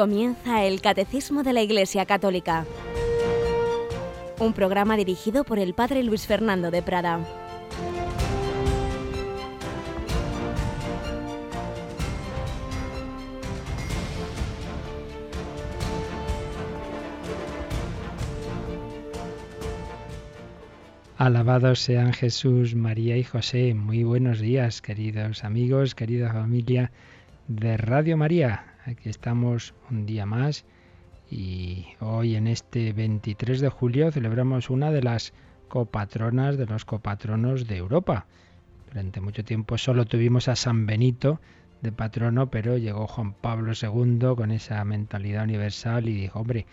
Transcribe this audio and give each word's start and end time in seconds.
Comienza 0.00 0.64
el 0.64 0.80
Catecismo 0.80 1.42
de 1.42 1.52
la 1.52 1.60
Iglesia 1.60 2.06
Católica, 2.06 2.64
un 4.38 4.54
programa 4.54 4.96
dirigido 4.96 5.44
por 5.44 5.58
el 5.58 5.74
Padre 5.74 6.02
Luis 6.02 6.26
Fernando 6.26 6.70
de 6.70 6.80
Prada. 6.80 7.20
Alabados 21.18 21.80
sean 21.80 22.14
Jesús, 22.14 22.74
María 22.74 23.18
y 23.18 23.24
José. 23.24 23.74
Muy 23.74 24.04
buenos 24.04 24.40
días, 24.40 24.80
queridos 24.80 25.44
amigos, 25.44 25.94
querida 25.94 26.32
familia 26.32 26.90
de 27.48 27.76
Radio 27.76 28.16
María. 28.16 28.69
Aquí 28.86 29.10
estamos 29.10 29.74
un 29.90 30.06
día 30.06 30.24
más 30.24 30.64
y 31.30 31.86
hoy 32.00 32.34
en 32.34 32.46
este 32.46 32.94
23 32.94 33.60
de 33.60 33.68
julio 33.68 34.10
celebramos 34.10 34.70
una 34.70 34.90
de 34.90 35.02
las 35.02 35.34
copatronas 35.68 36.56
de 36.56 36.64
los 36.64 36.86
copatronos 36.86 37.66
de 37.66 37.76
Europa. 37.76 38.26
Durante 38.88 39.20
mucho 39.20 39.44
tiempo 39.44 39.76
solo 39.76 40.06
tuvimos 40.06 40.48
a 40.48 40.56
San 40.56 40.86
Benito 40.86 41.40
de 41.82 41.92
patrono, 41.92 42.50
pero 42.50 42.78
llegó 42.78 43.06
Juan 43.06 43.34
Pablo 43.34 43.72
II 43.80 44.34
con 44.34 44.50
esa 44.50 44.82
mentalidad 44.84 45.44
universal 45.44 46.08
y 46.08 46.14
dijo, 46.14 46.40
hombre, 46.40 46.66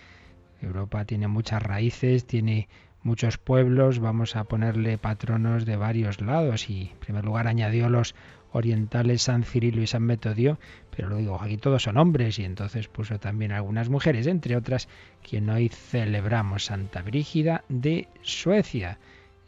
Europa 0.62 1.04
tiene 1.04 1.28
muchas 1.28 1.62
raíces, 1.62 2.26
tiene 2.26 2.70
muchos 3.04 3.38
pueblos, 3.38 4.00
vamos 4.00 4.38
a 4.38 4.46
ponerle 4.46 4.98
patronos 4.98 5.66
de 5.66 5.76
varios 5.76 6.22
lados 6.22 6.70
y 6.70 6.90
en 6.92 6.98
primer 7.00 7.26
lugar 7.26 7.48
añadió 7.48 7.90
los 7.90 8.16
orientales 8.52 9.24
San 9.24 9.44
Cirilo 9.44 9.82
y 9.82 9.88
San 9.88 10.04
Metodio, 10.04 10.60
pero 10.96 11.10
lo 11.10 11.18
digo, 11.18 11.42
aquí 11.42 11.58
todos 11.58 11.84
son 11.84 11.98
hombres 11.98 12.40
y 12.40 12.44
entonces 12.44 12.88
puso 12.88 13.20
también 13.20 13.52
algunas 13.52 13.90
mujeres, 13.90 14.28
entre 14.28 14.56
otras 14.56 14.88
quien 15.28 15.50
hoy 15.50 15.70
celebramos 15.70 16.66
Santa 16.66 17.02
Brígida 17.02 17.64
de 17.70 18.08
Suecia. 18.22 19.00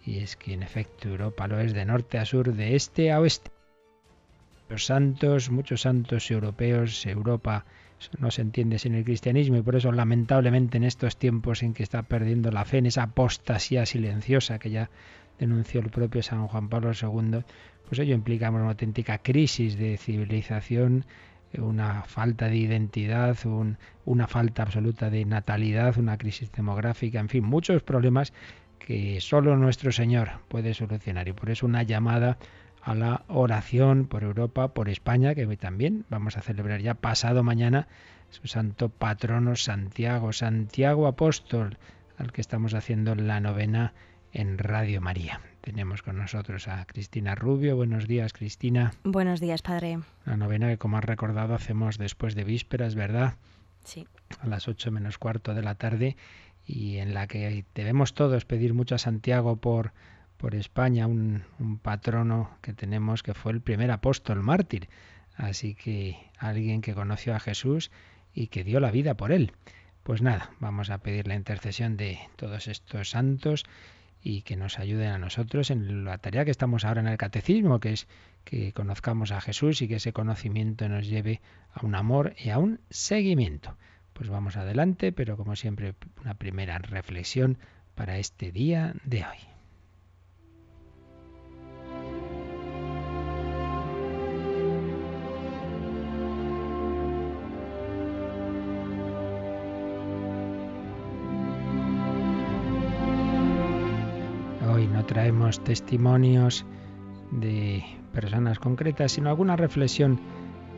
Y 0.06 0.20
es 0.20 0.36
que 0.36 0.54
en 0.54 0.64
efecto 0.64 1.10
Europa 1.10 1.48
lo 1.48 1.60
es 1.60 1.74
de 1.74 1.86
norte 1.86 2.18
a 2.18 2.26
sur, 2.26 2.54
de 2.54 2.76
este 2.76 3.12
a 3.12 3.20
oeste. 3.20 3.52
Los 4.70 4.86
santos, 4.86 5.50
muchos 5.50 5.82
santos 5.82 6.30
europeos, 6.30 7.06
Europa 7.06 7.66
no 8.20 8.32
se 8.32 8.42
entiende 8.42 8.80
sin 8.80 8.96
el 8.96 9.04
cristianismo 9.04 9.58
y 9.58 9.62
por 9.62 9.76
eso 9.76 9.92
lamentablemente 9.92 10.78
en 10.78 10.84
estos 10.84 11.18
tiempos 11.18 11.64
en 11.64 11.74
que 11.74 11.84
está 11.84 12.04
perdiendo 12.04 12.52
la 12.52 12.66
fe, 12.66 12.78
en 12.78 12.86
esa 12.86 13.04
apostasía 13.04 13.86
silenciosa 13.86 14.60
que 14.60 14.70
ya 14.70 14.90
denunció 15.40 15.82
el 15.82 15.90
propio 15.90 16.22
San 16.22 16.48
Juan 16.48 16.70
Pablo 16.70 16.92
II, 16.92 17.44
pues 17.88 18.00
ello 18.00 18.14
implica 18.14 18.52
una 18.52 18.68
auténtica 18.68 19.18
crisis 19.18 19.78
de 19.78 19.98
civilización, 19.98 21.06
una 21.58 22.04
falta 22.04 22.48
de 22.48 22.58
identidad, 22.58 23.36
una 24.06 24.28
falta 24.28 24.64
absoluta 24.64 25.10
de 25.10 25.26
natalidad, 25.26 25.98
una 25.98 26.18
crisis 26.18 26.52
demográfica, 26.52 27.20
en 27.20 27.30
fin, 27.30 27.44
muchos 27.44 27.82
problemas 27.82 28.34
que 28.78 29.20
solo 29.22 29.56
nuestro 29.56 29.92
Señor 29.92 30.42
puede 30.48 30.74
solucionar. 30.74 31.28
Y 31.28 31.34
por 31.34 31.50
eso 31.50 31.66
una 31.66 31.84
llamada 31.84 32.38
a 32.82 32.96
la 32.96 33.24
oración 33.28 34.08
por 34.08 34.24
Europa, 34.24 34.70
por 34.70 34.90
España, 34.90 35.36
que 35.36 35.46
también 35.58 36.06
vamos 36.10 36.38
a 36.38 36.42
celebrar 36.42 36.82
ya 36.82 36.94
pasado 36.94 37.44
mañana 37.44 37.88
su 38.30 38.48
santo 38.48 38.90
patrono 38.90 39.56
Santiago, 39.56 40.34
Santiago 40.34 41.08
Apóstol, 41.08 41.78
al 42.18 42.32
que 42.32 42.42
estamos 42.42 42.74
haciendo 42.74 43.16
la 43.16 43.40
novena 43.40 43.94
en 44.34 44.58
Radio 44.58 45.02
María. 45.02 45.42
Tenemos 45.62 46.02
con 46.02 46.18
nosotros 46.18 46.68
a 46.68 46.86
Cristina 46.86 47.36
Rubio. 47.36 47.76
Buenos 47.76 48.08
días, 48.08 48.34
Cristina. 48.34 48.94
Buenos 49.04 49.40
días, 49.40 49.62
padre. 49.62 50.00
La 50.26 50.38
novena 50.38 50.68
que, 50.68 50.78
como 50.78 50.98
has 50.98 51.06
recordado, 51.06 51.54
hacemos 51.54 51.98
después 51.98 52.36
de 52.36 52.44
vísperas, 52.44 52.96
¿verdad? 52.96 53.36
Sí. 53.84 54.08
A 54.40 54.48
las 54.48 54.68
ocho 54.68 54.92
menos 54.92 55.18
cuarto 55.18 55.54
de 55.54 55.64
la 55.64 55.76
tarde 55.76 56.18
y 56.66 56.98
en 56.98 57.14
la 57.14 57.28
que 57.28 57.66
debemos 57.76 58.14
todos 58.14 58.46
pedir 58.46 58.74
mucho 58.74 58.96
a 58.96 59.00
Santiago 59.00 59.56
por 59.58 59.94
por 60.40 60.56
España, 60.56 61.06
un, 61.06 61.44
patrono 61.84 62.50
que 62.62 62.74
tenemos 62.74 63.24
que 63.24 63.34
fue 63.34 63.52
el 63.52 63.60
primer 63.60 63.92
apóstol 63.92 64.42
mártir. 64.42 64.88
Así 65.36 65.76
que 65.76 66.18
alguien 66.38 66.82
que 66.82 66.96
conoció 66.96 67.36
a 67.36 67.42
Jesús 67.42 67.92
y 68.34 68.48
que 68.48 68.64
dio 68.64 68.80
la 68.80 68.90
vida 68.90 69.16
por 69.16 69.34
él. 69.34 69.52
Pues 70.04 70.22
nada, 70.22 70.52
vamos 70.60 70.90
a 70.90 71.00
pedir 71.00 71.28
la 71.28 71.36
intercesión 71.36 71.98
de 71.98 72.20
todos 72.38 72.70
estos 72.70 73.10
santos 73.10 73.66
y 74.22 74.42
que 74.42 74.56
nos 74.56 74.80
ayuden 74.80 75.12
a 75.12 75.18
nosotros 75.18 75.72
en 75.72 76.06
la 76.06 76.18
tarea 76.18 76.46
que 76.46 76.52
estamos 76.52 76.86
ahora 76.86 77.02
en 77.02 77.08
el 77.08 77.18
catecismo, 77.18 77.80
que 77.80 77.94
es 77.94 78.08
que 78.44 78.74
conozcamos 78.74 79.32
a 79.32 79.42
Jesús 79.42 79.82
y 79.82 79.88
que 79.88 79.96
ese 79.96 80.14
conocimiento 80.14 80.88
nos 80.90 81.08
lleve 81.08 81.42
a 81.74 81.86
un 81.86 81.96
amor 81.96 82.34
y 82.38 82.50
a 82.50 82.58
un 82.58 82.80
seguimiento. 82.90 83.78
Pues 84.14 84.30
vamos 84.30 84.58
adelante, 84.58 85.12
pero 85.12 85.38
como 85.38 85.56
siempre 85.56 85.96
una 86.22 86.34
primera 86.34 86.78
reflexión 86.78 87.58
para 87.96 88.18
este 88.18 88.52
día 88.52 88.94
de 89.04 89.26
hoy. 89.26 89.59
Traemos 105.10 105.60
testimonios 105.64 106.68
de 107.32 107.84
personas 108.14 108.60
concretas, 108.60 109.14
sino 109.14 109.32
alguna 109.32 109.56
reflexión 109.56 110.20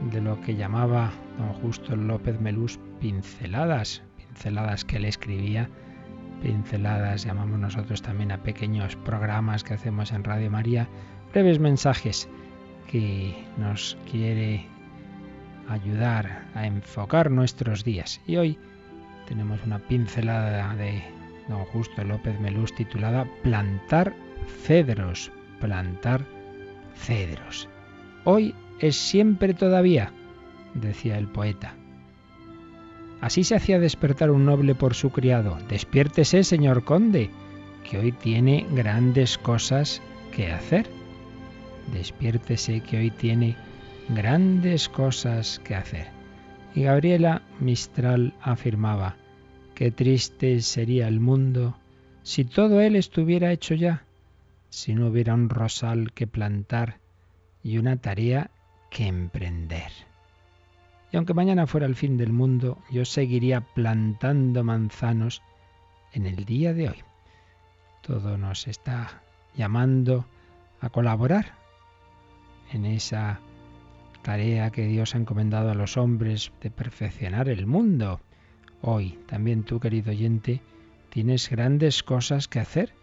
de 0.09 0.21
lo 0.21 0.39
que 0.39 0.55
llamaba 0.55 1.11
don 1.37 1.51
Justo 1.55 1.97
López 1.97 2.39
Melús 2.39 2.79
pinceladas, 3.01 4.03
pinceladas 4.15 4.85
que 4.85 4.95
él 4.95 5.05
escribía, 5.05 5.69
pinceladas 6.41 7.25
llamamos 7.25 7.59
nosotros 7.59 8.01
también 8.01 8.31
a 8.31 8.41
pequeños 8.41 8.95
programas 8.95 9.65
que 9.65 9.73
hacemos 9.73 10.13
en 10.13 10.23
Radio 10.23 10.49
María, 10.49 10.87
breves 11.33 11.59
mensajes 11.59 12.29
que 12.89 13.35
nos 13.57 13.97
quiere 14.09 14.65
ayudar 15.67 16.45
a 16.55 16.65
enfocar 16.67 17.31
nuestros 17.31 17.83
días. 17.83 18.21
Y 18.25 18.37
hoy 18.37 18.57
tenemos 19.27 19.59
una 19.65 19.79
pincelada 19.79 20.73
de 20.75 21.03
don 21.47 21.65
Justo 21.65 22.03
López 22.03 22.39
Melús 22.39 22.73
titulada 22.73 23.27
Plantar 23.43 24.13
cedros, 24.63 25.31
plantar 25.59 26.25
cedros. 26.95 27.69
Hoy 28.23 28.55
es 28.79 28.95
siempre 28.95 29.53
todavía, 29.53 30.11
decía 30.73 31.17
el 31.17 31.27
poeta. 31.27 31.75
Así 33.21 33.43
se 33.43 33.55
hacía 33.55 33.79
despertar 33.79 34.31
un 34.31 34.45
noble 34.45 34.73
por 34.73 34.95
su 34.95 35.11
criado. 35.11 35.57
Despiértese, 35.69 36.43
señor 36.43 36.83
conde, 36.83 37.29
que 37.87 37.99
hoy 37.99 38.11
tiene 38.11 38.65
grandes 38.71 39.37
cosas 39.37 40.01
que 40.31 40.51
hacer. 40.51 40.89
Despiértese, 41.93 42.81
que 42.81 42.97
hoy 42.97 43.11
tiene 43.11 43.55
grandes 44.09 44.89
cosas 44.89 45.59
que 45.63 45.75
hacer. 45.75 46.07
Y 46.73 46.83
Gabriela 46.83 47.43
Mistral 47.59 48.33
afirmaba, 48.41 49.17
qué 49.81 49.89
triste 49.89 50.61
sería 50.61 51.07
el 51.07 51.19
mundo 51.19 51.75
si 52.21 52.45
todo 52.45 52.81
él 52.81 52.95
estuviera 52.95 53.51
hecho 53.51 53.73
ya 53.73 54.03
si 54.69 54.93
no 54.93 55.07
hubiera 55.07 55.33
un 55.33 55.49
rosal 55.49 56.13
que 56.13 56.27
plantar 56.27 56.99
y 57.63 57.79
una 57.79 57.97
tarea 57.97 58.51
que 58.91 59.07
emprender. 59.07 59.91
Y 61.11 61.17
aunque 61.17 61.33
mañana 61.33 61.65
fuera 61.65 61.87
el 61.87 61.95
fin 61.95 62.15
del 62.15 62.31
mundo, 62.31 62.77
yo 62.91 63.05
seguiría 63.05 63.61
plantando 63.61 64.63
manzanos 64.63 65.41
en 66.13 66.27
el 66.27 66.45
día 66.45 66.75
de 66.75 66.89
hoy. 66.89 67.03
Todo 68.03 68.37
nos 68.37 68.67
está 68.67 69.23
llamando 69.55 70.27
a 70.79 70.91
colaborar 70.91 71.55
en 72.71 72.85
esa 72.85 73.39
tarea 74.21 74.69
que 74.69 74.85
Dios 74.85 75.15
ha 75.15 75.17
encomendado 75.17 75.71
a 75.71 75.75
los 75.75 75.97
hombres 75.97 76.51
de 76.61 76.69
perfeccionar 76.69 77.49
el 77.49 77.65
mundo. 77.65 78.21
Hoy 78.81 79.19
también 79.27 79.63
tú, 79.63 79.79
querido 79.79 80.11
oyente, 80.11 80.61
tienes 81.09 81.49
grandes 81.49 82.03
cosas 82.03 82.47
que 82.47 82.59
hacer 82.59 82.93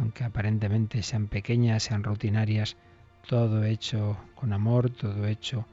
aunque 0.00 0.24
aparentemente 0.24 1.02
sean 1.02 1.28
pequeñas, 1.28 1.82
sean 1.82 2.02
rutinarias, 2.02 2.76
todo 3.28 3.64
hecho 3.64 4.16
con 4.34 4.52
amor, 4.54 4.90
todo 4.90 5.26
hecho 5.26 5.66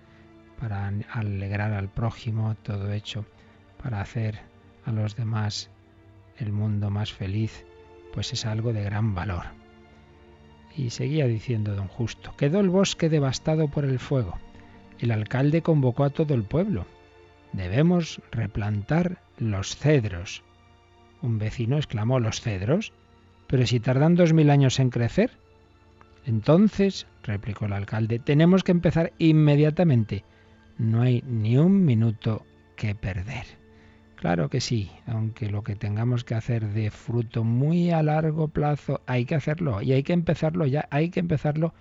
para 0.59 0.91
alegrar 1.13 1.71
al 1.71 1.87
prójimo, 1.87 2.55
todo 2.61 2.91
hecho 2.91 3.25
para 3.81 4.01
hacer 4.01 4.39
a 4.85 4.91
los 4.91 5.15
demás 5.15 5.69
el 6.37 6.51
mundo 6.51 6.89
más 6.89 7.13
feliz, 7.13 7.65
pues 8.13 8.33
es 8.33 8.45
algo 8.45 8.73
de 8.73 8.83
gran 8.83 9.15
valor. 9.15 9.45
Y 10.75 10.89
seguía 10.89 11.25
diciendo 11.25 11.73
don 11.73 11.87
Justo, 11.87 12.35
quedó 12.35 12.59
el 12.59 12.69
bosque 12.69 13.09
devastado 13.09 13.69
por 13.69 13.85
el 13.85 13.97
fuego. 13.97 14.37
El 14.99 15.11
alcalde 15.11 15.61
convocó 15.61 16.03
a 16.03 16.09
todo 16.09 16.33
el 16.33 16.43
pueblo. 16.43 16.85
Debemos 17.53 18.21
replantar 18.31 19.19
los 19.37 19.75
cedros. 19.75 20.43
Un 21.21 21.37
vecino 21.37 21.77
exclamó, 21.77 22.19
¿los 22.19 22.41
cedros? 22.41 22.93
Pero 23.47 23.65
si 23.65 23.79
tardan 23.79 24.15
dos 24.15 24.33
mil 24.33 24.49
años 24.49 24.79
en 24.79 24.89
crecer, 24.89 25.31
entonces, 26.25 27.07
replicó 27.23 27.65
el 27.65 27.73
alcalde, 27.73 28.19
tenemos 28.19 28.63
que 28.63 28.73
empezar 28.73 29.13
inmediatamente. 29.17 30.25
No 30.77 31.01
hay 31.01 31.23
ni 31.25 31.57
un 31.57 31.85
minuto 31.85 32.45
que 32.75 32.95
perder. 32.95 33.45
Claro 34.17 34.49
que 34.49 34.59
sí, 34.59 34.91
aunque 35.05 35.49
lo 35.49 35.63
que 35.63 35.75
tengamos 35.75 36.25
que 36.25 36.35
hacer 36.35 36.67
de 36.73 36.91
fruto 36.91 37.45
muy 37.45 37.91
a 37.91 38.03
largo 38.03 38.49
plazo, 38.49 39.01
hay 39.05 39.25
que 39.25 39.35
hacerlo 39.35 39.81
y 39.81 39.93
hay 39.93 40.03
que 40.03 40.13
empezarlo 40.13 40.65
ya, 40.65 40.87
hay 40.91 41.11
que 41.11 41.21
empezarlo 41.21 41.73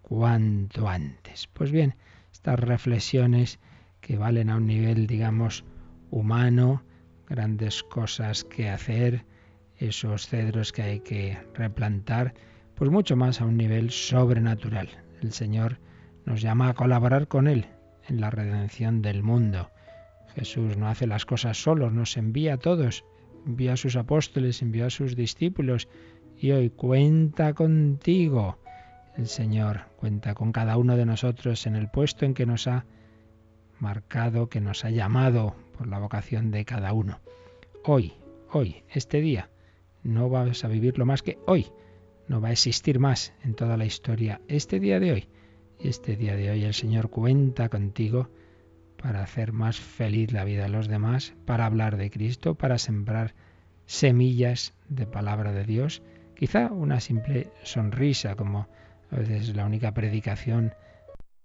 cuanto 0.00 0.88
antes. 0.88 1.48
Pues 1.52 1.70
bien, 1.70 1.94
estas 2.32 2.58
reflexiones 2.58 3.60
que 4.00 4.16
valen 4.16 4.50
a 4.50 4.56
un 4.56 4.66
nivel, 4.66 5.06
digamos, 5.06 5.64
humano, 6.10 6.82
grandes 7.32 7.82
cosas 7.82 8.44
que 8.44 8.68
hacer, 8.68 9.24
esos 9.78 10.28
cedros 10.28 10.70
que 10.70 10.82
hay 10.82 11.00
que 11.00 11.38
replantar, 11.54 12.34
pues 12.74 12.90
mucho 12.90 13.16
más 13.16 13.40
a 13.40 13.46
un 13.46 13.56
nivel 13.56 13.90
sobrenatural. 13.90 14.90
El 15.22 15.32
Señor 15.32 15.78
nos 16.26 16.42
llama 16.42 16.68
a 16.68 16.74
colaborar 16.74 17.28
con 17.28 17.48
Él 17.48 17.64
en 18.06 18.20
la 18.20 18.28
redención 18.28 19.00
del 19.00 19.22
mundo. 19.22 19.70
Jesús 20.34 20.76
no 20.76 20.88
hace 20.88 21.06
las 21.06 21.24
cosas 21.24 21.56
solo, 21.56 21.90
nos 21.90 22.18
envía 22.18 22.54
a 22.54 22.58
todos, 22.58 23.02
envía 23.46 23.72
a 23.72 23.78
sus 23.78 23.96
apóstoles, 23.96 24.60
envía 24.60 24.86
a 24.86 24.90
sus 24.90 25.16
discípulos 25.16 25.88
y 26.38 26.50
hoy 26.50 26.68
cuenta 26.68 27.54
contigo. 27.54 28.58
El 29.16 29.26
Señor 29.26 29.86
cuenta 29.96 30.34
con 30.34 30.52
cada 30.52 30.76
uno 30.76 30.98
de 30.98 31.06
nosotros 31.06 31.66
en 31.66 31.76
el 31.76 31.88
puesto 31.88 32.26
en 32.26 32.34
que 32.34 32.44
nos 32.44 32.66
ha 32.66 32.84
marcado, 33.82 34.48
que 34.48 34.60
nos 34.60 34.84
ha 34.84 34.90
llamado 34.90 35.56
por 35.76 35.88
la 35.88 35.98
vocación 35.98 36.52
de 36.52 36.64
cada 36.64 36.92
uno. 36.92 37.18
Hoy, 37.84 38.12
hoy, 38.50 38.84
este 38.88 39.20
día, 39.20 39.50
no 40.04 40.30
vas 40.30 40.64
a 40.64 40.68
vivirlo 40.68 41.04
más 41.04 41.22
que 41.22 41.38
hoy. 41.46 41.66
No 42.28 42.40
va 42.40 42.48
a 42.48 42.52
existir 42.52 43.00
más 43.00 43.34
en 43.42 43.54
toda 43.54 43.76
la 43.76 43.84
historia 43.84 44.40
este 44.46 44.78
día 44.78 45.00
de 45.00 45.12
hoy. 45.12 45.28
Y 45.80 45.88
este 45.88 46.16
día 46.16 46.36
de 46.36 46.48
hoy 46.50 46.62
el 46.62 46.74
Señor 46.74 47.10
cuenta 47.10 47.68
contigo 47.68 48.30
para 48.96 49.22
hacer 49.24 49.52
más 49.52 49.80
feliz 49.80 50.32
la 50.32 50.44
vida 50.44 50.62
de 50.62 50.68
los 50.68 50.86
demás, 50.86 51.34
para 51.44 51.66
hablar 51.66 51.96
de 51.96 52.08
Cristo, 52.08 52.54
para 52.54 52.78
sembrar 52.78 53.34
semillas 53.86 54.74
de 54.88 55.06
palabra 55.06 55.52
de 55.52 55.64
Dios. 55.64 56.02
Quizá 56.36 56.70
una 56.70 57.00
simple 57.00 57.50
sonrisa, 57.64 58.36
como 58.36 58.68
a 59.10 59.16
veces 59.16 59.56
la 59.56 59.66
única 59.66 59.92
predicación 59.92 60.72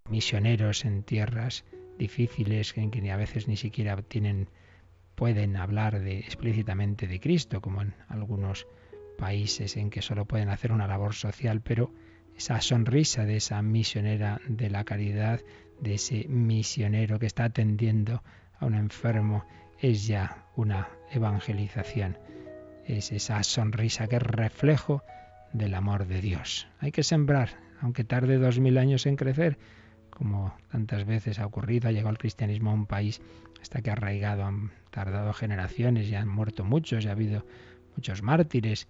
misioneros 0.07 0.85
en 0.85 1.01
tierras 1.01 1.65
difíciles 1.97 2.75
en 2.77 2.91
que 2.91 3.11
a 3.11 3.17
veces 3.17 3.47
ni 3.47 3.57
siquiera 3.57 4.01
tienen 4.01 4.49
pueden 5.17 5.57
hablar 5.57 5.99
de, 5.99 6.19
explícitamente 6.19 7.07
de 7.07 7.19
Cristo, 7.19 7.59
como 7.59 7.81
en 7.81 7.95
algunos 8.07 8.67
países 9.17 9.75
en 9.75 9.89
que 9.89 10.03
solo 10.03 10.25
pueden 10.25 10.49
hacer 10.49 10.71
una 10.71 10.85
labor 10.85 11.15
social, 11.15 11.61
pero 11.61 11.91
esa 12.37 12.61
sonrisa 12.61 13.25
de 13.25 13.37
esa 13.37 13.59
misionera 13.63 14.39
de 14.47 14.69
la 14.69 14.83
caridad, 14.83 15.41
de 15.81 15.95
ese 15.95 16.27
misionero 16.27 17.17
que 17.17 17.25
está 17.25 17.45
atendiendo 17.45 18.21
a 18.59 18.67
un 18.67 18.75
enfermo, 18.75 19.43
es 19.79 20.05
ya 20.05 20.45
una 20.55 20.87
evangelización. 21.11 22.19
Es 22.85 23.11
esa 23.11 23.41
sonrisa 23.41 24.07
que 24.07 24.17
es 24.17 24.21
reflejo 24.21 25.03
del 25.51 25.73
amor 25.73 26.05
de 26.05 26.21
Dios. 26.21 26.67
Hay 26.79 26.91
que 26.91 27.01
sembrar, 27.01 27.57
aunque 27.81 28.03
tarde 28.03 28.37
dos 28.37 28.59
mil 28.59 28.77
años 28.77 29.07
en 29.07 29.15
crecer, 29.15 29.57
como 30.17 30.51
tantas 30.71 31.05
veces 31.05 31.37
ha 31.37 31.45
ocurrido, 31.45 31.87
ha 31.87 31.91
llegado 31.91 32.09
el 32.09 32.17
cristianismo 32.17 32.71
a 32.71 32.73
un 32.73 32.87
país 32.87 33.21
hasta 33.61 33.83
que 33.83 33.91
ha 33.91 33.93
arraigado, 33.93 34.45
han 34.45 34.71
tardado 34.89 35.31
generaciones, 35.31 36.09
ya 36.09 36.21
han 36.21 36.27
muerto 36.27 36.63
muchos, 36.63 37.03
ya 37.03 37.11
ha 37.11 37.13
habido 37.13 37.45
muchos 37.95 38.23
mártires, 38.23 38.87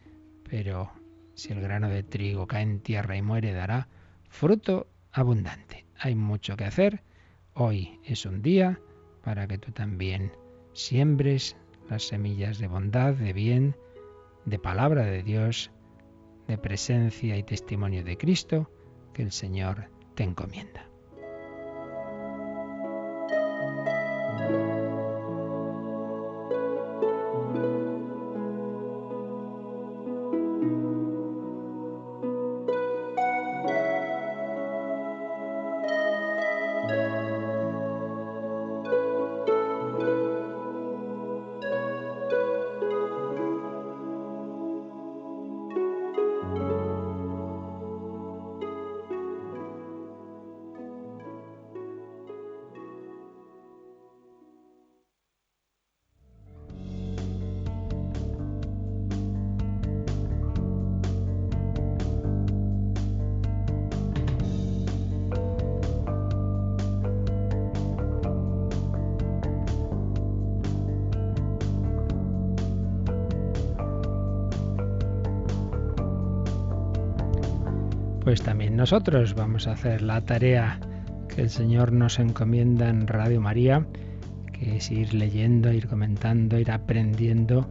pero 0.50 0.89
si 1.35 1.51
el 1.51 1.59
grano 1.59 1.89
de 1.89 2.03
trigo 2.03 2.47
cae 2.47 2.63
en 2.63 2.79
tierra 2.79 3.18
y 3.18 3.21
muere, 3.21 3.51
dará 3.51 3.89
fruto 4.29 4.88
abundante. 5.12 5.85
Hay 6.00 6.15
mucho 6.15 6.56
que 6.56 6.63
hacer. 6.63 7.03
Hoy 7.53 8.00
es 8.06 8.25
un 8.25 8.41
día 8.41 8.79
para 9.21 9.47
que 9.47 9.57
tú 9.57 9.74
también 9.74 10.31
siembres 10.71 11.57
las 11.89 12.03
semillas 12.03 12.57
de 12.57 12.68
bondad, 12.68 13.15
de 13.15 13.33
bien, 13.33 13.75
de 14.45 14.59
palabra 14.59 15.03
de 15.03 15.24
Dios, 15.24 15.71
de 16.47 16.57
presencia 16.57 17.35
y 17.35 17.44
testimonio 17.44 18.06
de 18.06 18.18
Cristo 18.18 18.71
que 19.13 19.24
el 19.24 19.33
Señor 19.33 19.89
te 20.15 20.24
encomienda. 20.24 20.88
Nosotros 78.88 79.36
vamos 79.36 79.68
a 79.68 79.74
hacer 79.74 80.01
la 80.01 80.22
tarea 80.22 80.80
que 81.28 81.42
el 81.42 81.50
Señor 81.50 81.92
nos 81.92 82.19
encomienda 82.19 82.88
en 82.88 83.06
Radio 83.06 83.42
María, 83.42 83.86
que 84.54 84.78
es 84.78 84.89
ir 84.92 85.13
leyendo, 85.13 85.74
ir 85.74 85.89
comentando, 85.89 86.57
ir 86.57 86.72
aprendiendo 86.72 87.69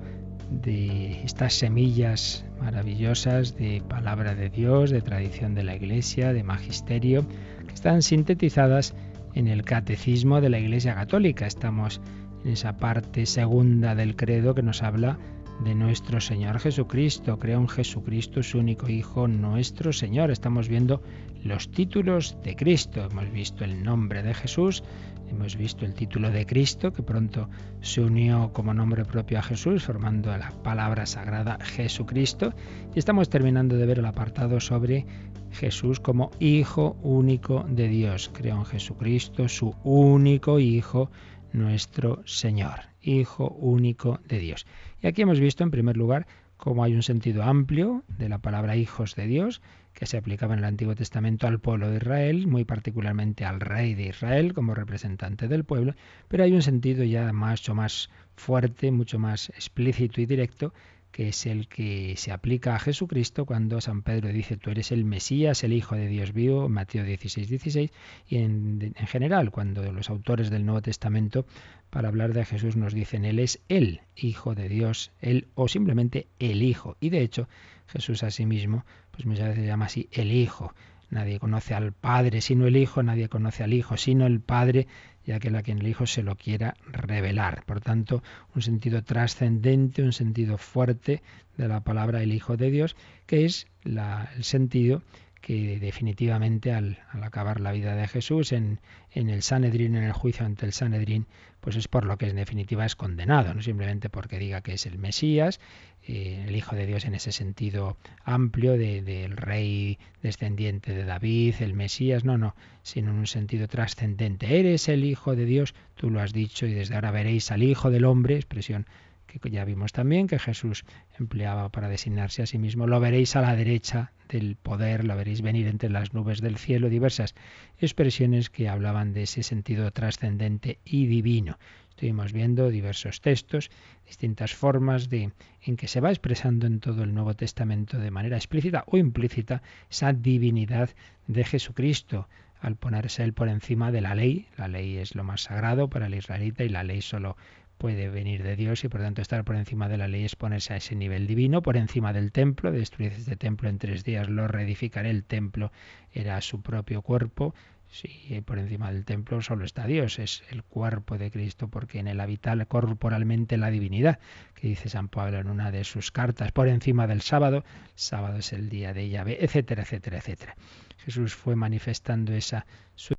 de 0.51 1.23
estas 1.25 1.55
semillas 1.55 2.45
maravillosas 2.61 3.57
de 3.57 3.83
palabra 3.89 4.35
de 4.35 4.51
Dios, 4.51 4.91
de 4.91 5.01
tradición 5.01 5.55
de 5.55 5.65
la 5.65 5.75
Iglesia, 5.75 6.35
de 6.35 6.43
magisterio, 6.43 7.27
que 7.67 7.73
están 7.73 8.03
sintetizadas 8.03 8.95
en 9.33 9.49
el 9.49 9.63
catecismo 9.63 10.43
de 10.43 10.51
la 10.51 10.59
Iglesia 10.59 10.95
Católica. 10.95 11.47
Estamos 11.47 12.03
en 12.45 12.51
esa 12.51 12.77
parte 12.77 13.25
segunda 13.25 13.95
del 13.95 14.17
credo 14.17 14.55
que 14.55 14.63
nos 14.63 14.83
habla 14.83 15.19
de 15.65 15.75
nuestro 15.75 16.21
Señor 16.21 16.59
Jesucristo. 16.59 17.39
Creo 17.39 17.61
en 17.61 17.69
Jesucristo, 17.69 18.43
su 18.43 18.59
único 18.59 18.89
Hijo, 18.89 19.29
nuestro 19.29 19.93
Señor. 19.93 20.31
Estamos 20.31 20.69
viendo 20.69 21.03
los 21.45 21.71
títulos 21.71 22.37
de 22.43 22.57
Cristo. 22.57 23.05
Hemos 23.11 23.31
visto 23.31 23.65
el 23.65 23.83
nombre 23.83 24.23
de 24.23 24.35
Jesús, 24.35 24.83
hemos 25.31 25.57
visto 25.57 25.85
el 25.85 25.95
título 25.95 26.31
de 26.31 26.47
Cristo, 26.47 26.93
que 26.93 27.03
pronto 27.03 27.49
se 27.81 28.01
unió 28.01 28.51
como 28.53 28.75
nombre 28.75 29.05
propio 29.05 29.39
a 29.39 29.43
Jesús, 29.43 29.85
formando 29.85 30.37
la 30.37 30.51
palabra 30.63 31.07
sagrada 31.07 31.59
Jesucristo. 31.63 32.53
Y 32.95 32.99
estamos 32.99 33.29
terminando 33.29 33.77
de 33.77 33.87
ver 33.87 33.99
el 33.99 34.07
apartado 34.07 34.61
sobre 34.61 35.07
Jesús 35.53 36.01
como 36.01 36.31
Hijo 36.39 36.97
único 37.03 37.65
de 37.69 37.89
Dios. 37.89 38.31
Creo 38.33 38.57
en 38.57 38.65
Jesucristo, 38.65 39.49
su 39.49 39.75
único 39.85 40.59
Hijo, 40.59 41.11
nuestro 41.57 42.23
Señor, 42.27 42.81
Hijo 43.01 43.49
único 43.49 44.21
de 44.29 44.39
Dios. 44.39 44.67
Y 45.01 45.07
aquí 45.07 45.23
hemos 45.23 45.41
visto, 45.41 45.65
en 45.65 45.71
primer 45.71 45.97
lugar, 45.97 46.27
cómo 46.57 46.85
hay 46.85 46.95
un 46.95 47.03
sentido 47.03 47.43
amplio 47.43 48.05
de 48.19 48.29
la 48.29 48.39
palabra 48.39 48.77
hijos 48.77 49.15
de 49.15 49.27
Dios, 49.27 49.63
que 49.93 50.07
se 50.07 50.19
aplicaba 50.19 50.53
en 50.53 50.59
el 50.59 50.65
Antiguo 50.67 50.95
Testamento 50.95 51.47
al 51.47 51.59
pueblo 51.59 51.91
de 51.91 51.97
Israel, 51.97 52.47
muy 52.47 52.65
particularmente 52.65 53.45
al 53.45 53.61
rey 53.61 53.95
de 53.95 54.09
Israel 54.09 54.53
como 54.53 54.75
representante 54.75 55.49
del 55.49 55.65
pueblo, 55.65 55.95
pero 56.29 56.45
hay 56.45 56.53
un 56.53 56.63
sentido 56.63 57.03
ya 57.05 57.33
mucho 57.33 57.75
más 57.75 58.11
fuerte, 58.35 58.91
mucho 58.91 59.19
más 59.19 59.49
explícito 59.51 60.21
y 60.21 60.27
directo 60.27 60.75
que 61.17 61.29
es 61.29 61.47
el 61.47 61.67
que 61.67 62.13
se 62.19 62.31
aplica 62.31 62.75
a 62.75 62.79
Jesucristo 62.79 63.47
cuando 63.47 63.81
San 63.81 64.03
Pedro 64.03 64.29
dice 64.29 64.59
tú 64.59 64.69
eres 64.69 64.93
el 64.93 65.07
Mesías, 65.07 65.65
el 65.65 65.73
Hijo 65.73 65.95
de 65.97 66.09
Dios 66.09 66.35
vivo, 66.35 66.69
Mateo 66.69 67.05
16, 67.05 67.49
16, 67.49 67.91
y 68.29 68.37
en, 68.37 68.93
en, 68.95 69.07
general 69.07 69.51
cuando 69.51 69.91
los 69.93 70.11
autores 70.11 70.51
del 70.51 70.67
Nuevo 70.67 70.83
Testamento 70.83 71.47
para 71.89 72.09
hablar 72.09 72.35
de 72.35 72.45
Jesús 72.45 72.77
nos 72.77 72.93
dicen 72.93 73.25
Él 73.25 73.39
es 73.39 73.61
el 73.71 74.03
Hijo 74.15 74.55
de 74.55 74.69
Dios, 74.69 75.11
Él 75.23 75.49
o 75.55 75.69
simplemente 75.69 76.27
el 76.39 76.63
Hijo. 76.63 76.99
Y 77.01 77.09
de 77.09 77.23
hecho 77.23 77.49
Jesús 77.87 78.23
a 78.23 78.31
sí 78.31 78.45
mismo 78.45 78.85
pues 79.11 79.25
muchas 79.25 79.49
veces 79.49 79.63
se 79.63 79.69
llama 79.69 79.87
así 79.87 80.11
el 80.13 80.31
Hijo. 80.31 80.75
Nadie 81.11 81.39
conoce 81.39 81.75
al 81.75 81.93
Padre 81.93 82.41
sino 82.41 82.67
el 82.67 82.77
Hijo, 82.77 83.03
nadie 83.03 83.29
conoce 83.29 83.63
al 83.63 83.73
Hijo 83.73 83.97
sino 83.97 84.27
el 84.27 84.41
Padre 84.41 84.87
y 85.25 85.33
aquel 85.33 85.57
a 85.57 85.63
quien 85.63 85.79
el 85.79 85.89
Hijo 85.89 86.07
se 86.07 86.23
lo 86.23 86.37
quiera 86.37 86.77
revelar. 86.87 87.65
Por 87.65 87.81
tanto, 87.81 88.23
un 88.55 88.63
sentido 88.63 89.03
trascendente, 89.03 90.03
un 90.03 90.13
sentido 90.13 90.59
fuerte 90.59 91.23
de 91.57 91.69
la 91.69 91.81
palabra 91.81 92.23
el 92.23 92.33
Hijo 92.33 92.57
de 92.57 92.71
Dios, 92.71 92.97
que 93.27 93.45
es 93.45 93.67
el 93.85 94.45
sentido 94.45 95.03
que 95.41 95.79
definitivamente 95.79 96.73
al, 96.73 96.99
acabar 97.23 97.61
la 97.61 97.73
vida 97.73 97.95
de 97.95 98.09
Jesús 98.09 98.53
en, 98.53 98.81
en 99.13 99.31
el 99.31 99.43
Sanedrín, 99.43 99.95
en 99.95 100.05
el 100.05 100.13
juicio 100.13 100.45
ante 100.45 100.67
el 100.67 100.73
Sanedrín, 100.73 101.27
pues 101.61 101.77
es 101.77 101.89
por 101.89 102.05
lo 102.05 102.17
que 102.17 102.29
en 102.29 102.37
definitiva 102.37 102.85
es 102.85 102.97
condenado, 102.97 103.53
no 103.55 103.63
simplemente 103.63 104.09
porque 104.09 104.39
diga 104.39 104.61
que 104.61 104.75
es 104.75 104.87
el 104.87 104.99
Mesías, 104.99 105.61
eh, 106.07 106.45
el 106.47 106.55
Hijo 106.55 106.77
de 106.77 106.87
Dios 106.87 107.05
en 107.05 107.15
ese 107.15 107.33
sentido 107.33 107.97
amplio 108.25 108.79
del 108.79 109.37
rey 109.37 109.99
descendiente 110.23 110.95
de 110.95 111.05
David, 111.05 111.57
el 111.61 111.75
Mesías, 111.75 112.25
no, 112.25 112.39
no, 112.39 112.55
sino 112.83 113.11
en 113.11 113.19
un 113.19 113.27
sentido 113.27 113.67
trascendente. 113.67 114.61
Eres 114.61 114.89
el 114.89 115.05
Hijo 115.05 115.35
de 115.35 115.45
Dios, 115.45 115.75
tú 115.97 116.11
lo 116.11 116.21
has 116.21 116.33
dicho, 116.33 116.67
y 116.67 116.75
desde 116.75 116.95
ahora 116.95 117.11
veréis 117.11 117.51
al 117.51 117.65
Hijo 117.65 117.91
del 117.91 118.05
Hombre, 118.05 118.37
expresión 118.37 118.87
que 119.27 119.51
ya 119.51 119.65
vimos 119.65 119.93
también 119.93 120.27
que 120.27 120.39
Jesús 120.39 120.85
empleaba 121.19 121.69
para 121.71 121.89
designarse 121.89 122.43
a 122.43 122.47
sí 122.47 122.59
mismo. 122.59 122.87
Lo 122.87 123.01
veréis 123.01 123.37
a 123.37 123.43
la 123.43 123.55
derecha 123.55 124.13
del 124.29 124.57
poder, 124.57 125.05
lo 125.05 125.17
veréis 125.17 125.43
venir 125.43 125.67
entre 125.67 125.91
las 125.91 126.15
nubes 126.15 126.41
del 126.41 126.57
cielo, 126.57 126.89
diversas 126.89 127.35
expresiones 127.79 128.51
que 128.51 128.69
hablaban 128.69 129.13
de 129.13 129.25
ese 129.25 129.43
sentido 129.43 129.91
trascendente 129.91 130.79
y 130.85 131.07
divino. 131.07 131.59
Estuvimos 131.91 132.33
viendo 132.33 132.69
diversos 132.69 133.23
textos, 133.23 133.71
distintas 134.07 134.55
formas 134.55 135.09
de 135.09 135.33
en 135.63 135.77
que 135.77 135.89
se 135.89 136.01
va 136.01 136.11
expresando 136.11 136.67
en 136.67 136.81
todo 136.81 137.03
el 137.03 137.15
Nuevo 137.15 137.35
Testamento 137.35 137.99
de 137.99 138.11
manera 138.11 138.37
explícita 138.37 138.85
o 138.87 138.99
implícita 138.99 139.63
esa 139.91 140.13
divinidad 140.13 140.91
de 141.27 141.45
Jesucristo 141.45 142.29
al 142.61 142.77
ponerse 142.77 143.23
él 143.23 143.33
por 143.33 143.49
encima 143.49 143.93
de 143.93 144.01
la 144.03 144.15
ley. 144.15 144.47
La 144.57 144.69
ley 144.69 144.99
es 144.99 145.15
lo 145.15 145.25
más 145.25 145.45
sagrado 145.45 145.89
para 145.89 146.07
el 146.07 146.15
israelita 146.15 146.65
y 146.65 146.69
la 146.69 146.85
ley 146.85 147.01
solo 147.01 147.37
puede 147.79 148.09
venir 148.09 148.43
de 148.43 148.57
Dios 148.57 148.85
y 148.85 148.89
por 148.89 149.01
tanto 149.01 149.23
estar 149.23 149.45
por 149.45 149.57
encima 149.57 149.89
de 149.89 149.97
la 149.97 150.09
ley 150.09 150.25
es 150.25 150.37
ponerse 150.37 150.75
a 150.75 150.77
ese 150.77 150.95
nivel 150.95 151.27
divino, 151.27 151.63
por 151.63 151.77
encima 151.77 152.13
del 152.13 152.33
templo, 152.33 152.73
destruir 152.73 153.13
este 153.13 153.37
templo 153.37 153.69
en 153.69 153.79
tres 153.79 154.05
días, 154.05 154.29
lo 154.29 154.49
reedificaré, 154.49 155.11
el 155.11 155.25
templo 155.25 155.73
era 156.13 156.41
su 156.41 156.63
propio 156.63 157.03
cuerpo, 157.03 157.55
Sí, 157.89 158.43
por 158.45 158.59
encima 158.59 158.93
del 158.93 159.05
templo 159.05 159.41
solo 159.41 159.65
está 159.65 159.87
Dios, 159.87 160.19
es 160.19 160.43
el 160.51 160.65
cuerpo 160.65 161.19
de 161.19 161.31
Cristo, 161.31 161.69
porque 161.69 162.01
en 162.01 162.09
él 162.09 162.21
habita 162.21 162.57
corporalmente 162.67 163.57
la 163.57 163.71
divinidad, 163.71 164.19
que 164.55 164.69
dice 164.69 164.89
San 164.89 165.09
Pablo 165.09 165.39
en 165.39 165.49
una 165.49 165.71
de 165.71 165.85
sus 165.85 166.11
cartas, 166.11 166.53
por 166.53 166.69
encima 166.69 167.07
del 167.07 167.23
sábado, 167.23 167.65
sábado 167.95 168.39
es 168.39 168.53
el 168.53 168.69
día 168.69 168.93
de 168.93 169.09
Yahvé, 169.09 169.39
etcétera, 169.41 169.83
etcétera, 169.83 170.19
etcétera. 170.19 170.57
Jesús 170.99 171.35
fue 171.35 171.55
manifestando 171.55 172.33
esa 172.33 172.67
su 172.97 173.15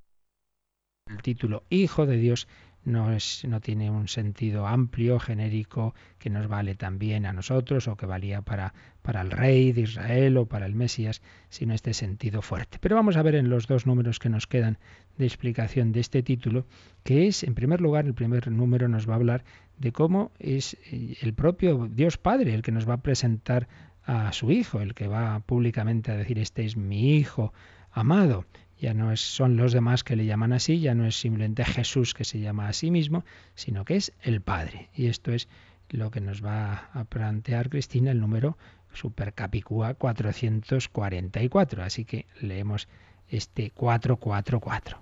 el 1.10 1.22
título 1.22 1.64
Hijo 1.70 2.06
de 2.06 2.18
Dios 2.18 2.50
no, 2.88 3.12
es, 3.12 3.44
no 3.46 3.60
tiene 3.60 3.91
un 3.91 4.08
sentido 4.08 4.65
amplio, 4.65 5.20
genérico, 5.20 5.94
que 6.20 6.29
nos 6.29 6.48
vale 6.48 6.74
también 6.74 7.25
a 7.25 7.34
nosotros 7.34 7.89
o 7.89 7.98
que 7.98 8.06
valía 8.06 8.41
para, 8.41 8.74
para 9.01 9.22
el 9.22 9.29
rey 9.29 9.74
de 9.74 9.82
Israel 9.82 10.38
o 10.38 10.46
para 10.46 10.65
el 10.65 10.74
Mesías, 10.74 11.22
sino 11.50 11.74
este 11.74 11.94
sentido 11.94 12.41
fuerte. 12.41 12.77
Pero 12.79 12.96
vamos 12.96 13.17
a 13.17 13.22
ver 13.24 13.36
en 13.36 13.50
los 13.50 13.67
dos 13.67 13.86
números 13.86 14.20
que 14.20 14.29
nos 14.29 14.48
quedan 14.48 14.77
de 15.17 15.25
explicación 15.25 15.91
de 15.91 16.00
este 16.00 16.24
título, 16.24 16.65
que 17.03 17.27
es, 17.27 17.44
en 17.44 17.56
primer 17.56 17.82
lugar, 17.82 18.06
el 18.06 18.13
primer 18.13 18.50
número 18.50 18.88
nos 18.88 19.08
va 19.08 19.13
a 19.13 19.17
hablar 19.17 19.44
de 19.77 19.91
cómo 19.91 20.32
es 20.39 20.77
eh, 20.89 21.17
el 21.22 21.34
propio 21.34 21.89
Dios 21.91 22.17
Padre 22.17 22.53
el 22.53 22.62
que 22.62 22.72
nos 22.72 22.88
va 22.88 22.96
a 22.96 23.01
presentar 23.01 23.67
a 24.06 24.32
su 24.32 24.50
Hijo, 24.50 24.79
el 24.79 24.94
que 24.94 25.10
va 25.10 25.41
públicamente 25.41 26.13
a 26.13 26.15
decir, 26.15 26.39
este 26.39 26.63
es 26.63 26.77
mi 26.77 27.17
Hijo 27.17 27.53
amado 27.91 28.46
ya 28.79 28.93
no 28.93 29.12
es, 29.12 29.22
son 29.22 29.57
los 29.57 29.74
demás 29.74 30.03
que 30.03 30.15
le 30.15 30.25
llaman 30.25 30.53
así, 30.53 30.79
ya 30.79 30.93
no 30.93 31.05
es 31.05 31.19
simplemente 31.19 31.65
Jesús 31.65 32.13
que 32.13 32.25
se 32.25 32.39
llama 32.39 32.67
a 32.67 32.74
sí 32.74 32.91
mismo, 32.91 33.24
sino 33.55 33.86
que 33.86 33.96
es 33.96 34.13
el 34.22 34.41
Padre. 34.41 34.89
Y 34.93 35.07
esto 35.07 35.31
es 35.31 35.48
lo 35.89 36.12
que 36.12 36.22
nos 36.22 36.43
va 36.43 36.89
a 36.93 37.05
plantear 37.05 37.69
Cristina, 37.69 38.12
el 38.12 38.19
número 38.19 38.57
Super 38.93 39.34
Capicúa 39.34 39.93
444. 39.93 41.84
Así 41.84 42.05
que 42.05 42.25
leemos 42.41 42.88
este 43.29 43.72
444. 43.72 45.00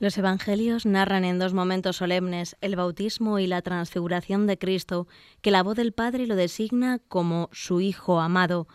Los 0.00 0.16
evangelios 0.16 0.86
narran 0.86 1.24
en 1.24 1.40
dos 1.40 1.54
momentos 1.54 1.96
solemnes 1.96 2.56
el 2.60 2.76
bautismo 2.76 3.40
y 3.40 3.48
la 3.48 3.62
transfiguración 3.62 4.46
de 4.46 4.56
Cristo, 4.56 5.08
que 5.40 5.50
la 5.50 5.64
voz 5.64 5.76
del 5.76 5.92
Padre 5.92 6.28
lo 6.28 6.36
designa 6.36 7.00
como 7.08 7.48
su 7.52 7.80
Hijo 7.80 8.20
amado 8.20 8.68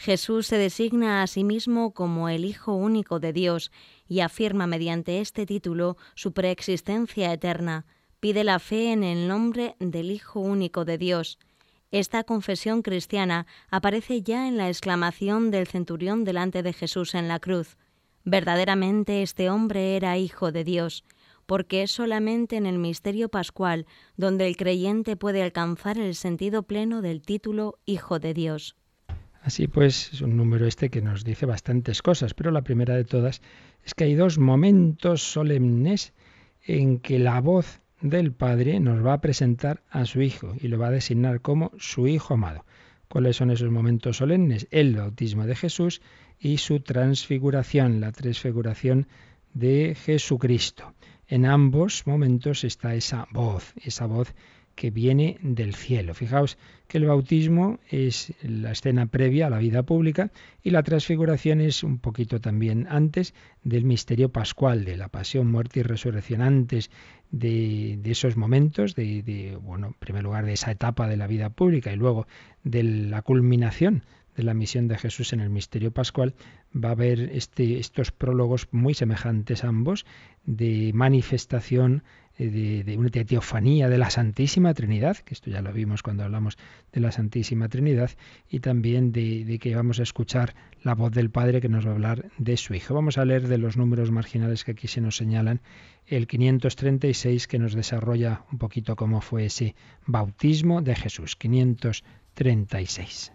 Jesús 0.00 0.46
se 0.46 0.56
designa 0.56 1.22
a 1.22 1.26
sí 1.26 1.44
mismo 1.44 1.92
como 1.92 2.30
el 2.30 2.46
Hijo 2.46 2.72
único 2.72 3.20
de 3.20 3.34
Dios 3.34 3.70
y 4.08 4.20
afirma 4.20 4.66
mediante 4.66 5.20
este 5.20 5.44
título 5.44 5.98
su 6.14 6.32
preexistencia 6.32 7.30
eterna. 7.34 7.84
Pide 8.18 8.42
la 8.42 8.60
fe 8.60 8.92
en 8.92 9.04
el 9.04 9.28
nombre 9.28 9.76
del 9.78 10.10
Hijo 10.10 10.40
único 10.40 10.86
de 10.86 10.96
Dios. 10.96 11.38
Esta 11.90 12.24
confesión 12.24 12.80
cristiana 12.80 13.46
aparece 13.68 14.22
ya 14.22 14.48
en 14.48 14.56
la 14.56 14.68
exclamación 14.68 15.50
del 15.50 15.66
centurión 15.66 16.24
delante 16.24 16.62
de 16.62 16.72
Jesús 16.72 17.14
en 17.14 17.28
la 17.28 17.38
cruz. 17.38 17.76
Verdaderamente 18.24 19.20
este 19.20 19.50
hombre 19.50 19.96
era 19.96 20.16
Hijo 20.16 20.50
de 20.50 20.64
Dios, 20.64 21.04
porque 21.44 21.82
es 21.82 21.90
solamente 21.90 22.56
en 22.56 22.64
el 22.64 22.78
misterio 22.78 23.28
pascual 23.28 23.84
donde 24.16 24.46
el 24.46 24.56
creyente 24.56 25.16
puede 25.16 25.42
alcanzar 25.42 25.98
el 25.98 26.14
sentido 26.14 26.62
pleno 26.62 27.02
del 27.02 27.20
título 27.20 27.78
Hijo 27.84 28.18
de 28.18 28.32
Dios. 28.32 28.79
Así 29.42 29.68
pues, 29.68 30.12
es 30.12 30.20
un 30.20 30.36
número 30.36 30.66
este 30.66 30.90
que 30.90 31.00
nos 31.00 31.24
dice 31.24 31.46
bastantes 31.46 32.02
cosas, 32.02 32.34
pero 32.34 32.50
la 32.50 32.62
primera 32.62 32.94
de 32.94 33.04
todas 33.04 33.40
es 33.84 33.94
que 33.94 34.04
hay 34.04 34.14
dos 34.14 34.38
momentos 34.38 35.22
solemnes 35.22 36.12
en 36.66 36.98
que 36.98 37.18
la 37.18 37.40
voz 37.40 37.80
del 38.02 38.32
Padre 38.32 38.80
nos 38.80 39.04
va 39.04 39.14
a 39.14 39.20
presentar 39.20 39.82
a 39.90 40.04
su 40.04 40.20
Hijo 40.20 40.54
y 40.60 40.68
lo 40.68 40.78
va 40.78 40.88
a 40.88 40.92
designar 40.92 41.40
como 41.40 41.72
su 41.78 42.06
Hijo 42.06 42.34
amado. 42.34 42.64
¿Cuáles 43.08 43.36
son 43.36 43.50
esos 43.50 43.70
momentos 43.70 44.18
solemnes? 44.18 44.68
El 44.70 44.94
bautismo 44.94 45.46
de 45.46 45.56
Jesús 45.56 46.02
y 46.38 46.58
su 46.58 46.80
transfiguración, 46.80 48.00
la 48.00 48.12
transfiguración 48.12 49.08
de 49.52 49.96
Jesucristo. 50.00 50.94
En 51.26 51.46
ambos 51.46 52.06
momentos 52.06 52.64
está 52.64 52.94
esa 52.94 53.26
voz, 53.32 53.74
esa 53.82 54.06
voz 54.06 54.34
que 54.80 54.90
viene 54.90 55.36
del 55.42 55.74
cielo. 55.74 56.14
Fijaos 56.14 56.56
que 56.88 56.96
el 56.96 57.04
bautismo 57.04 57.80
es 57.90 58.32
la 58.40 58.72
escena 58.72 59.04
previa 59.04 59.48
a 59.48 59.50
la 59.50 59.58
vida 59.58 59.82
pública 59.82 60.30
y 60.62 60.70
la 60.70 60.82
transfiguración 60.82 61.60
es 61.60 61.82
un 61.82 61.98
poquito 61.98 62.40
también 62.40 62.86
antes 62.88 63.34
del 63.62 63.84
misterio 63.84 64.30
pascual, 64.30 64.86
de 64.86 64.96
la 64.96 65.08
pasión, 65.08 65.50
muerte 65.50 65.80
y 65.80 65.82
resurrección, 65.82 66.40
antes 66.40 66.90
de, 67.30 68.00
esos 68.06 68.38
momentos, 68.38 68.94
de, 68.94 69.58
bueno, 69.60 69.88
en 69.88 69.94
primer 69.98 70.22
lugar 70.22 70.46
de 70.46 70.54
esa 70.54 70.70
etapa 70.70 71.06
de 71.08 71.18
la 71.18 71.26
vida 71.26 71.50
pública 71.50 71.92
y 71.92 71.96
luego 71.96 72.26
de 72.64 72.82
la 72.82 73.20
culminación 73.20 74.06
de 74.34 74.44
la 74.44 74.54
misión 74.54 74.88
de 74.88 74.96
Jesús 74.96 75.34
en 75.34 75.40
el 75.40 75.50
misterio 75.50 75.90
pascual, 75.90 76.34
va 76.72 76.90
a 76.90 76.92
haber 76.92 77.20
este, 77.34 77.78
estos 77.78 78.12
prólogos 78.12 78.68
muy 78.70 78.94
semejantes 78.94 79.64
ambos 79.64 80.06
de 80.46 80.92
manifestación 80.94 82.02
eh, 82.40 82.82
de, 82.86 82.96
una 82.96 83.10
teofanía 83.10 83.90
de 83.90 83.98
la 83.98 84.08
Santísima 84.08 84.72
Trinidad, 84.72 85.18
que 85.18 85.34
esto 85.34 85.50
ya 85.50 85.60
lo 85.60 85.74
vimos 85.74 86.02
cuando 86.02 86.24
hablamos 86.24 86.56
de 86.90 87.00
la 87.00 87.12
Santísima 87.12 87.68
Trinidad, 87.68 88.12
y 88.48 88.60
también 88.60 89.12
de, 89.12 89.58
que 89.60 89.74
vamos 89.74 90.00
a 90.00 90.04
escuchar 90.04 90.54
la 90.82 90.94
voz 90.94 91.12
del 91.12 91.28
Padre 91.28 91.60
que 91.60 91.68
nos 91.68 91.84
va 91.84 91.90
a 91.90 91.94
hablar 91.94 92.30
de 92.38 92.56
su 92.56 92.72
Hijo. 92.72 92.94
Vamos 92.94 93.18
a 93.18 93.26
leer 93.26 93.46
de 93.46 93.58
los 93.58 93.76
números 93.76 94.10
marginales 94.10 94.64
que 94.64 94.70
aquí 94.70 94.88
se 94.88 95.02
nos 95.02 95.18
señalan 95.18 95.60
el 96.06 96.26
536 96.26 97.46
que 97.46 97.58
nos 97.58 97.74
desarrolla 97.74 98.46
un 98.50 98.56
poquito 98.56 98.96
cómo 98.96 99.20
fue 99.20 99.44
ese 99.44 99.74
bautismo 100.06 100.80
de 100.80 100.94
Jesús. 100.96 101.36
536. 101.36 103.32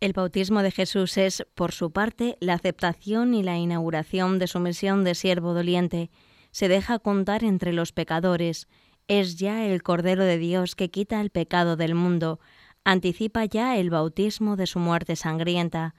El 0.00 0.14
bautismo 0.14 0.62
de 0.62 0.70
Jesús 0.70 1.18
es, 1.18 1.46
por 1.54 1.72
su 1.72 1.90
parte, 1.90 2.38
la 2.40 2.54
aceptación 2.54 3.34
y 3.34 3.42
la 3.42 3.58
inauguración 3.58 4.38
de 4.38 4.46
su 4.46 4.60
misión 4.60 5.04
de 5.04 5.14
siervo 5.14 5.52
doliente 5.52 6.08
se 6.56 6.68
deja 6.68 6.98
contar 6.98 7.44
entre 7.44 7.74
los 7.74 7.92
pecadores, 7.92 8.66
es 9.08 9.36
ya 9.36 9.66
el 9.66 9.82
Cordero 9.82 10.24
de 10.24 10.38
Dios 10.38 10.74
que 10.74 10.90
quita 10.90 11.20
el 11.20 11.28
pecado 11.28 11.76
del 11.76 11.94
mundo, 11.94 12.40
anticipa 12.82 13.44
ya 13.44 13.76
el 13.76 13.90
bautismo 13.90 14.56
de 14.56 14.66
su 14.66 14.78
muerte 14.78 15.16
sangrienta, 15.16 15.94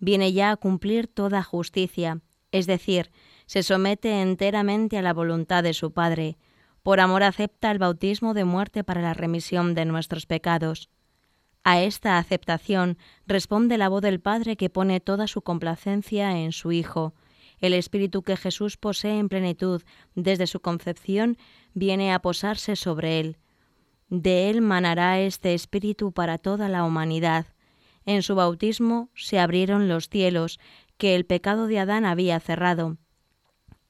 viene 0.00 0.34
ya 0.34 0.50
a 0.50 0.56
cumplir 0.56 1.06
toda 1.06 1.42
justicia, 1.42 2.20
es 2.50 2.66
decir, 2.66 3.10
se 3.46 3.62
somete 3.62 4.20
enteramente 4.20 4.98
a 4.98 5.02
la 5.02 5.14
voluntad 5.14 5.62
de 5.62 5.72
su 5.72 5.94
Padre, 5.94 6.36
por 6.82 7.00
amor 7.00 7.22
acepta 7.22 7.70
el 7.70 7.78
bautismo 7.78 8.34
de 8.34 8.44
muerte 8.44 8.84
para 8.84 9.00
la 9.00 9.14
remisión 9.14 9.74
de 9.74 9.86
nuestros 9.86 10.26
pecados. 10.26 10.90
A 11.64 11.80
esta 11.80 12.18
aceptación 12.18 12.98
responde 13.26 13.78
la 13.78 13.88
voz 13.88 14.02
del 14.02 14.20
Padre 14.20 14.58
que 14.58 14.68
pone 14.68 15.00
toda 15.00 15.26
su 15.26 15.40
complacencia 15.40 16.36
en 16.36 16.52
su 16.52 16.70
Hijo, 16.70 17.14
el 17.62 17.72
espíritu 17.72 18.22
que 18.22 18.36
Jesús 18.36 18.76
posee 18.76 19.18
en 19.18 19.30
plenitud 19.30 19.82
desde 20.14 20.46
su 20.46 20.60
concepción 20.60 21.38
viene 21.72 22.12
a 22.12 22.18
posarse 22.18 22.76
sobre 22.76 23.20
él. 23.20 23.38
De 24.10 24.50
él 24.50 24.60
manará 24.60 25.20
este 25.20 25.54
espíritu 25.54 26.12
para 26.12 26.36
toda 26.36 26.68
la 26.68 26.84
humanidad. 26.84 27.46
En 28.04 28.22
su 28.22 28.34
bautismo 28.34 29.08
se 29.14 29.38
abrieron 29.38 29.88
los 29.88 30.08
cielos 30.10 30.58
que 30.98 31.14
el 31.14 31.24
pecado 31.24 31.68
de 31.68 31.78
Adán 31.78 32.04
había 32.04 32.38
cerrado, 32.40 32.98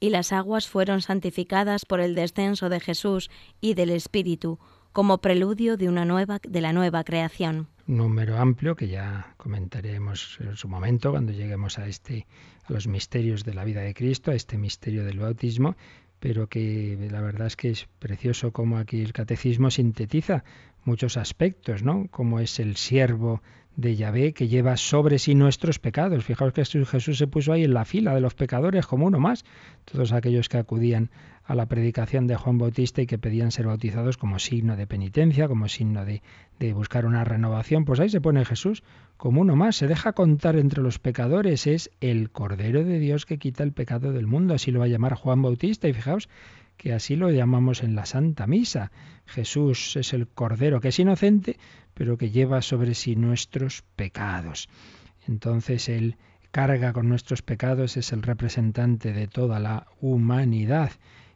y 0.00 0.10
las 0.10 0.32
aguas 0.32 0.68
fueron 0.68 1.00
santificadas 1.00 1.86
por 1.86 2.00
el 2.00 2.14
descenso 2.14 2.68
de 2.68 2.78
Jesús 2.78 3.30
y 3.60 3.74
del 3.74 3.90
Espíritu, 3.90 4.58
como 4.92 5.18
preludio 5.18 5.76
de 5.76 5.88
una 5.88 6.04
nueva 6.04 6.40
de 6.42 6.60
la 6.60 6.72
nueva 6.72 7.04
creación. 7.04 7.68
Número 7.86 8.38
amplio 8.38 8.76
que 8.76 8.88
ya 8.88 9.34
comentaremos 9.36 10.38
en 10.40 10.56
su 10.56 10.68
momento 10.68 11.10
cuando 11.10 11.32
lleguemos 11.32 11.78
a 11.78 11.86
este 11.88 12.26
a 12.64 12.72
los 12.72 12.86
misterios 12.86 13.44
de 13.44 13.54
la 13.54 13.64
vida 13.64 13.80
de 13.80 13.94
Cristo, 13.94 14.30
a 14.30 14.34
este 14.34 14.56
misterio 14.56 15.04
del 15.04 15.18
bautismo, 15.18 15.76
pero 16.20 16.48
que 16.48 16.96
la 17.10 17.20
verdad 17.20 17.48
es 17.48 17.56
que 17.56 17.70
es 17.70 17.88
precioso 17.98 18.52
como 18.52 18.78
aquí 18.78 19.02
el 19.02 19.12
catecismo 19.12 19.70
sintetiza 19.70 20.44
muchos 20.84 21.16
aspectos, 21.16 21.82
¿no? 21.82 22.06
Como 22.10 22.38
es 22.38 22.60
el 22.60 22.76
siervo 22.76 23.42
de 23.76 23.96
Yahvé 23.96 24.32
que 24.32 24.48
lleva 24.48 24.76
sobre 24.76 25.18
sí 25.18 25.34
nuestros 25.34 25.78
pecados. 25.78 26.24
Fijaos 26.24 26.52
que 26.52 26.64
Jesús 26.64 27.18
se 27.18 27.26
puso 27.26 27.52
ahí 27.52 27.64
en 27.64 27.74
la 27.74 27.84
fila 27.84 28.14
de 28.14 28.20
los 28.20 28.34
pecadores 28.34 28.86
como 28.86 29.06
uno 29.06 29.18
más. 29.18 29.44
Todos 29.84 30.12
aquellos 30.12 30.48
que 30.48 30.58
acudían 30.58 31.10
a 31.44 31.54
la 31.54 31.66
predicación 31.66 32.26
de 32.26 32.36
Juan 32.36 32.58
Bautista 32.58 33.02
y 33.02 33.06
que 33.06 33.18
pedían 33.18 33.50
ser 33.50 33.66
bautizados 33.66 34.16
como 34.16 34.38
signo 34.38 34.76
de 34.76 34.86
penitencia, 34.86 35.48
como 35.48 35.68
signo 35.68 36.04
de, 36.04 36.22
de 36.60 36.72
buscar 36.72 37.04
una 37.04 37.24
renovación, 37.24 37.84
pues 37.84 37.98
ahí 37.98 38.08
se 38.08 38.20
pone 38.20 38.44
Jesús 38.44 38.84
como 39.16 39.40
uno 39.40 39.56
más, 39.56 39.76
se 39.76 39.86
deja 39.86 40.12
contar 40.12 40.56
entre 40.56 40.82
los 40.82 40.98
pecadores, 40.98 41.66
es 41.66 41.90
el 42.00 42.30
Cordero 42.30 42.84
de 42.84 42.98
Dios 42.98 43.26
que 43.26 43.38
quita 43.38 43.62
el 43.62 43.72
pecado 43.72 44.12
del 44.12 44.26
mundo, 44.26 44.54
así 44.54 44.70
lo 44.70 44.80
va 44.80 44.86
a 44.86 44.88
llamar 44.88 45.14
Juan 45.14 45.42
Bautista 45.42 45.88
y 45.88 45.92
fijaos 45.92 46.28
que 46.76 46.92
así 46.92 47.16
lo 47.16 47.30
llamamos 47.30 47.82
en 47.82 47.94
la 47.94 48.06
Santa 48.06 48.46
Misa. 48.46 48.90
Jesús 49.26 49.96
es 49.96 50.12
el 50.12 50.28
Cordero 50.28 50.80
que 50.80 50.88
es 50.88 50.98
inocente, 50.98 51.58
pero 51.94 52.16
que 52.16 52.30
lleva 52.30 52.62
sobre 52.62 52.94
sí 52.94 53.16
nuestros 53.16 53.82
pecados. 53.96 54.68
Entonces 55.26 55.88
Él 55.88 56.16
carga 56.50 56.92
con 56.92 57.08
nuestros 57.08 57.42
pecados, 57.42 57.96
es 57.96 58.12
el 58.12 58.22
representante 58.22 59.12
de 59.12 59.26
toda 59.26 59.58
la 59.58 59.86
humanidad 60.00 60.92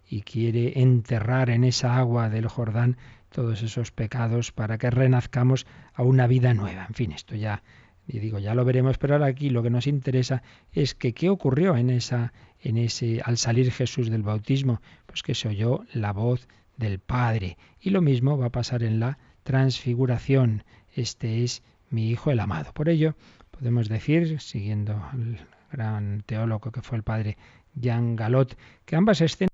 y 0.09 0.23
quiere 0.23 0.81
enterrar 0.81 1.51
en 1.51 1.65
esa 1.65 1.97
agua 1.97 2.29
del 2.29 2.49
Jordán 2.49 2.97
todos 3.31 3.63
esos 3.63 3.91
pecados 3.91 4.53
para 4.53 4.79
que 4.79 4.91
renazcamos 4.91 5.67
a 5.95 6.03
una 6.03 6.27
vida 6.27 6.55
nueva. 6.55 6.87
En 6.89 6.95
fin, 6.95 7.13
esto 7.13 7.35
ya, 7.35 7.63
y 8.07 8.19
digo, 8.21 8.39
ya 8.39 8.55
lo 8.55 8.65
veremos, 8.65 8.99
pero 8.99 9.15
ahora 9.15 9.27
aquí 9.27 9.51
lo 9.51 9.63
que 9.63 9.71
nos 9.71 9.87
interesa 9.87 10.43
es 10.73 10.95
que 10.95 11.13
qué 11.13 11.29
ocurrió 11.29 11.77
en 11.77 11.91
esa, 11.91 12.33
en 12.61 12.79
ese, 12.79 13.21
al 13.25 13.37
salir 13.37 13.73
Jesús 13.73 14.11
del 14.11 14.23
bautismo, 14.23 14.81
pues 15.07 15.23
que 15.23 15.35
se 15.35 15.49
oyó 15.49 15.85
la 15.93 16.13
voz 16.13 16.49
del 16.77 16.99
Padre. 16.99 17.59
Y 17.81 17.91
lo 17.91 18.03
mismo 18.03 18.39
va 18.39 18.47
a 18.47 18.53
pasar 18.53 18.83
en 18.83 19.01
la 19.01 19.19
transfiguración. 19.43 20.65
Este 20.95 21.43
es 21.43 21.63
mi 21.91 22.11
Hijo 22.11 22.31
el 22.31 22.41
amado. 22.41 22.73
Por 22.73 22.89
ello, 22.89 23.15
podemos 23.51 23.89
decir, 23.89 24.41
siguiendo 24.41 25.03
al 25.13 25.47
gran 25.73 26.23
teólogo 26.27 26.71
que 26.71 26.83
fue 26.83 26.99
el 26.99 27.03
padre 27.03 27.37
Jean 27.75 28.17
Galot, 28.17 28.57
que 28.85 28.97
ambas 28.97 29.21
escenas 29.21 29.51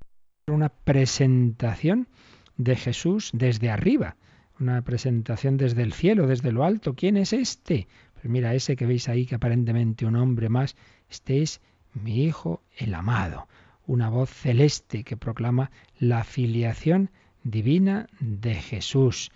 una 0.48 0.68
presentación 0.68 2.08
de 2.56 2.76
Jesús 2.76 3.30
desde 3.32 3.70
arriba, 3.70 4.16
una 4.58 4.82
presentación 4.82 5.56
desde 5.56 5.82
el 5.82 5.92
cielo, 5.92 6.26
desde 6.26 6.52
lo 6.52 6.64
alto. 6.64 6.94
¿Quién 6.94 7.16
es 7.16 7.32
este? 7.32 7.88
Pues 8.22 8.30
mira, 8.30 8.54
ese 8.54 8.76
que 8.76 8.86
veis 8.86 9.08
ahí, 9.08 9.26
que 9.26 9.34
aparentemente 9.34 10.06
un 10.06 10.14
hombre 10.14 10.48
más, 10.48 10.76
este 11.10 11.42
es 11.42 11.60
mi 11.92 12.22
Hijo 12.22 12.62
el 12.76 12.94
amado, 12.94 13.48
una 13.84 14.08
voz 14.10 14.30
celeste 14.30 15.02
que 15.02 15.16
proclama 15.16 15.72
la 15.98 16.22
filiación 16.22 17.10
divina 17.42 18.06
de 18.20 18.54
Jesús. 18.54 19.32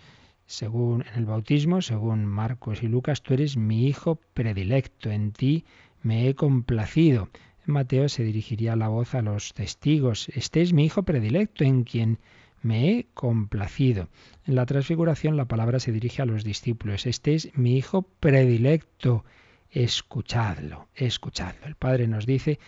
Según 0.47 1.03
en 1.03 1.19
el 1.19 1.27
bautismo, 1.27 1.83
según 1.83 2.27
Marcos 2.27 2.85
y 2.85 2.87
Lucas, 2.87 3.23
tú 3.23 3.35
eres 3.35 3.57
mi 3.57 3.89
Hijo 3.89 4.21
predilecto, 4.35 5.11
en 5.11 5.33
ti 5.33 5.65
me 6.05 6.29
he 6.29 6.37
complacido. 6.37 7.29
En 7.67 7.75
Mateo 7.75 8.09
se 8.09 8.23
dirigiría 8.23 8.77
la 8.77 8.87
voz 8.87 9.17
a 9.17 9.23
los 9.23 9.53
testigos, 9.53 10.29
este 10.29 10.63
es 10.63 10.73
mi 10.73 10.85
Hijo 10.85 11.03
predilecto, 11.03 11.65
en 11.65 11.83
quien 11.83 12.21
me 12.63 12.91
he 12.91 13.07
complacido. 13.15 14.09
En 14.45 14.55
la 14.55 14.67
transfiguración 14.67 15.37
la 15.37 15.47
palabra 15.47 15.81
se 15.81 15.93
dirige 15.93 16.23
a 16.23 16.27
los 16.27 16.45
discípulos, 16.45 17.07
este 17.07 17.35
es 17.35 17.57
mi 17.57 17.77
Hijo 17.77 18.03
predilecto, 18.03 19.25
escuchadlo, 19.71 20.89
escuchadlo. 20.95 21.67
El 21.67 21.75
Padre 21.75 22.07
nos 22.07 22.27
dice 22.27 22.59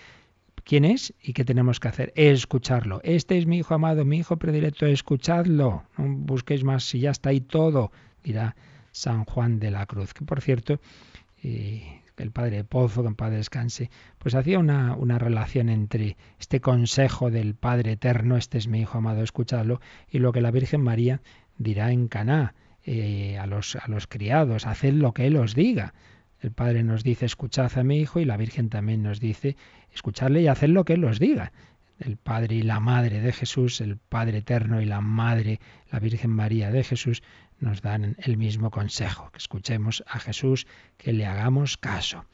quién 0.64 0.84
es 0.84 1.14
y 1.22 1.32
qué 1.32 1.44
tenemos 1.44 1.80
que 1.80 1.88
hacer, 1.88 2.12
escucharlo. 2.14 3.00
Este 3.02 3.38
es 3.38 3.46
mi 3.46 3.58
Hijo 3.58 3.74
amado, 3.74 4.04
mi 4.04 4.18
Hijo 4.18 4.36
predilecto, 4.36 4.86
escuchadlo. 4.86 5.84
No 5.96 6.08
busquéis 6.08 6.64
más 6.64 6.84
si 6.84 7.00
ya 7.00 7.10
está 7.10 7.30
ahí 7.30 7.40
todo, 7.40 7.90
dirá 8.22 8.56
San 8.92 9.24
Juan 9.24 9.58
de 9.60 9.70
la 9.70 9.86
Cruz, 9.86 10.12
que 10.12 10.24
por 10.24 10.40
cierto, 10.40 10.80
eh, 11.42 12.02
el 12.22 12.30
padre 12.30 12.64
Pozo, 12.64 13.02
que 13.02 13.08
en 13.08 13.14
paz 13.14 13.30
descanse, 13.30 13.90
pues 14.18 14.34
hacía 14.34 14.58
una, 14.58 14.94
una, 14.94 15.18
relación 15.18 15.68
entre 15.68 16.16
este 16.38 16.60
consejo 16.60 17.30
del 17.30 17.54
Padre 17.54 17.92
Eterno, 17.92 18.36
este 18.36 18.58
es 18.58 18.68
mi 18.68 18.80
Hijo 18.80 18.98
amado, 18.98 19.22
escuchadlo, 19.22 19.80
y 20.10 20.18
lo 20.18 20.32
que 20.32 20.40
la 20.40 20.50
Virgen 20.50 20.82
María 20.82 21.20
dirá 21.58 21.92
en 21.92 22.08
Caná 22.08 22.54
eh, 22.84 23.38
a, 23.38 23.46
los, 23.46 23.76
a 23.76 23.86
los 23.88 24.06
criados, 24.06 24.66
haced 24.66 24.94
lo 24.94 25.12
que 25.12 25.26
Él 25.26 25.36
os 25.36 25.54
diga. 25.54 25.94
El 26.40 26.52
Padre 26.52 26.84
nos 26.84 27.02
dice, 27.02 27.26
escuchad 27.26 27.76
a 27.76 27.82
mi 27.82 27.98
Hijo, 27.98 28.20
y 28.20 28.24
la 28.24 28.36
Virgen 28.36 28.68
también 28.68 29.02
nos 29.02 29.20
dice, 29.20 29.56
escuchadle 29.92 30.40
y 30.42 30.48
haced 30.48 30.68
lo 30.68 30.84
que 30.84 30.94
Él 30.94 31.04
os 31.04 31.18
diga. 31.18 31.52
El 31.98 32.16
Padre 32.16 32.56
y 32.56 32.62
la 32.62 32.80
Madre 32.80 33.20
de 33.20 33.32
Jesús, 33.32 33.80
el 33.80 33.96
Padre 33.96 34.38
Eterno 34.38 34.80
y 34.80 34.84
la 34.84 35.00
Madre, 35.00 35.60
la 35.90 35.98
Virgen 35.98 36.30
María 36.30 36.70
de 36.70 36.84
Jesús, 36.84 37.22
nos 37.60 37.82
dan 37.82 38.16
el 38.18 38.36
mismo 38.36 38.70
consejo, 38.70 39.30
que 39.32 39.38
escuchemos 39.38 40.04
a 40.06 40.18
Jesús, 40.18 40.66
que 40.96 41.12
le 41.12 41.26
hagamos 41.26 41.76
caso. 41.76 42.24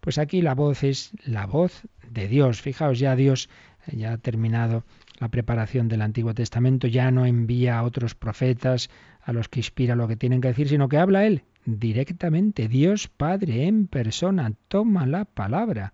Pues 0.00 0.18
aquí 0.18 0.42
la 0.42 0.54
voz 0.54 0.82
es 0.82 1.12
la 1.24 1.46
voz 1.46 1.82
de 2.10 2.26
Dios. 2.26 2.60
Fijaos, 2.60 2.98
ya 2.98 3.14
Dios 3.14 3.48
ya 3.86 4.12
ha 4.12 4.18
terminado 4.18 4.84
la 5.18 5.28
preparación 5.28 5.88
del 5.88 6.02
Antiguo 6.02 6.34
Testamento, 6.34 6.88
ya 6.88 7.10
no 7.10 7.26
envía 7.26 7.78
a 7.78 7.82
otros 7.84 8.14
profetas 8.14 8.90
a 9.22 9.32
los 9.32 9.48
que 9.48 9.60
inspira 9.60 9.94
lo 9.94 10.08
que 10.08 10.16
tienen 10.16 10.40
que 10.40 10.48
decir, 10.48 10.68
sino 10.68 10.88
que 10.88 10.98
habla 10.98 11.26
Él 11.26 11.44
directamente. 11.64 12.68
Dios 12.68 13.08
Padre 13.08 13.66
en 13.66 13.86
persona 13.86 14.52
toma 14.68 15.06
la 15.06 15.24
palabra, 15.24 15.92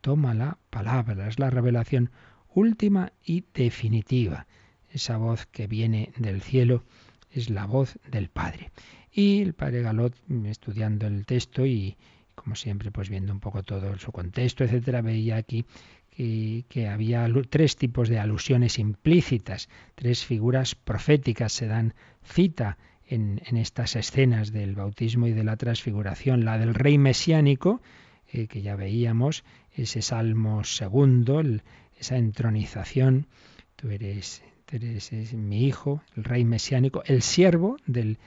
toma 0.00 0.34
la 0.34 0.58
palabra. 0.70 1.28
Es 1.28 1.38
la 1.38 1.50
revelación 1.50 2.10
última 2.54 3.12
y 3.24 3.44
definitiva. 3.54 4.46
Esa 4.90 5.16
voz 5.16 5.46
que 5.46 5.66
viene 5.66 6.12
del 6.16 6.42
cielo 6.42 6.84
es 7.30 7.50
la 7.50 7.66
voz 7.66 7.98
del 8.10 8.28
Padre. 8.28 8.70
Y 9.12 9.42
el 9.42 9.54
Padre 9.54 9.82
Galot, 9.82 10.14
estudiando 10.46 11.06
el 11.06 11.26
texto 11.26 11.66
y, 11.66 11.96
como 12.34 12.56
siempre, 12.56 12.90
pues 12.90 13.08
viendo 13.08 13.32
un 13.32 13.40
poco 13.40 13.62
todo 13.62 13.98
su 13.98 14.12
contexto, 14.12 14.64
etcétera, 14.64 15.02
veía 15.02 15.36
aquí 15.36 15.64
que, 16.16 16.88
había 16.88 17.26
tres 17.48 17.76
tipos 17.76 18.08
de 18.08 18.18
alusiones 18.18 18.78
implícitas, 18.78 19.68
tres 19.94 20.24
figuras 20.24 20.74
proféticas 20.74 21.52
se 21.52 21.66
dan 21.66 21.94
cita 22.22 22.76
en, 23.06 23.40
estas 23.56 23.96
escenas 23.96 24.52
del 24.52 24.74
bautismo 24.74 25.26
y 25.26 25.32
de 25.32 25.44
la 25.44 25.56
transfiguración. 25.56 26.44
La 26.44 26.58
del 26.58 26.74
rey 26.74 26.98
mesiánico, 26.98 27.80
eh, 28.30 28.46
que 28.46 28.62
ya 28.62 28.76
veíamos, 28.76 29.44
ese 29.74 30.02
salmo 30.02 30.64
segundo, 30.64 31.42
esa 32.02 32.16
entronización, 32.16 33.28
tú 33.76 33.88
eres 33.90 34.42
es 34.72 35.34
mi 35.34 35.66
hijo, 35.66 36.02
el 36.16 36.24
rey 36.24 36.44
mesiánico, 36.44 37.02
el 37.06 37.22
siervo 37.22 37.76
del, 37.86 38.18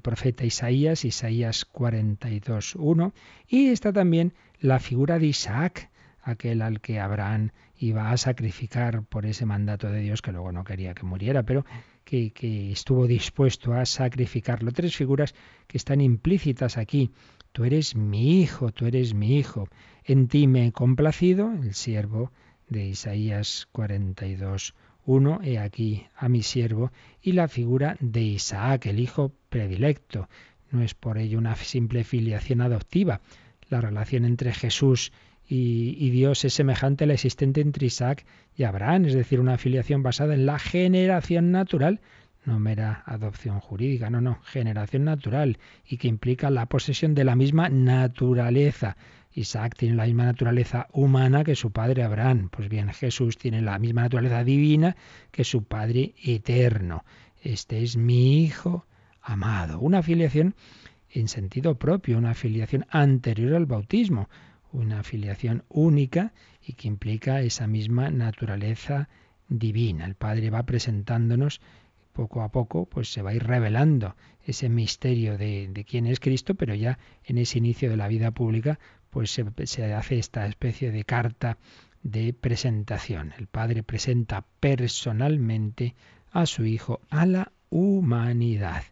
profeta 0.00 0.44
Isaías, 0.44 1.04
Isaías 1.04 1.66
42.1, 1.72 3.12
y 3.48 3.68
está 3.68 3.92
también 3.92 4.32
la 4.60 4.78
figura 4.78 5.18
de 5.18 5.26
Isaac, 5.26 5.90
aquel 6.22 6.62
al 6.62 6.80
que 6.80 7.00
Abraham 7.00 7.50
iba 7.78 8.10
a 8.10 8.16
sacrificar 8.16 9.02
por 9.04 9.26
ese 9.26 9.46
mandato 9.46 9.90
de 9.90 10.02
Dios, 10.02 10.22
que 10.22 10.32
luego 10.32 10.52
no 10.52 10.64
quería 10.64 10.94
que 10.94 11.04
muriera, 11.04 11.42
pero 11.42 11.64
que 12.04 12.70
estuvo 12.70 13.06
dispuesto 13.06 13.72
a 13.72 13.86
sacrificarlo. 13.86 14.72
Tres 14.72 14.94
figuras 14.94 15.34
que 15.66 15.78
están 15.78 16.00
implícitas 16.00 16.76
aquí. 16.76 17.10
Tú 17.52 17.64
eres 17.64 17.96
mi 17.96 18.42
hijo, 18.42 18.70
tú 18.70 18.86
eres 18.86 19.14
mi 19.14 19.38
hijo. 19.38 19.68
En 20.04 20.28
ti 20.28 20.46
me 20.46 20.66
he 20.66 20.72
complacido, 20.72 21.52
el 21.52 21.74
siervo 21.74 22.32
de 22.70 22.86
Isaías 22.86 23.68
42. 23.72 24.74
Uno, 25.04 25.40
he 25.42 25.58
aquí 25.58 26.06
a 26.16 26.28
mi 26.28 26.42
siervo, 26.42 26.92
y 27.20 27.32
la 27.32 27.48
figura 27.48 27.96
de 28.00 28.22
Isaac, 28.22 28.86
el 28.86 29.00
hijo 29.00 29.32
predilecto. 29.48 30.28
No 30.70 30.82
es 30.82 30.94
por 30.94 31.18
ello 31.18 31.38
una 31.38 31.54
simple 31.56 32.04
filiación 32.04 32.60
adoptiva. 32.60 33.20
La 33.68 33.80
relación 33.80 34.24
entre 34.24 34.52
Jesús 34.52 35.12
y, 35.46 35.96
y, 35.98 36.10
Dios 36.10 36.44
es 36.44 36.54
semejante 36.54 37.04
a 37.04 37.06
la 37.08 37.14
existente 37.14 37.60
entre 37.60 37.86
Isaac 37.86 38.24
y 38.56 38.62
Abraham, 38.62 39.06
es 39.06 39.14
decir, 39.14 39.40
una 39.40 39.58
filiación 39.58 40.02
basada 40.02 40.34
en 40.34 40.46
la 40.46 40.58
generación 40.60 41.50
natural, 41.50 42.00
no 42.44 42.58
mera 42.58 43.02
adopción 43.06 43.60
jurídica, 43.60 44.10
no, 44.10 44.20
no, 44.20 44.38
generación 44.44 45.04
natural, 45.04 45.58
y 45.86 45.98
que 45.98 46.08
implica 46.08 46.50
la 46.50 46.66
posesión 46.66 47.14
de 47.14 47.24
la 47.24 47.36
misma 47.36 47.68
naturaleza. 47.68 48.96
Isaac 49.32 49.76
tiene 49.76 49.94
la 49.94 50.04
misma 50.06 50.24
naturaleza 50.24 50.88
humana 50.92 51.44
que 51.44 51.54
su 51.54 51.70
padre 51.70 52.02
Abraham. 52.02 52.48
Pues 52.50 52.68
bien, 52.68 52.92
Jesús 52.92 53.38
tiene 53.38 53.62
la 53.62 53.78
misma 53.78 54.02
naturaleza 54.02 54.44
divina 54.44 54.96
que 55.30 55.44
su 55.44 55.64
Padre 55.64 56.14
eterno. 56.22 57.04
Este 57.42 57.82
es 57.82 57.96
mi 57.96 58.42
Hijo 58.42 58.86
amado. 59.22 59.78
Una 59.80 59.98
afiliación 59.98 60.54
en 61.10 61.28
sentido 61.28 61.76
propio, 61.76 62.18
una 62.18 62.30
afiliación 62.30 62.86
anterior 62.90 63.54
al 63.54 63.66
bautismo, 63.66 64.28
una 64.72 65.00
afiliación 65.00 65.64
única 65.68 66.32
y 66.64 66.74
que 66.74 66.88
implica 66.88 67.40
esa 67.40 67.66
misma 67.66 68.10
naturaleza 68.10 69.08
divina. 69.48 70.04
El 70.04 70.14
Padre 70.14 70.50
va 70.50 70.62
presentándonos 70.64 71.60
poco 72.12 72.42
a 72.42 72.50
poco 72.50 72.86
pues 72.86 73.12
se 73.12 73.22
va 73.22 73.30
a 73.30 73.34
ir 73.34 73.44
revelando 73.44 74.16
ese 74.44 74.68
misterio 74.68 75.38
de, 75.38 75.84
quién 75.88 76.06
es 76.06 76.20
Cristo, 76.20 76.54
pero 76.54 76.74
ya 76.74 76.98
en 77.24 77.38
ese 77.38 77.58
inicio 77.58 77.88
de 77.90 77.96
la 77.96 78.08
vida 78.08 78.30
pública 78.30 78.78
pues 79.10 79.30
se, 79.30 79.94
hace 79.94 80.18
esta 80.18 80.46
especie 80.46 80.90
de 80.90 81.04
carta 81.04 81.58
de 82.02 82.32
presentación. 82.32 83.32
El 83.38 83.46
Padre 83.46 83.82
presenta 83.82 84.44
personalmente 84.60 85.94
a 86.30 86.46
su 86.46 86.64
Hijo 86.64 87.00
a 87.10 87.26
la 87.26 87.52
humanidad. 87.68 88.84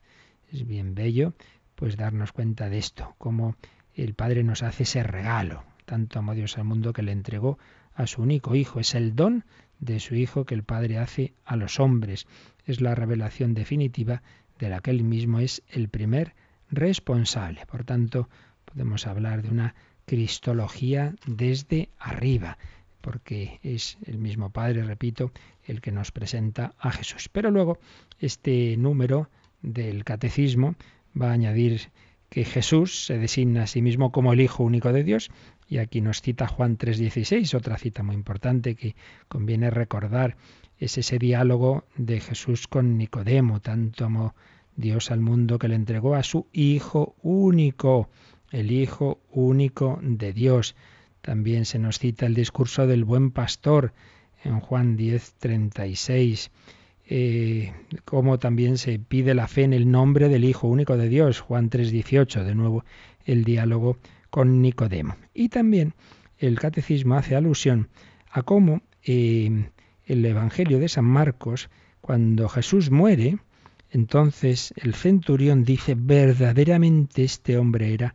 Es 0.52 0.66
bien 0.66 0.94
bello 0.94 1.34
pues 1.74 1.96
darnos 1.96 2.32
cuenta 2.32 2.68
de 2.68 2.78
esto, 2.78 3.14
cómo 3.18 3.54
el 3.94 4.14
Padre 4.14 4.42
nos 4.42 4.62
hace 4.62 4.82
ese 4.82 5.02
regalo. 5.04 5.62
Tanto 5.84 6.18
amó 6.18 6.34
Dios 6.34 6.58
al 6.58 6.64
mundo 6.64 6.92
que 6.92 7.02
le 7.02 7.12
entregó 7.12 7.58
a 7.94 8.06
su 8.06 8.22
único 8.22 8.54
Hijo. 8.56 8.80
Es 8.80 8.94
el 8.94 9.14
don 9.14 9.44
de 9.78 10.00
su 10.00 10.16
Hijo 10.16 10.44
que 10.44 10.54
el 10.54 10.64
Padre 10.64 10.98
hace 10.98 11.34
a 11.44 11.56
los 11.56 11.78
hombres. 11.78 12.26
Es 12.66 12.80
la 12.80 12.94
revelación 12.94 13.54
definitiva 13.54 14.22
de 14.58 14.68
la 14.68 14.80
que 14.80 14.90
Él 14.90 15.04
mismo 15.04 15.38
es 15.38 15.62
el 15.68 15.88
primer 15.88 16.34
responsable. 16.70 17.64
Por 17.66 17.84
tanto, 17.84 18.28
podemos 18.64 19.06
hablar 19.06 19.42
de 19.42 19.50
una 19.50 19.74
cristología 20.08 21.14
desde 21.26 21.90
arriba, 21.98 22.56
porque 23.02 23.60
es 23.62 23.98
el 24.06 24.18
mismo 24.18 24.50
Padre, 24.50 24.82
repito, 24.82 25.32
el 25.64 25.82
que 25.82 25.92
nos 25.92 26.10
presenta 26.12 26.74
a 26.78 26.90
Jesús. 26.90 27.28
Pero 27.28 27.50
luego, 27.50 27.78
este 28.18 28.76
número 28.78 29.28
del 29.60 30.04
catecismo 30.04 30.76
va 31.20 31.28
a 31.28 31.34
añadir 31.34 31.90
que 32.30 32.44
Jesús 32.44 33.04
se 33.04 33.18
designa 33.18 33.64
a 33.64 33.66
sí 33.66 33.82
mismo 33.82 34.10
como 34.10 34.32
el 34.32 34.40
Hijo 34.40 34.64
único 34.64 34.92
de 34.92 35.04
Dios. 35.04 35.30
Y 35.68 35.76
aquí 35.78 36.00
nos 36.00 36.22
cita 36.22 36.48
Juan 36.48 36.78
3:16, 36.78 37.54
otra 37.54 37.76
cita 37.76 38.02
muy 38.02 38.14
importante 38.14 38.74
que 38.74 38.96
conviene 39.28 39.70
recordar. 39.70 40.36
Es 40.78 40.96
ese 40.96 41.18
diálogo 41.18 41.84
de 41.96 42.20
Jesús 42.20 42.66
con 42.66 42.96
Nicodemo. 42.96 43.60
Tanto 43.60 44.06
amó 44.06 44.34
Dios 44.74 45.10
al 45.10 45.20
mundo 45.20 45.58
que 45.58 45.68
le 45.68 45.74
entregó 45.74 46.14
a 46.14 46.22
su 46.22 46.46
Hijo 46.52 47.14
único, 47.22 48.08
el 48.50 48.72
Hijo 48.72 49.20
único 49.30 49.98
de 50.02 50.32
Dios. 50.32 50.74
También 51.20 51.64
se 51.64 51.78
nos 51.78 51.98
cita 51.98 52.26
el 52.26 52.34
discurso 52.34 52.86
del 52.86 53.04
buen 53.04 53.30
pastor 53.30 53.92
en 54.44 54.60
Juan 54.60 54.96
10:36 54.96 56.50
eh, 57.10 57.72
como 58.04 58.38
también 58.38 58.76
se 58.76 58.98
pide 58.98 59.34
la 59.34 59.48
fe 59.48 59.62
en 59.62 59.72
el 59.72 59.90
nombre 59.90 60.28
del 60.28 60.44
Hijo 60.44 60.68
único 60.68 60.98
de 60.98 61.08
Dios, 61.08 61.40
Juan 61.40 61.70
3:18, 61.70 62.44
de 62.44 62.54
nuevo 62.54 62.84
el 63.24 63.44
diálogo 63.44 63.96
con 64.28 64.60
Nicodemo. 64.60 65.16
Y 65.32 65.48
también 65.48 65.94
el 66.36 66.58
catecismo 66.58 67.14
hace 67.14 67.34
alusión 67.34 67.88
a 68.30 68.42
cómo 68.42 68.82
eh, 69.02 69.70
el 70.04 70.24
Evangelio 70.24 70.78
de 70.78 70.88
San 70.88 71.06
Marcos, 71.06 71.70
cuando 72.02 72.46
Jesús 72.50 72.90
muere, 72.90 73.38
entonces 73.90 74.74
el 74.76 74.94
centurión 74.94 75.64
dice, 75.64 75.94
verdaderamente 75.96 77.24
este 77.24 77.56
hombre 77.56 77.94
era 77.94 78.14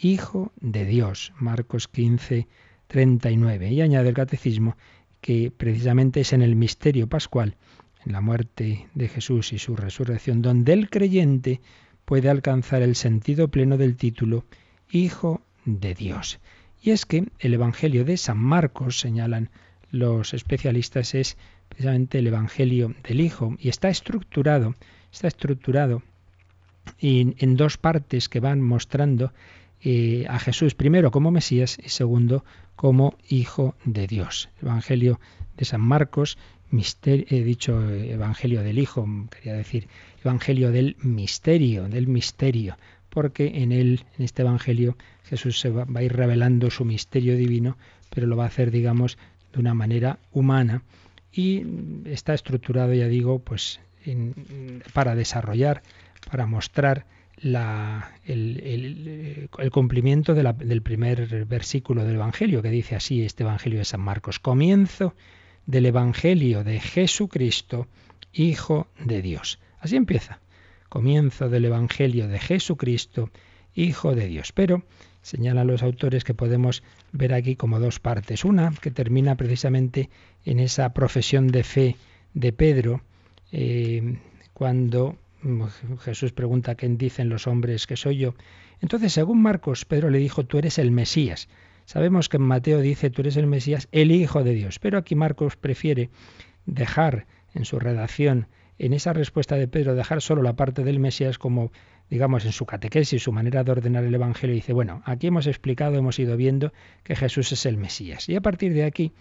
hijo 0.00 0.52
de 0.60 0.84
Dios, 0.84 1.32
Marcos 1.38 1.88
15, 1.88 2.46
39. 2.86 3.72
Y 3.72 3.80
añade 3.80 4.08
el 4.08 4.14
catecismo 4.14 4.76
que 5.20 5.52
precisamente 5.56 6.20
es 6.20 6.32
en 6.32 6.42
el 6.42 6.56
misterio 6.56 7.08
pascual 7.08 7.56
en 8.06 8.12
la 8.12 8.20
muerte 8.20 8.86
de 8.94 9.08
Jesús 9.08 9.52
y 9.52 9.58
su 9.58 9.76
resurrección, 9.76 10.40
donde 10.42 10.72
el 10.72 10.88
creyente 10.88 11.60
puede 12.04 12.30
alcanzar 12.30 12.82
el 12.82 12.94
sentido 12.94 13.48
pleno 13.48 13.76
del 13.76 13.96
título 13.96 14.44
Hijo 14.90 15.42
de 15.64 15.94
Dios. 15.94 16.38
Y 16.82 16.90
es 16.92 17.04
que 17.04 17.28
el 17.40 17.54
Evangelio 17.54 18.04
de 18.04 18.16
San 18.16 18.38
Marcos, 18.38 19.00
señalan 19.00 19.50
los 19.90 20.32
especialistas, 20.32 21.14
es 21.14 21.36
precisamente 21.68 22.20
el 22.20 22.28
Evangelio 22.28 22.94
del 23.06 23.20
Hijo 23.20 23.56
y 23.58 23.68
está 23.68 23.88
estructurado, 23.88 24.74
está 25.12 25.28
estructurado 25.28 26.02
en 27.00 27.56
dos 27.56 27.76
partes 27.76 28.28
que 28.28 28.40
van 28.40 28.62
mostrando 28.62 29.32
eh, 29.82 30.26
a 30.28 30.38
Jesús 30.38 30.74
primero 30.74 31.10
como 31.10 31.30
Mesías 31.30 31.78
y 31.82 31.88
segundo 31.88 32.44
como 32.76 33.16
Hijo 33.28 33.74
de 33.84 34.06
Dios. 34.06 34.48
El 34.60 34.68
Evangelio 34.68 35.20
de 35.56 35.64
San 35.64 35.80
Marcos 35.80 36.38
he 36.70 37.42
dicho 37.42 37.90
Evangelio 37.90 38.62
del 38.62 38.78
Hijo, 38.78 39.06
quería 39.30 39.54
decir 39.54 39.88
Evangelio 40.22 40.70
del 40.70 40.96
misterio, 41.00 41.88
del 41.88 42.08
misterio, 42.08 42.76
porque 43.08 43.62
en 43.62 43.72
él, 43.72 44.04
en 44.18 44.24
este 44.24 44.42
Evangelio, 44.42 44.96
Jesús 45.24 45.60
se 45.60 45.70
va, 45.70 45.86
a 45.92 46.02
ir 46.02 46.14
revelando 46.14 46.70
su 46.70 46.84
misterio 46.84 47.36
divino, 47.36 47.78
pero 48.10 48.26
lo 48.26 48.36
va 48.36 48.44
a 48.44 48.48
hacer, 48.48 48.70
digamos, 48.70 49.16
de 49.52 49.60
una 49.60 49.74
manera 49.74 50.18
humana 50.32 50.82
y 51.32 51.64
está 52.04 52.34
estructurado, 52.34 52.92
ya 52.92 53.08
digo, 53.08 53.38
pues 53.38 53.80
para 54.92 55.14
desarrollar, 55.14 55.82
para 56.30 56.46
mostrar 56.46 57.06
el, 57.42 59.48
cumplimiento 59.72 60.34
del 60.34 60.82
primer 60.82 61.46
versículo 61.46 62.04
del 62.04 62.16
Evangelio, 62.16 62.62
que 62.62 62.70
dice 62.70 62.96
así 62.96 63.22
este 63.22 63.44
Evangelio 63.44 63.78
de 63.78 63.84
San 63.84 64.00
Marcos. 64.00 64.38
Comienzo 64.38 65.14
del 65.66 65.86
Evangelio 65.86 66.64
de 66.64 66.80
Jesucristo, 66.80 67.86
Hijo 68.32 68.88
de 69.04 69.22
Dios. 69.22 69.58
Así 69.80 69.96
empieza. 69.96 70.40
Comienzo 70.88 71.48
del 71.48 71.66
Evangelio 71.66 72.28
de 72.28 72.38
Jesucristo, 72.38 73.30
Hijo 73.74 74.14
de 74.14 74.26
Dios. 74.26 74.52
Pero 74.52 74.84
señalan 75.22 75.66
los 75.66 75.82
autores 75.82 76.24
que 76.24 76.34
podemos 76.34 76.82
ver 77.12 77.34
aquí 77.34 77.56
como 77.56 77.80
dos 77.80 78.00
partes. 78.00 78.44
Una 78.44 78.72
que 78.80 78.90
termina 78.90 79.36
precisamente 79.36 80.10
en 80.44 80.60
esa 80.60 80.92
profesión 80.94 81.48
de 81.48 81.64
fe 81.64 81.96
de 82.34 82.52
Pedro, 82.52 83.02
eh, 83.52 84.18
cuando 84.54 85.16
Jesús 86.00 86.32
pregunta 86.32 86.74
quién 86.74 86.98
dicen 86.98 87.28
los 87.28 87.46
hombres 87.46 87.86
que 87.86 87.96
soy 87.96 88.18
yo. 88.18 88.34
Entonces, 88.80 89.12
según 89.12 89.42
Marcos, 89.42 89.84
Pedro 89.84 90.10
le 90.10 90.18
dijo, 90.18 90.44
tú 90.44 90.58
eres 90.58 90.78
el 90.78 90.90
Mesías. 90.90 91.48
Sabemos 91.84 92.28
que 92.28 92.36
en 92.36 92.42
Mateo 92.42 92.80
dice, 92.80 93.10
tú 93.10 93.22
eres 93.22 93.36
el 93.36 93.46
Mesías, 93.46 93.88
el 93.92 94.10
Hijo 94.10 94.44
de 94.44 94.52
Dios, 94.52 94.78
pero 94.78 94.98
aquí 94.98 95.14
Marcos 95.14 95.56
prefiere 95.56 96.10
dejar 96.66 97.26
en 97.54 97.64
su 97.64 97.78
redacción, 97.78 98.46
en 98.78 98.92
esa 98.92 99.12
respuesta 99.12 99.56
de 99.56 99.68
Pedro, 99.68 99.94
dejar 99.94 100.20
solo 100.20 100.42
la 100.42 100.54
parte 100.54 100.84
del 100.84 101.00
Mesías 101.00 101.38
como, 101.38 101.72
digamos, 102.10 102.44
en 102.44 102.52
su 102.52 102.66
catequesis, 102.66 103.22
su 103.22 103.32
manera 103.32 103.64
de 103.64 103.72
ordenar 103.72 104.04
el 104.04 104.14
Evangelio, 104.14 104.54
dice, 104.54 104.72
bueno, 104.72 105.02
aquí 105.04 105.28
hemos 105.28 105.46
explicado, 105.46 105.96
hemos 105.96 106.18
ido 106.18 106.36
viendo 106.36 106.72
que 107.02 107.16
Jesús 107.16 107.50
es 107.52 107.66
el 107.66 107.78
Mesías. 107.78 108.28
Y 108.28 108.36
a 108.36 108.40
partir 108.40 108.74
de 108.74 108.84
aquí, 108.84 109.12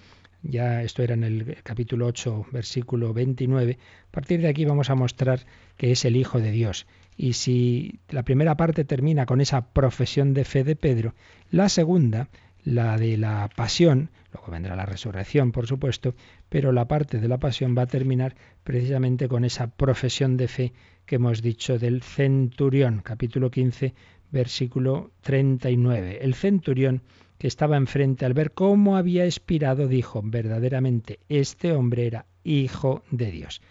ya 0.43 0.83
esto 0.83 1.03
era 1.03 1.13
en 1.13 1.23
el 1.23 1.57
capítulo 1.63 2.05
8, 2.07 2.47
versículo 2.51 3.13
29, 3.13 3.77
a 4.07 4.11
partir 4.11 4.41
de 4.41 4.49
aquí 4.49 4.65
vamos 4.65 4.89
a 4.89 4.95
mostrar 4.95 5.45
que 5.77 5.91
es 5.91 6.05
el 6.05 6.15
Hijo 6.15 6.39
de 6.39 6.51
Dios. 6.51 6.87
Y 7.15 7.33
si 7.33 7.99
la 8.09 8.23
primera 8.23 8.55
parte 8.55 8.83
termina 8.83 9.25
con 9.25 9.41
esa 9.41 9.73
profesión 9.73 10.33
de 10.33 10.45
fe 10.45 10.63
de 10.63 10.75
Pedro, 10.75 11.15
la 11.49 11.67
segunda 11.67 12.29
la 12.67 12.97
de 12.97 13.15
la 13.15 13.49
pasión, 13.55 14.09
luego 14.33 14.51
vendrá 14.51 14.75
la 14.75 14.85
resurrección, 14.85 15.53
por 15.53 15.67
supuesto, 15.67 16.15
pero 16.49 16.73
la 16.73 16.85
parte 16.85 17.17
de 17.19 17.29
la 17.29 17.37
pasión 17.37 17.75
va 17.77 17.83
a 17.83 17.87
terminar 17.87 18.35
precisamente 18.65 19.29
con 19.29 19.45
esa 19.45 19.67
profesión 19.67 20.35
de 20.35 20.49
fe 20.49 20.73
que 21.05 21.15
hemos 21.15 21.41
dicho 21.41 21.79
del 21.79 22.03
centurión, 22.03 23.01
capítulo 23.01 23.49
15, 23.51 23.93
versículo 24.31 25.11
39. 25.21 26.19
El 26.21 26.33
centurión 26.33 27.03
que 27.37 27.47
estaba 27.47 27.77
enfrente 27.77 28.25
al 28.25 28.33
ver 28.33 28.51
cómo 28.51 28.97
había 28.97 29.25
expirado, 29.25 29.87
dijo, 29.87 30.21
verdaderamente, 30.23 31.19
este 31.29 31.71
hombre 31.71 32.07
era 32.07 32.25
hijo 32.43 33.03
de 33.11 33.31
Dios. 33.31 33.61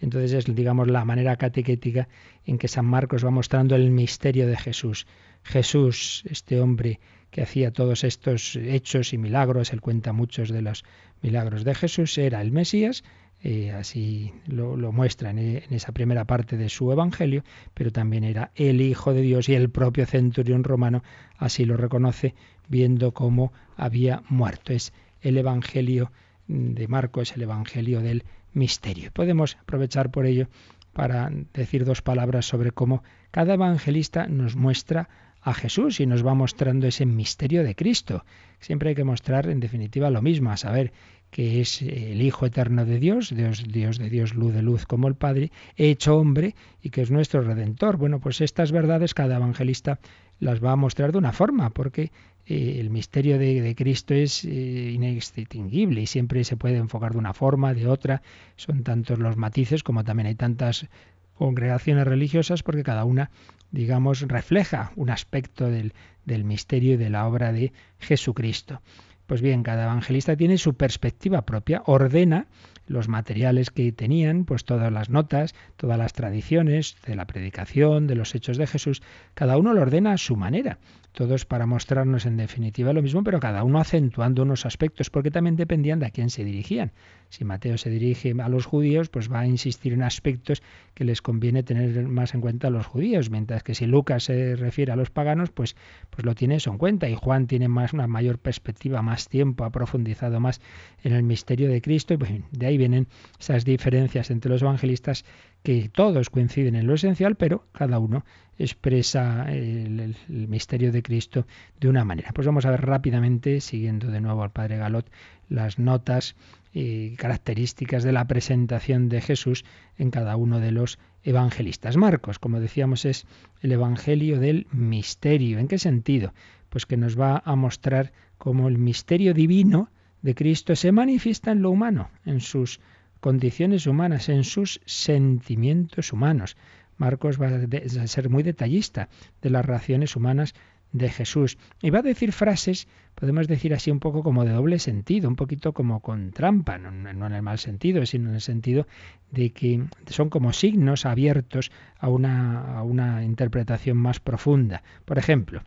Entonces 0.00 0.32
es, 0.32 0.54
digamos, 0.54 0.88
la 0.88 1.04
manera 1.04 1.36
catequética 1.36 2.08
en 2.46 2.58
que 2.58 2.68
San 2.68 2.86
Marcos 2.86 3.24
va 3.24 3.30
mostrando 3.30 3.74
el 3.74 3.90
misterio 3.90 4.46
de 4.46 4.56
Jesús. 4.56 5.06
Jesús, 5.42 6.22
este 6.28 6.60
hombre 6.60 7.00
que 7.30 7.42
hacía 7.42 7.72
todos 7.72 8.04
estos 8.04 8.56
hechos 8.56 9.12
y 9.12 9.18
milagros, 9.18 9.72
él 9.72 9.80
cuenta 9.80 10.12
muchos 10.12 10.50
de 10.50 10.62
los 10.62 10.84
milagros 11.20 11.64
de 11.64 11.74
Jesús, 11.74 12.16
era 12.16 12.40
el 12.40 12.52
Mesías, 12.52 13.02
eh, 13.42 13.70
así 13.72 14.32
lo, 14.46 14.76
muestra 14.92 15.30
en, 15.30 15.38
en, 15.38 15.62
esa 15.70 15.92
primera 15.92 16.24
parte 16.24 16.56
de 16.56 16.68
su 16.68 16.90
Evangelio, 16.90 17.44
pero 17.74 17.92
también 17.92 18.24
era 18.24 18.50
el 18.56 18.80
Hijo 18.80 19.12
de 19.14 19.22
Dios 19.22 19.48
y 19.48 19.54
el 19.54 19.70
propio 19.70 20.06
centurión 20.06 20.64
romano 20.64 21.02
así 21.36 21.64
lo 21.64 21.76
reconoce 21.76 22.34
viendo 22.68 23.12
cómo 23.12 23.52
había 23.76 24.22
muerto. 24.28 24.72
Es 24.72 24.92
el 25.20 25.36
Evangelio 25.36 26.12
de 26.46 26.88
Marcos, 26.88 27.32
el 27.34 27.42
Evangelio 27.42 28.00
del 28.00 28.24
misterio. 28.52 29.10
Podemos 29.12 29.56
aprovechar 29.60 30.10
por 30.10 30.26
ello 30.26 30.48
para 30.92 31.30
decir 31.52 31.84
dos 31.84 32.02
palabras 32.02 32.46
sobre 32.46 32.72
cómo 32.72 33.02
cada 33.30 33.54
evangelista 33.54 34.26
nos 34.26 34.56
muestra 34.56 35.08
a 35.40 35.54
Jesús 35.54 36.00
y 36.00 36.06
nos 36.06 36.26
va 36.26 36.34
mostrando 36.34 36.86
ese 36.86 37.06
misterio 37.06 37.62
de 37.62 37.74
Cristo. 37.74 38.24
Siempre 38.58 38.90
hay 38.90 38.94
que 38.94 39.04
mostrar 39.04 39.48
en 39.48 39.60
definitiva 39.60 40.10
lo 40.10 40.22
mismo, 40.22 40.50
a 40.50 40.56
saber 40.56 40.92
que 41.30 41.60
es 41.60 41.82
el 41.82 42.20
Hijo 42.22 42.46
eterno 42.46 42.84
de 42.84 42.98
Dios, 42.98 43.34
Dios, 43.34 43.64
Dios 43.68 43.98
de 43.98 44.10
Dios, 44.10 44.34
luz 44.34 44.54
de 44.54 44.62
luz 44.62 44.86
como 44.86 45.08
el 45.08 45.14
Padre, 45.14 45.52
hecho 45.76 46.16
hombre 46.16 46.54
y 46.82 46.90
que 46.90 47.02
es 47.02 47.10
nuestro 47.10 47.42
redentor. 47.42 47.96
Bueno, 47.96 48.18
pues 48.18 48.40
estas 48.40 48.72
verdades 48.72 49.14
cada 49.14 49.36
evangelista 49.36 50.00
las 50.40 50.62
va 50.64 50.72
a 50.72 50.76
mostrar 50.76 51.12
de 51.12 51.18
una 51.18 51.32
forma, 51.32 51.70
porque 51.70 52.10
eh, 52.50 52.80
el 52.80 52.88
misterio 52.88 53.38
de, 53.38 53.74
Cristo 53.76 54.14
es 54.14 54.42
eh, 54.42 54.48
inextinguible 54.94 56.00
y 56.00 56.06
siempre 56.06 56.44
se 56.44 56.56
puede 56.56 56.78
enfocar 56.78 57.12
de 57.12 57.18
una 57.18 57.34
forma, 57.34 57.74
de 57.74 57.86
otra. 57.86 58.22
Son 58.56 58.84
tantos 58.84 59.18
los 59.18 59.36
matices 59.36 59.82
como 59.82 60.02
también 60.02 60.28
hay 60.28 60.34
tantas 60.34 60.86
congregaciones 61.34 62.06
religiosas 62.06 62.62
porque 62.62 62.84
cada 62.84 63.04
una, 63.04 63.30
digamos, 63.70 64.22
refleja 64.22 64.92
un 64.96 65.10
aspecto 65.10 65.68
del, 65.68 65.92
del 66.24 66.44
misterio 66.44 66.94
y 66.94 66.96
de 66.96 67.10
la 67.10 67.26
obra 67.26 67.52
de 67.52 67.74
Jesucristo. 67.98 68.80
Pues 69.26 69.42
bien, 69.42 69.62
cada 69.62 69.84
evangelista 69.84 70.34
tiene 70.34 70.56
su 70.56 70.72
perspectiva 70.72 71.42
propia, 71.42 71.82
ordena 71.84 72.46
los 72.86 73.08
materiales 73.08 73.70
que 73.70 73.92
tenían, 73.92 74.46
pues 74.46 74.64
todas 74.64 74.90
las 74.90 75.10
notas, 75.10 75.54
todas 75.76 75.98
las 75.98 76.14
tradiciones 76.14 76.96
de 77.06 77.14
la 77.14 77.26
predicación, 77.26 78.06
de 78.06 78.14
los 78.14 78.34
hechos 78.34 78.56
de 78.56 78.66
Jesús, 78.66 79.02
cada 79.34 79.58
uno 79.58 79.74
lo 79.74 79.82
ordena 79.82 80.12
a 80.12 80.16
su 80.16 80.36
manera 80.36 80.78
todos 81.18 81.44
para 81.44 81.66
mostrarnos 81.66 82.26
en 82.26 82.36
definitiva 82.36 82.92
lo 82.92 83.02
mismo, 83.02 83.24
pero 83.24 83.40
cada 83.40 83.64
uno 83.64 83.80
acentuando 83.80 84.44
unos 84.44 84.64
aspectos, 84.64 85.10
porque 85.10 85.32
también 85.32 85.56
dependían 85.56 85.98
de 85.98 86.06
a 86.06 86.10
quién 86.10 86.30
se 86.30 86.44
dirigían. 86.44 86.92
Si 87.28 87.44
Mateo 87.44 87.76
se 87.76 87.90
dirige 87.90 88.36
a 88.40 88.48
los 88.48 88.66
judíos, 88.66 89.08
pues 89.08 89.28
va 89.28 89.40
a 89.40 89.46
insistir 89.48 89.94
en 89.94 90.04
aspectos 90.04 90.62
que 90.94 91.02
les 91.02 91.20
conviene 91.20 91.64
tener 91.64 92.06
más 92.06 92.34
en 92.34 92.40
cuenta 92.40 92.68
a 92.68 92.70
los 92.70 92.86
judíos, 92.86 93.30
mientras 93.30 93.64
que 93.64 93.74
si 93.74 93.86
Lucas 93.86 94.22
se 94.22 94.54
refiere 94.54 94.92
a 94.92 94.96
los 94.96 95.10
paganos, 95.10 95.50
pues, 95.50 95.74
pues 96.10 96.24
lo 96.24 96.36
tiene 96.36 96.54
eso 96.54 96.70
en 96.70 96.78
cuenta, 96.78 97.08
y 97.08 97.16
Juan 97.16 97.48
tiene 97.48 97.66
más 97.66 97.92
una 97.92 98.06
mayor 98.06 98.38
perspectiva, 98.38 99.02
más 99.02 99.28
tiempo, 99.28 99.64
ha 99.64 99.70
profundizado 99.70 100.38
más 100.38 100.60
en 101.02 101.14
el 101.14 101.24
misterio 101.24 101.68
de 101.68 101.82
Cristo, 101.82 102.14
y 102.14 102.16
pues, 102.16 102.30
de 102.52 102.66
ahí 102.66 102.78
vienen 102.78 103.08
esas 103.40 103.64
diferencias 103.64 104.30
entre 104.30 104.52
los 104.52 104.62
evangelistas 104.62 105.24
que 105.62 105.88
todos 105.88 106.30
coinciden 106.30 106.76
en 106.76 106.86
lo 106.86 106.94
esencial, 106.94 107.34
pero 107.34 107.64
cada 107.72 107.98
uno 107.98 108.24
expresa 108.58 109.46
el, 109.52 110.16
misterio 110.28 110.92
de 110.92 111.02
Cristo 111.02 111.46
de 111.80 111.88
una 111.88 112.04
manera. 112.04 112.30
Pues 112.34 112.46
vamos 112.46 112.66
a 112.66 112.70
ver 112.70 112.84
rápidamente, 112.84 113.60
siguiendo 113.60 114.10
de 114.10 114.20
nuevo 114.20 114.42
al 114.42 114.50
Padre 114.50 114.78
Galot, 114.78 115.10
las 115.48 115.78
notas 115.78 116.36
y 116.72 117.16
características 117.16 118.04
de 118.04 118.12
la 118.12 118.26
presentación 118.26 119.08
de 119.08 119.20
Jesús 119.20 119.64
en 119.96 120.10
cada 120.10 120.36
uno 120.36 120.60
de 120.60 120.72
los 120.72 120.98
evangelistas. 121.22 121.96
Marcos, 121.96 122.38
como 122.38 122.60
decíamos, 122.60 123.04
es 123.04 123.26
el 123.60 123.72
Evangelio 123.72 124.38
del 124.38 124.66
misterio. 124.70 125.58
¿En 125.58 125.68
qué 125.68 125.78
sentido? 125.78 126.34
Pues 126.68 126.86
que 126.86 126.96
nos 126.96 127.18
va 127.18 127.42
a 127.44 127.56
mostrar 127.56 128.12
cómo 128.36 128.68
el 128.68 128.78
misterio 128.78 129.34
divino 129.34 129.90
de 130.22 130.34
Cristo 130.34 130.76
se 130.76 130.92
manifiesta 130.92 131.52
en 131.52 131.62
lo 131.62 131.70
humano, 131.70 132.10
en 132.24 132.40
sus 132.40 132.80
condiciones 133.20 133.86
humanas, 133.86 134.28
en 134.28 134.44
sus 134.44 134.80
sentimientos 134.86 136.12
humanos. 136.12 136.56
Marcos 136.96 137.40
va 137.40 137.48
a 137.48 138.06
ser 138.06 138.28
muy 138.28 138.42
detallista 138.42 139.08
de 139.40 139.50
las 139.50 139.64
relaciones 139.64 140.16
humanas 140.16 140.54
de 140.92 141.10
Jesús. 141.10 141.58
Y 141.82 141.90
va 141.90 142.00
a 142.00 142.02
decir 142.02 142.32
frases, 142.32 142.88
podemos 143.14 143.46
decir 143.46 143.74
así 143.74 143.90
un 143.90 144.00
poco 144.00 144.22
como 144.22 144.44
de 144.44 144.52
doble 144.52 144.78
sentido, 144.78 145.28
un 145.28 145.36
poquito 145.36 145.72
como 145.72 146.00
con 146.00 146.32
trampa, 146.32 146.78
no, 146.78 146.90
no, 146.90 147.26
en 147.26 147.32
el 147.32 147.42
mal 147.42 147.58
sentido, 147.58 148.04
sino 148.06 148.30
en 148.30 148.36
el 148.36 148.40
sentido 148.40 148.86
de 149.30 149.50
que 149.50 149.84
son 150.06 150.30
como 150.30 150.52
signos 150.52 151.06
abiertos 151.06 151.70
a 151.98 152.08
una, 152.08 152.78
a 152.78 152.82
una 152.82 153.24
interpretación 153.24 153.96
más 153.96 154.20
profunda. 154.20 154.82
Por 155.04 155.18
ejemplo, 155.18 155.62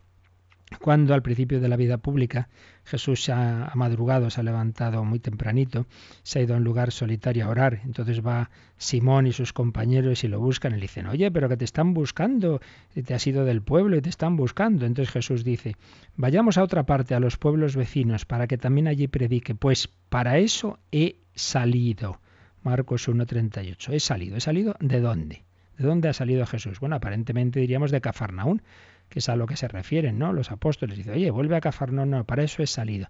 cuando 0.79 1.13
al 1.13 1.21
principio 1.21 1.59
de 1.59 1.67
la 1.67 1.75
vida 1.75 1.97
pública 1.97 2.49
Jesús 2.83 3.23
se 3.23 3.31
ha, 3.31 3.71
madrugado, 3.75 4.29
se 4.29 4.41
ha 4.41 4.43
levantado 4.43 5.03
muy 5.03 5.19
tempranito, 5.19 5.85
se 6.23 6.39
ha 6.39 6.41
ido 6.41 6.55
a 6.55 6.57
un 6.57 6.63
lugar 6.63 6.91
solitario 6.91 7.45
a 7.45 7.49
orar, 7.49 7.81
entonces 7.85 8.25
va 8.25 8.49
Simón 8.77 9.27
y 9.27 9.33
sus 9.33 9.53
compañeros 9.53 10.23
y 10.23 10.27
lo 10.27 10.39
buscan 10.39 10.73
y 10.73 10.75
le 10.75 10.81
dicen, 10.81 11.07
oye, 11.07 11.29
pero 11.31 11.49
que 11.49 11.57
te 11.57 11.65
están 11.65 11.93
buscando, 11.93 12.61
te 12.93 13.13
has 13.13 13.27
ido 13.27 13.45
del 13.45 13.61
pueblo 13.61 13.97
y 13.97 14.01
te 14.01 14.09
están 14.09 14.35
buscando. 14.35 14.85
Entonces 14.85 15.13
Jesús 15.13 15.43
dice, 15.43 15.75
vayamos 16.15 16.57
a 16.57 16.63
otra 16.63 16.85
parte, 16.85 17.13
a 17.13 17.19
los 17.19 17.37
pueblos 17.37 17.75
vecinos, 17.75 18.25
para 18.25 18.47
que 18.47 18.57
también 18.57 18.87
allí 18.87 19.07
predique, 19.07 19.53
pues 19.55 19.87
para 20.09 20.37
eso 20.39 20.79
he 20.91 21.17
salido. 21.35 22.19
Marcos 22.63 23.07
1.38, 23.07 23.93
he 23.93 23.99
salido, 23.99 24.37
he 24.37 24.41
salido 24.41 24.75
de 24.79 24.99
dónde? 24.99 25.43
¿De 25.77 25.87
dónde 25.87 26.09
ha 26.09 26.13
salido 26.13 26.45
Jesús? 26.45 26.79
Bueno, 26.79 26.95
aparentemente 26.95 27.59
diríamos 27.59 27.89
de 27.89 28.01
Cafarnaún, 28.01 28.61
que 29.11 29.19
es 29.19 29.29
a 29.29 29.35
lo 29.35 29.45
que 29.45 29.57
se 29.57 29.67
refieren, 29.67 30.17
¿no? 30.17 30.31
Los 30.31 30.51
apóstoles. 30.51 30.97
Dice, 30.97 31.11
oye, 31.11 31.29
vuelve 31.29 31.57
a 31.57 31.61
Cafarnaún, 31.61 32.09
no, 32.09 32.23
para 32.23 32.43
eso 32.43 32.63
he 32.63 32.67
salido. 32.67 33.09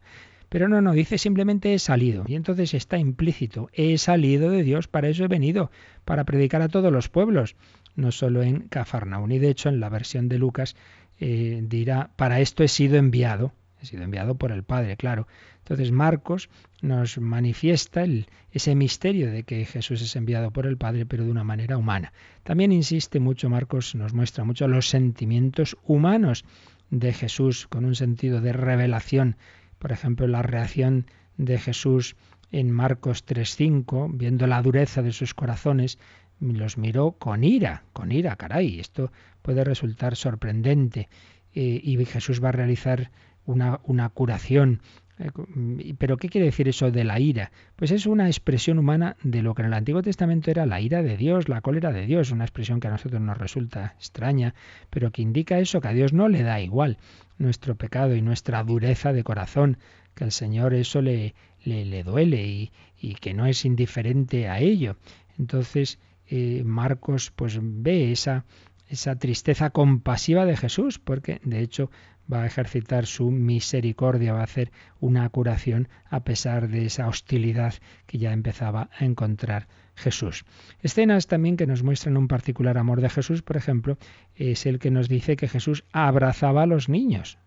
Pero 0.50 0.68
no, 0.68 0.82
no, 0.82 0.92
dice 0.92 1.18
simplemente 1.18 1.74
he 1.74 1.80
salido. 1.80 2.26
Y 2.28 2.36
entonces 2.36 2.74
está 2.74 2.98
implícito, 2.98 3.70
he 3.72 3.98
salido 3.98 4.50
de 4.50 4.64
Dios, 4.64 4.88
para 4.88 5.08
eso 5.08 5.24
he 5.24 5.28
venido, 5.28 5.72
para 6.04 6.26
predicar 6.26 6.62
a 6.62 6.68
todos 6.68 6.92
los 6.92 7.08
pueblos, 7.08 7.56
no 7.96 8.12
solo 8.12 8.42
en 8.42 8.68
Cafarnaún. 8.68 9.32
Y 9.32 9.40
de 9.40 9.50
hecho 9.50 9.70
en 9.70 9.80
la 9.80 9.90
versión 9.90 10.28
de 10.28 10.40
Lucas 10.40 10.76
eh, 11.20 11.62
dirá, 11.64 12.10
para 12.16 12.42
esto 12.42 12.64
he 12.64 12.68
sido 12.68 12.98
enviado. 12.98 13.54
He 13.80 13.86
sido 13.86 14.04
enviado 14.04 14.36
por 14.36 14.52
el 14.52 14.64
Padre, 14.64 14.98
claro. 14.98 15.28
Entonces 15.72 15.94
Marcos 15.94 16.50
nos 16.82 17.18
manifiesta 17.18 18.04
ese 18.52 18.76
misterio 18.76 19.32
de 19.32 19.44
que 19.44 19.64
Jesús 19.64 20.02
es 20.02 20.18
enviado 20.18 20.52
por 20.52 20.66
el 20.66 20.76
Padre, 20.76 21.06
pero 21.06 21.24
de 21.24 21.32
una 21.32 21.46
manera 21.46 21.78
humana. 21.78 22.12
También 22.44 22.74
insiste 22.74 23.22
mucho, 23.22 23.50
Marcos 23.50 23.96
nos 23.96 24.14
muestra 24.14 24.44
mucho 24.44 24.68
los 24.68 24.90
sentimientos 24.90 25.78
humanos 25.86 26.44
de 26.90 27.14
Jesús, 27.14 27.68
con 27.68 27.86
un 27.86 27.96
sentido 27.96 28.42
de 28.42 28.52
revelación. 28.52 29.38
Por 29.80 29.94
ejemplo, 29.94 30.28
la 30.28 30.42
reacción 30.42 31.06
de 31.38 31.58
Jesús 31.58 32.18
en 32.52 32.70
Marcos 32.70 33.26
3.5, 33.26 34.12
viendo 34.14 34.48
la 34.48 34.62
dureza 34.62 35.02
de 35.02 35.14
sus 35.14 35.34
corazones, 35.34 36.00
los 36.42 36.78
miró 36.78 37.14
con 37.14 37.46
ira, 37.46 37.86
con 37.94 38.12
ira, 38.12 38.36
caray, 38.36 38.82
esto 38.82 39.14
puede 39.42 39.64
resultar 39.64 40.18
sorprendente. 40.18 41.08
Eh, 41.54 41.80
y 41.82 42.04
Jesús 42.04 42.44
va 42.44 42.50
a 42.50 42.52
realizar 42.52 43.10
una, 43.46 43.80
una 43.86 44.10
curación. 44.10 44.82
Eh, 45.22 45.94
pero 45.98 46.18
¿qué 46.18 46.30
quiere 46.30 46.46
decir 46.46 46.68
eso 46.68 46.92
de 46.92 47.04
la 47.04 47.20
ira? 47.20 47.52
Pues 47.76 47.92
es 47.92 48.06
una 48.06 48.28
expresión 48.28 48.80
humana 48.80 49.18
de 49.24 49.42
lo 49.42 49.54
que 49.54 49.62
en 49.62 49.68
el 49.68 49.74
Antiguo 49.74 50.02
Testamento 50.02 50.50
era 50.52 50.66
la 50.66 50.82
ira 50.82 51.04
de 51.04 51.18
Dios, 51.18 51.48
la 51.48 51.62
cólera 51.62 51.92
de 51.92 52.06
Dios, 52.06 52.32
una 52.32 52.46
expresión 52.46 52.80
que 52.80 52.88
a 52.88 52.92
nosotros 52.92 53.22
nos 53.22 53.38
resulta 53.38 53.94
extraña, 53.98 54.56
pero 54.90 55.12
que 55.12 55.22
indica 55.22 55.60
eso, 55.60 55.82
que 55.82 55.88
a 55.90 55.94
Dios 55.94 56.14
no 56.14 56.28
le 56.28 56.44
da 56.44 56.60
igual 56.60 56.98
nuestro 57.38 57.76
pecado 57.76 58.16
y 58.16 58.22
nuestra 58.22 58.64
dureza 58.64 59.14
de 59.14 59.24
corazón, 59.24 59.78
que 60.16 60.24
al 60.24 60.32
Señor 60.32 60.74
eso 60.74 61.02
le, 61.02 61.34
le, 61.64 62.04
duele 62.04 62.46
y, 62.46 62.72
y, 63.00 63.16
que 63.16 63.34
no 63.34 63.46
es 63.46 63.66
indiferente 63.66 64.48
a 64.48 64.60
ello. 64.60 64.98
Entonces, 65.38 66.00
eh, 66.28 66.64
Marcos 66.64 67.32
pues 67.36 67.60
ve 67.62 68.12
esa, 68.12 68.46
esa 68.88 69.16
tristeza 69.18 69.70
compasiva 69.70 70.46
de 70.46 70.58
Jesús, 70.58 71.00
porque 71.00 71.42
de 71.44 71.62
hecho 71.62 71.90
va 72.32 72.44
a 72.44 72.46
ejercitar 72.46 73.06
su 73.06 73.32
misericordia, 73.32 74.34
va 74.34 74.42
a 74.42 74.46
hacer 74.46 74.72
una 75.00 75.28
curación 75.30 75.90
a 76.10 76.24
pesar 76.24 76.70
de 76.70 76.86
esa 76.86 77.08
hostilidad 77.08 77.74
que 78.06 78.18
ya 78.18 78.32
empezaba 78.32 78.90
a 78.98 79.06
encontrar 79.06 79.68
Jesús. 79.96 80.46
Escenas 80.82 81.28
también 81.28 81.58
que 81.58 81.68
nos 81.68 81.84
muestran 81.84 82.18
un 82.18 82.28
particular 82.28 82.78
amor 82.78 83.02
de 83.02 83.10
Jesús, 83.10 83.42
por 83.42 83.58
ejemplo, 83.58 83.98
es 84.36 84.66
el 84.66 84.80
que 84.80 84.92
nos 84.92 85.10
dice 85.10 85.36
que 85.36 85.48
Jesús 85.48 85.84
abrazaba 85.92 86.64
a 86.64 86.68
los 86.68 86.90
niños. 86.90 87.38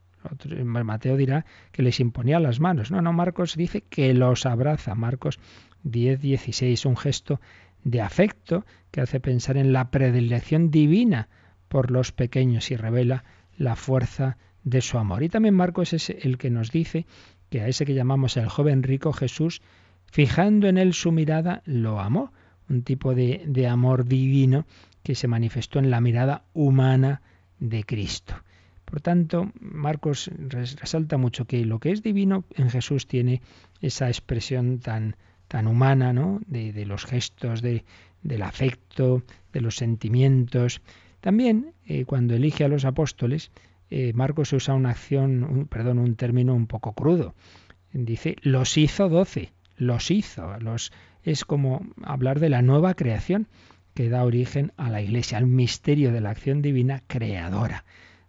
Mateo 0.65 1.17
dirá 1.17 1.45
que 1.71 1.83
les 1.83 2.01
imponía 2.01 2.41
las 2.41 2.61
manos. 2.61 2.91
No, 2.91 3.03
no, 3.03 3.13
Marcos 3.13 3.57
dice 3.57 3.83
que 3.83 4.15
los 4.15 4.47
abraza. 4.47 4.95
Marcos 4.95 5.39
10, 5.83 6.21
16, 6.21 6.87
un 6.87 6.97
gesto 6.97 7.41
de 7.83 8.01
afecto 8.01 8.65
que 8.91 9.03
hace 9.03 9.21
pensar 9.21 9.57
en 9.59 9.73
la 9.73 9.91
predilección 9.91 10.71
divina 10.71 11.29
por 11.69 11.91
los 11.91 12.13
pequeños 12.13 12.71
y 12.71 12.77
revela 12.77 13.25
la 13.57 13.77
fuerza 13.77 14.39
de 14.65 14.81
su 14.81 14.99
amor. 14.99 15.23
Y 15.23 15.29
también 15.29 15.55
Marcos 15.55 15.93
es 15.93 16.11
el 16.11 16.39
que 16.39 16.51
nos 16.51 16.71
dice 16.71 17.07
que 17.51 17.61
a 17.61 17.69
ese 17.69 17.87
que 17.87 17.95
llamamos 17.95 18.37
el 18.37 18.49
joven 18.49 18.83
rico 18.83 19.13
Jesús, 19.13 19.63
fijando 20.11 20.67
en 20.67 20.79
él 20.79 20.95
su 20.95 21.13
mirada, 21.13 21.63
lo 21.67 22.01
amó. 22.01 22.33
Un 22.69 22.83
tipo 22.83 23.15
de, 23.15 23.43
de 23.47 23.69
amor 23.69 24.07
divino 24.07 24.67
que 25.03 25.15
se 25.15 25.29
manifestó 25.29 25.79
en 25.79 25.91
la 25.91 26.01
mirada 26.01 26.45
humana 26.55 27.21
de 27.61 27.85
Cristo. 27.85 28.35
Por 28.87 29.01
tanto, 29.01 29.53
Marcos 29.61 30.31
resalta 30.49 31.19
mucho 31.19 31.47
que 31.47 31.65
lo 31.65 31.79
que 31.79 31.91
es 31.91 32.03
divino 32.03 32.45
en 32.55 32.71
Jesús 32.71 33.07
tiene 33.07 33.43
esa 33.81 34.09
expresión 34.09 34.79
tan, 34.79 35.17
tan 35.49 35.67
humana, 35.67 36.13
¿no? 36.13 36.41
De, 36.47 36.73
de 36.73 36.87
los 36.87 37.05
gestos, 37.05 37.61
de, 37.61 37.85
del 38.23 38.43
afecto, 38.43 39.23
de 39.53 39.61
los 39.61 39.77
sentimientos. 39.77 40.81
También, 41.21 41.73
eh, 41.87 42.05
cuando 42.05 42.35
elige 42.35 42.65
a 42.65 42.69
los 42.69 42.85
apóstoles, 42.85 43.51
eh, 43.91 44.13
Marcos 44.15 44.53
usa 44.53 44.75
una 44.75 44.91
acción, 44.91 45.69
perdón, 45.71 45.99
un 45.99 46.17
término 46.17 46.55
un 46.55 46.67
poco 46.67 46.93
crudo. 46.95 47.35
Dice, 47.93 48.37
los 48.43 48.77
hizo 48.77 49.09
doce, 49.09 49.53
los 49.77 50.11
hizo, 50.11 50.59
los, 50.59 50.93
es 51.23 51.45
como 51.45 51.87
hablar 52.03 52.41
de 52.41 52.49
la 52.49 52.63
nueva 52.63 52.95
creación 52.95 53.47
que 53.95 54.09
da 54.09 54.25
origen 54.25 54.73
a 54.77 54.91
la 54.91 55.01
Iglesia, 55.01 55.39
al 55.39 55.47
misterio 55.47 56.13
de 56.13 56.21
la 56.21 56.31
acción 56.31 56.63
divina 56.63 57.03
creadora. 57.07 57.85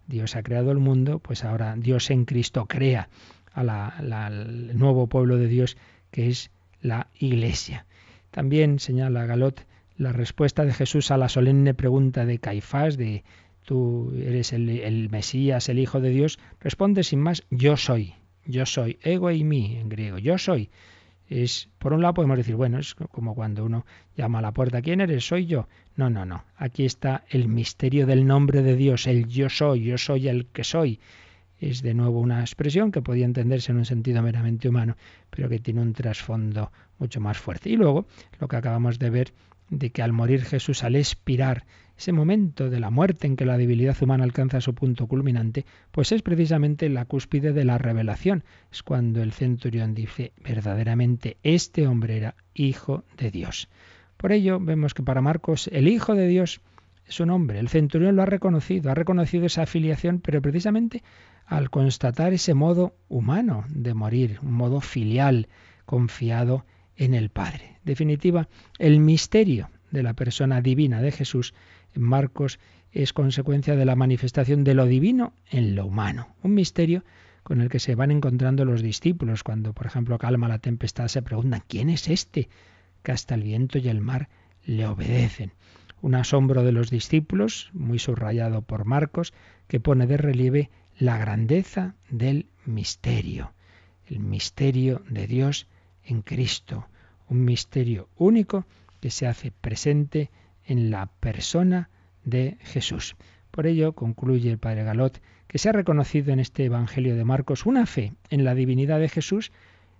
Dios 0.07 0.35
ha 0.35 0.43
creado 0.43 0.71
el 0.71 0.77
mundo, 0.77 1.19
pues 1.19 1.43
ahora 1.43 1.75
Dios 1.75 2.11
en 2.11 2.25
Cristo 2.25 2.67
crea 2.67 3.09
al 3.53 4.77
nuevo 4.77 5.07
pueblo 5.07 5.37
de 5.37 5.47
Dios 5.47 5.77
que 6.11 6.29
es 6.29 6.51
la 6.81 7.07
Iglesia. 7.19 7.85
También 8.29 8.79
señala 8.79 9.25
Galot 9.25 9.65
la 9.97 10.11
respuesta 10.11 10.65
de 10.65 10.73
Jesús 10.73 11.09
a 11.09 11.17
la 11.17 11.29
solemne 11.29 11.73
pregunta 11.73 12.25
de 12.25 12.37
Caifás 12.37 12.97
de 12.97 13.23
tú 13.65 14.13
eres 14.15 14.53
el, 14.53 15.09
Mesías, 15.09 15.67
el 15.69 15.79
Hijo 15.79 15.99
de 15.99 16.09
Dios, 16.09 16.39
responde 16.59 17.03
sin 17.03 17.19
más, 17.19 17.43
yo 17.49 17.77
soy, 17.77 18.13
yo 18.45 18.65
soy, 18.65 18.99
ego 19.01 19.31
y 19.31 19.43
mí 19.43 19.77
en 19.77 19.89
griego, 19.89 20.17
yo 20.19 20.37
soy. 20.37 20.69
Es, 21.27 21.69
por 21.79 21.93
un 21.93 22.03
lado 22.03 22.13
podemos 22.13 22.37
decir, 22.37 22.55
bueno, 22.55 22.77
es 22.77 22.93
como 22.93 23.33
cuando 23.33 23.65
uno 23.65 23.85
llama 24.15 24.39
a 24.39 24.41
la 24.43 24.51
puerta, 24.51 24.83
¿quién 24.83 25.01
eres? 25.01 25.25
Soy 25.25 25.47
yo. 25.47 25.67
No, 25.95 26.09
no, 26.11 26.23
no. 26.23 26.45
Aquí 26.55 26.85
está 26.85 27.23
el 27.29 27.47
misterio 27.47 28.05
del 28.05 28.27
nombre 28.27 28.61
de 28.61 28.75
Dios, 28.75 29.07
el 29.07 29.27
yo 29.27 29.49
soy, 29.49 29.85
yo 29.85 29.97
soy 29.97 30.27
el 30.27 30.45
que 30.45 30.63
soy. 30.63 30.99
Es 31.59 31.81
de 31.81 31.95
nuevo 31.95 32.19
una 32.19 32.41
expresión 32.41 32.91
que 32.91 33.01
podía 33.01 33.25
entenderse 33.25 33.71
en 33.71 33.79
un 33.79 33.85
sentido 33.85 34.21
meramente 34.21 34.69
humano, 34.69 34.97
pero 35.31 35.49
que 35.49 35.57
tiene 35.57 35.81
un 35.81 35.93
trasfondo 35.93 36.71
mucho 36.99 37.19
más 37.21 37.37
fuerte. 37.37 37.69
Y 37.69 37.75
luego, 37.75 38.05
lo 38.39 38.47
que 38.47 38.57
acabamos 38.57 38.99
de 38.99 39.09
ver, 39.09 39.33
de 39.69 39.89
que 39.89 40.03
al 40.03 40.11
morir 40.11 40.43
Jesús, 40.43 40.83
al 40.83 40.95
expirar, 40.95 41.65
ese 41.97 42.11
momento 42.11 42.69
de 42.69 42.79
la 42.79 42.89
muerte 42.89 43.27
en 43.27 43.35
que 43.35 43.45
la 43.45 43.57
debilidad 43.57 43.95
humana 44.01 44.23
alcanza 44.23 44.61
su 44.61 44.73
punto 44.73 45.07
culminante, 45.07 45.65
pues 45.91 46.11
es 46.11 46.21
precisamente 46.21 46.89
la 46.89 47.05
cúspide 47.05 47.53
de 47.53 47.65
la 47.65 47.77
revelación. 47.77 48.43
Es 48.71 48.83
cuando 48.83 49.21
el 49.21 49.31
centurión 49.31 49.93
dice, 49.93 50.33
verdaderamente 50.43 51.37
este 51.43 51.87
hombre 51.87 52.17
era 52.17 52.35
hijo 52.53 53.03
de 53.17 53.31
Dios. 53.31 53.69
Por 54.17 54.31
ello 54.31 54.59
vemos 54.59 54.93
que 54.93 55.03
para 55.03 55.21
Marcos 55.21 55.69
el 55.71 55.87
hijo 55.87 56.15
de 56.15 56.27
Dios 56.27 56.61
es 57.07 57.19
un 57.19 57.29
hombre. 57.29 57.59
El 57.59 57.69
centurión 57.69 58.15
lo 58.15 58.23
ha 58.23 58.27
reconocido, 58.27 58.91
ha 58.91 58.95
reconocido 58.95 59.45
esa 59.45 59.63
afiliación, 59.63 60.19
pero 60.19 60.41
precisamente 60.41 61.03
al 61.45 61.69
constatar 61.69 62.33
ese 62.33 62.53
modo 62.53 62.95
humano 63.07 63.65
de 63.69 63.93
morir, 63.93 64.39
un 64.41 64.53
modo 64.53 64.81
filial, 64.81 65.47
confiado 65.85 66.65
en 66.97 67.13
el 67.13 67.29
Padre. 67.29 67.77
Definitiva, 67.83 68.47
el 68.79 68.99
misterio 68.99 69.69
de 69.91 70.03
la 70.03 70.13
persona 70.13 70.61
divina 70.61 71.01
de 71.01 71.11
Jesús 71.11 71.53
Marcos 71.99 72.59
es 72.91 73.13
consecuencia 73.13 73.75
de 73.75 73.85
la 73.85 73.95
manifestación 73.95 74.63
de 74.63 74.73
lo 74.73 74.85
divino 74.85 75.33
en 75.49 75.75
lo 75.75 75.85
humano. 75.85 76.35
Un 76.43 76.53
misterio 76.53 77.03
con 77.43 77.61
el 77.61 77.69
que 77.69 77.79
se 77.79 77.93
van 77.93 78.09
encontrando 78.09 78.65
los 78.65 78.81
discípulos. 78.81 79.43
Cuando, 79.43 79.73
por 79.73 79.85
ejemplo, 79.85 80.17
calma 80.17 80.47
la 80.47 80.59
tempestad, 80.59 81.07
se 81.07 81.21
preguntan, 81.21 81.63
¿quién 81.67 81.89
es 81.89 82.07
este? 82.07 82.49
Que 83.03 83.11
hasta 83.11 83.35
el 83.35 83.43
viento 83.43 83.77
y 83.77 83.87
el 83.87 84.01
mar 84.01 84.29
le 84.65 84.87
obedecen. 84.87 85.51
Un 86.01 86.15
asombro 86.15 86.63
de 86.63 86.71
los 86.71 86.89
discípulos, 86.89 87.69
muy 87.73 87.99
subrayado 87.99 88.61
por 88.61 88.85
Marcos, 88.85 89.33
que 89.67 89.79
pone 89.79 90.07
de 90.07 90.17
relieve 90.17 90.69
la 90.97 91.17
grandeza 91.17 91.95
del 92.09 92.47
misterio, 92.65 93.53
el 94.07 94.19
misterio 94.19 95.03
de 95.09 95.27
Dios 95.27 95.67
en 96.03 96.21
Cristo, 96.21 96.87
un 97.27 97.43
misterio 97.43 98.09
único 98.15 98.65
que 99.01 99.11
se 99.11 99.27
hace 99.27 99.51
presente 99.51 100.31
en 100.65 100.91
la 100.91 101.07
persona 101.07 101.89
de 102.23 102.57
Jesús. 102.61 103.15
Por 103.51 103.67
ello, 103.67 103.93
concluye 103.93 104.51
el 104.51 104.57
padre 104.57 104.83
Galot, 104.83 105.21
que 105.47 105.57
se 105.57 105.69
ha 105.69 105.71
reconocido 105.71 106.33
en 106.33 106.39
este 106.39 106.65
Evangelio 106.65 107.15
de 107.15 107.23
Marcos 107.23 107.65
una 107.65 107.85
fe 107.85 108.13
en 108.29 108.43
la 108.43 108.55
divinidad 108.55 108.99
de 108.99 109.09
Jesús 109.09 109.51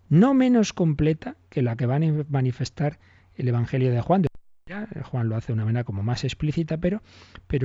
no 0.10 0.34
menos 0.34 0.74
completa 0.74 1.36
que 1.50 1.62
la 1.62 1.76
que 1.76 1.86
va 1.86 1.96
a 1.96 2.26
manifestar 2.30 3.00
el 3.36 3.48
Evangelio 3.48 3.92
de 3.92 4.02
Juan. 4.02 4.26
Juan 5.04 5.30
lo 5.30 5.36
hace 5.36 5.48
de 5.48 5.54
una 5.54 5.66
manera 5.66 5.84
como 5.84 6.04
más 6.04 6.24
explícita, 6.24 6.78
pero, 6.78 7.02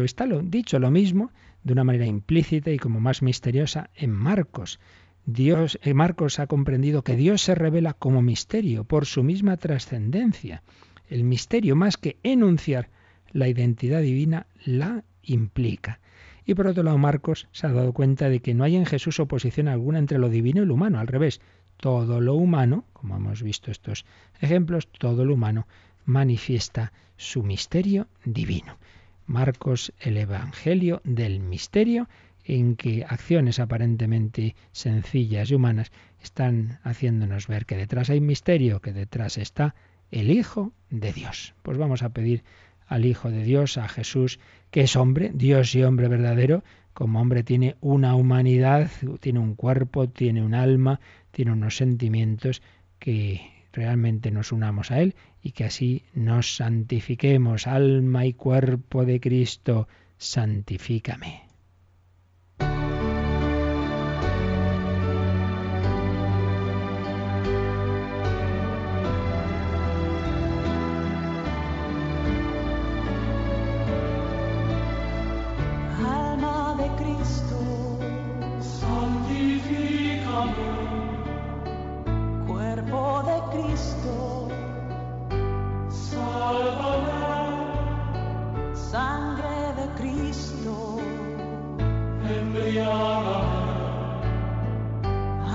está 0.04 0.26
lo, 0.26 0.42
dicho 0.42 0.78
lo 0.78 0.90
mismo 0.90 1.32
de 1.62 1.72
una 1.72 1.84
manera 1.84 2.06
implícita 2.06 2.70
y 2.70 2.78
como 2.78 3.00
más 3.00 3.22
misteriosa 3.22 3.90
en 3.94 4.10
Marcos. 4.10 4.80
Dios, 5.26 5.78
eh, 5.82 5.94
Marcos 5.94 6.38
ha 6.38 6.46
comprendido 6.46 7.02
que 7.02 7.16
Dios 7.16 7.42
se 7.42 7.54
revela 7.54 7.94
como 7.94 8.22
misterio 8.22 8.84
por 8.84 9.06
su 9.06 9.22
misma 9.22 9.56
trascendencia. 9.56 10.62
El 11.10 11.24
misterio, 11.24 11.74
más 11.74 11.96
que 11.96 12.18
enunciar 12.22 12.88
la 13.32 13.48
identidad 13.48 14.00
divina, 14.00 14.46
la 14.64 15.02
implica. 15.22 16.00
Y 16.46 16.54
por 16.54 16.68
otro 16.68 16.84
lado, 16.84 16.98
Marcos 16.98 17.48
se 17.50 17.66
ha 17.66 17.72
dado 17.72 17.92
cuenta 17.92 18.28
de 18.28 18.40
que 18.40 18.54
no 18.54 18.62
hay 18.62 18.76
en 18.76 18.86
Jesús 18.86 19.18
oposición 19.18 19.66
alguna 19.66 19.98
entre 19.98 20.18
lo 20.18 20.28
divino 20.28 20.62
y 20.62 20.66
lo 20.66 20.74
humano. 20.74 21.00
Al 21.00 21.08
revés, 21.08 21.40
todo 21.76 22.20
lo 22.20 22.34
humano, 22.34 22.84
como 22.92 23.16
hemos 23.16 23.42
visto 23.42 23.72
estos 23.72 24.06
ejemplos, 24.40 24.86
todo 24.86 25.24
lo 25.24 25.34
humano 25.34 25.66
manifiesta 26.04 26.92
su 27.16 27.42
misterio 27.42 28.06
divino. 28.24 28.78
Marcos, 29.26 29.92
el 29.98 30.16
Evangelio 30.16 31.02
del 31.04 31.40
misterio, 31.40 32.08
en 32.44 32.76
que 32.76 33.04
acciones 33.04 33.58
aparentemente 33.58 34.54
sencillas 34.72 35.50
y 35.50 35.54
humanas 35.54 35.92
están 36.22 36.78
haciéndonos 36.82 37.46
ver 37.46 37.66
que 37.66 37.76
detrás 37.76 38.10
hay 38.10 38.20
misterio, 38.20 38.80
que 38.80 38.92
detrás 38.92 39.38
está 39.38 39.74
el 40.10 40.30
Hijo 40.30 40.72
de 40.90 41.12
Dios. 41.12 41.54
Pues 41.62 41.78
vamos 41.78 42.02
a 42.02 42.10
pedir 42.10 42.42
al 42.86 43.04
Hijo 43.04 43.30
de 43.30 43.44
Dios, 43.44 43.78
a 43.78 43.88
Jesús, 43.88 44.40
que 44.70 44.82
es 44.82 44.96
hombre, 44.96 45.30
Dios 45.34 45.74
y 45.74 45.82
hombre 45.82 46.08
verdadero, 46.08 46.64
como 46.92 47.20
hombre 47.20 47.42
tiene 47.42 47.76
una 47.80 48.14
humanidad, 48.14 48.90
tiene 49.20 49.38
un 49.38 49.54
cuerpo, 49.54 50.08
tiene 50.08 50.42
un 50.42 50.54
alma, 50.54 51.00
tiene 51.30 51.52
unos 51.52 51.76
sentimientos 51.76 52.62
que 52.98 53.40
realmente 53.72 54.30
nos 54.30 54.52
unamos 54.52 54.90
a 54.90 55.00
Él 55.00 55.14
y 55.42 55.52
que 55.52 55.64
así 55.64 56.04
nos 56.14 56.56
santifiquemos, 56.56 57.66
alma 57.66 58.26
y 58.26 58.32
cuerpo 58.32 59.04
de 59.04 59.20
Cristo, 59.20 59.88
santifícame. 60.18 61.49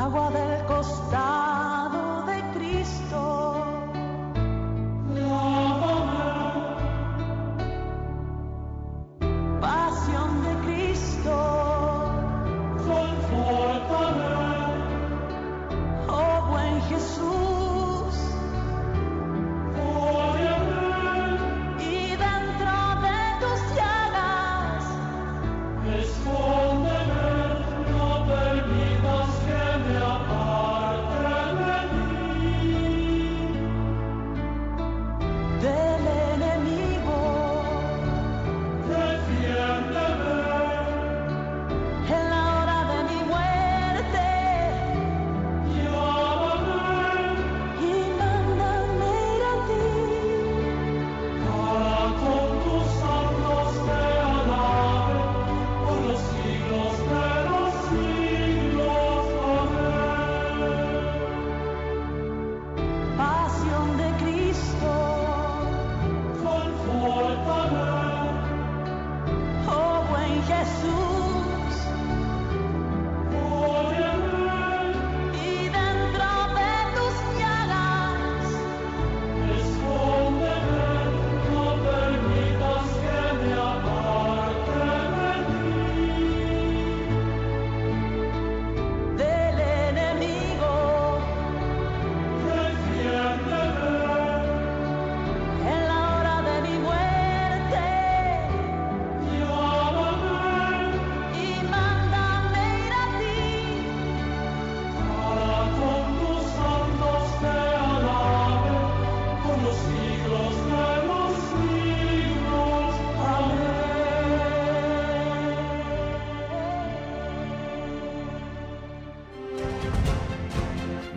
agua 0.06 0.30
del 0.30 0.66
costado 0.66 2.26
de 2.28 2.38
Cristo. 2.54 3.35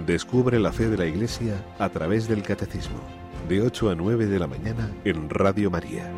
Descubre 0.08 0.58
la 0.58 0.72
fe 0.72 0.88
de 0.88 0.96
la 0.96 1.04
Iglesia 1.04 1.62
a 1.78 1.90
través 1.90 2.26
del 2.28 2.42
Catecismo, 2.42 2.98
de 3.46 3.60
8 3.60 3.90
a 3.90 3.94
9 3.94 4.24
de 4.24 4.38
la 4.38 4.46
mañana 4.46 4.90
en 5.04 5.28
Radio 5.28 5.70
María. 5.70 6.10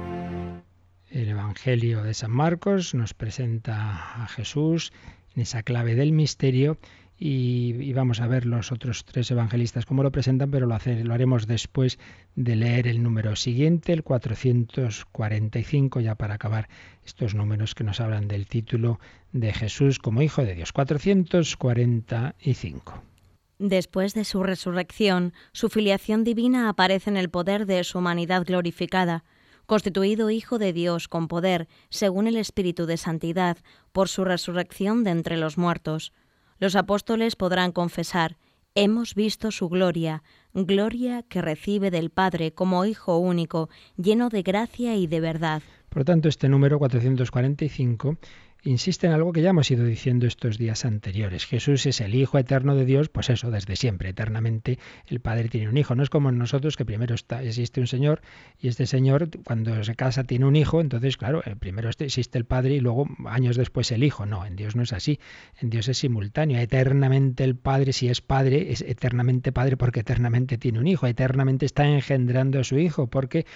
El 1.10 1.28
Evangelio 1.28 2.04
de 2.04 2.14
San 2.14 2.30
Marcos 2.30 2.94
nos 2.94 3.14
presenta 3.14 4.22
a 4.22 4.28
Jesús 4.28 4.92
en 5.34 5.42
esa 5.42 5.64
clave 5.64 5.96
del 5.96 6.12
misterio 6.12 6.78
y, 7.18 7.92
vamos 7.92 8.20
a 8.20 8.28
ver 8.28 8.46
los 8.46 8.70
otros 8.70 9.04
tres 9.04 9.28
evangelistas 9.32 9.86
cómo 9.86 10.04
lo 10.04 10.12
presentan, 10.12 10.52
pero 10.52 10.66
lo, 10.66 10.78
lo 10.86 11.12
haremos 11.12 11.48
después 11.48 11.98
de 12.36 12.54
leer 12.54 12.86
el 12.86 13.02
número 13.02 13.34
siguiente, 13.34 13.92
el 13.92 14.04
445, 14.04 15.98
ya 15.98 16.14
para 16.14 16.34
acabar 16.34 16.68
estos 17.04 17.34
números 17.34 17.74
que 17.74 17.82
nos 17.82 17.98
hablan 17.98 18.28
del 18.28 18.46
título 18.46 19.00
de 19.32 19.52
Jesús 19.52 19.98
como 19.98 20.22
Hijo 20.22 20.44
de 20.44 20.54
Dios. 20.54 20.72
445. 20.72 23.09
Después 23.60 24.14
de 24.14 24.24
su 24.24 24.42
resurrección, 24.42 25.32
su 25.52 25.68
filiación 25.68 26.24
divina 26.24 26.68
aparece 26.68 27.10
en 27.10 27.16
el 27.16 27.30
poder 27.30 27.66
de 27.66 27.84
su 27.84 27.98
humanidad 27.98 28.44
glorificada, 28.44 29.22
constituido 29.66 30.30
Hijo 30.30 30.58
de 30.58 30.72
Dios 30.72 31.06
con 31.06 31.28
poder, 31.28 31.68
según 31.90 32.26
el 32.26 32.36
Espíritu 32.36 32.86
de 32.86 32.96
Santidad, 32.96 33.58
por 33.92 34.08
su 34.08 34.24
resurrección 34.24 35.04
de 35.04 35.10
entre 35.10 35.36
los 35.36 35.56
muertos 35.56 36.12
los 36.60 36.76
apóstoles 36.76 37.36
podrán 37.36 37.72
confesar, 37.72 38.36
hemos 38.74 39.14
visto 39.14 39.50
su 39.50 39.70
gloria, 39.70 40.22
gloria 40.52 41.22
que 41.22 41.40
recibe 41.40 41.90
del 41.90 42.10
Padre 42.10 42.52
como 42.52 42.84
Hijo 42.84 43.16
único, 43.16 43.70
lleno 43.96 44.28
de 44.28 44.42
gracia 44.42 44.94
y 44.94 45.06
de 45.06 45.20
verdad. 45.20 45.62
Por 45.88 46.04
tanto, 46.04 46.28
este 46.28 46.50
número 46.50 46.78
445 46.78 48.18
insiste 48.62 49.06
en 49.06 49.12
algo 49.12 49.32
que 49.32 49.42
ya 49.42 49.50
hemos 49.50 49.70
ido 49.70 49.84
diciendo 49.84 50.26
estos 50.26 50.58
días 50.58 50.84
anteriores. 50.84 51.46
Jesús 51.46 51.86
es 51.86 52.00
el 52.00 52.14
Hijo 52.14 52.38
eterno 52.38 52.74
de 52.74 52.84
Dios, 52.84 53.08
pues 53.08 53.30
eso, 53.30 53.50
desde 53.50 53.76
siempre, 53.76 54.10
eternamente 54.10 54.78
el 55.06 55.20
Padre 55.20 55.48
tiene 55.48 55.68
un 55.68 55.76
hijo. 55.76 55.94
No 55.94 56.02
es 56.02 56.10
como 56.10 56.30
nosotros 56.32 56.76
que 56.76 56.84
primero 56.84 57.14
está, 57.14 57.42
existe 57.42 57.80
un 57.80 57.86
Señor 57.86 58.20
y 58.58 58.68
este 58.68 58.86
Señor 58.86 59.30
cuando 59.44 59.82
se 59.84 59.94
casa 59.94 60.24
tiene 60.24 60.46
un 60.46 60.56
hijo, 60.56 60.80
entonces 60.80 61.16
claro, 61.16 61.42
eh, 61.44 61.56
primero 61.56 61.88
este, 61.88 62.04
existe 62.04 62.38
el 62.38 62.44
Padre 62.44 62.74
y 62.74 62.80
luego 62.80 63.08
años 63.26 63.56
después 63.56 63.90
el 63.92 64.04
Hijo. 64.04 64.26
No, 64.26 64.44
en 64.44 64.56
Dios 64.56 64.76
no 64.76 64.82
es 64.82 64.92
así. 64.92 65.20
En 65.60 65.70
Dios 65.70 65.88
es 65.88 65.98
simultáneo. 65.98 66.58
Eternamente 66.58 67.44
el 67.44 67.56
Padre, 67.56 67.92
si 67.92 68.08
es 68.08 68.20
Padre, 68.20 68.72
es 68.72 68.82
eternamente 68.82 69.52
Padre 69.52 69.76
porque 69.76 70.00
eternamente 70.00 70.58
tiene 70.58 70.78
un 70.78 70.86
hijo. 70.86 71.06
Eternamente 71.06 71.66
está 71.66 71.86
engendrando 71.86 72.60
a 72.60 72.64
su 72.64 72.78
Hijo 72.78 73.08
porque 73.08 73.46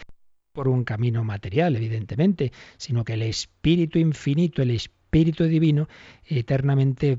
por 0.55 0.69
un 0.69 0.85
camino 0.85 1.25
material, 1.25 1.75
evidentemente, 1.75 2.53
sino 2.77 3.05
que 3.05 3.15
el 3.15 3.23
Espíritu 3.23 3.99
infinito, 3.99 4.63
el 4.63 4.71
Espíritu 4.71 5.45
divino, 5.45 5.89
eternamente 6.27 7.19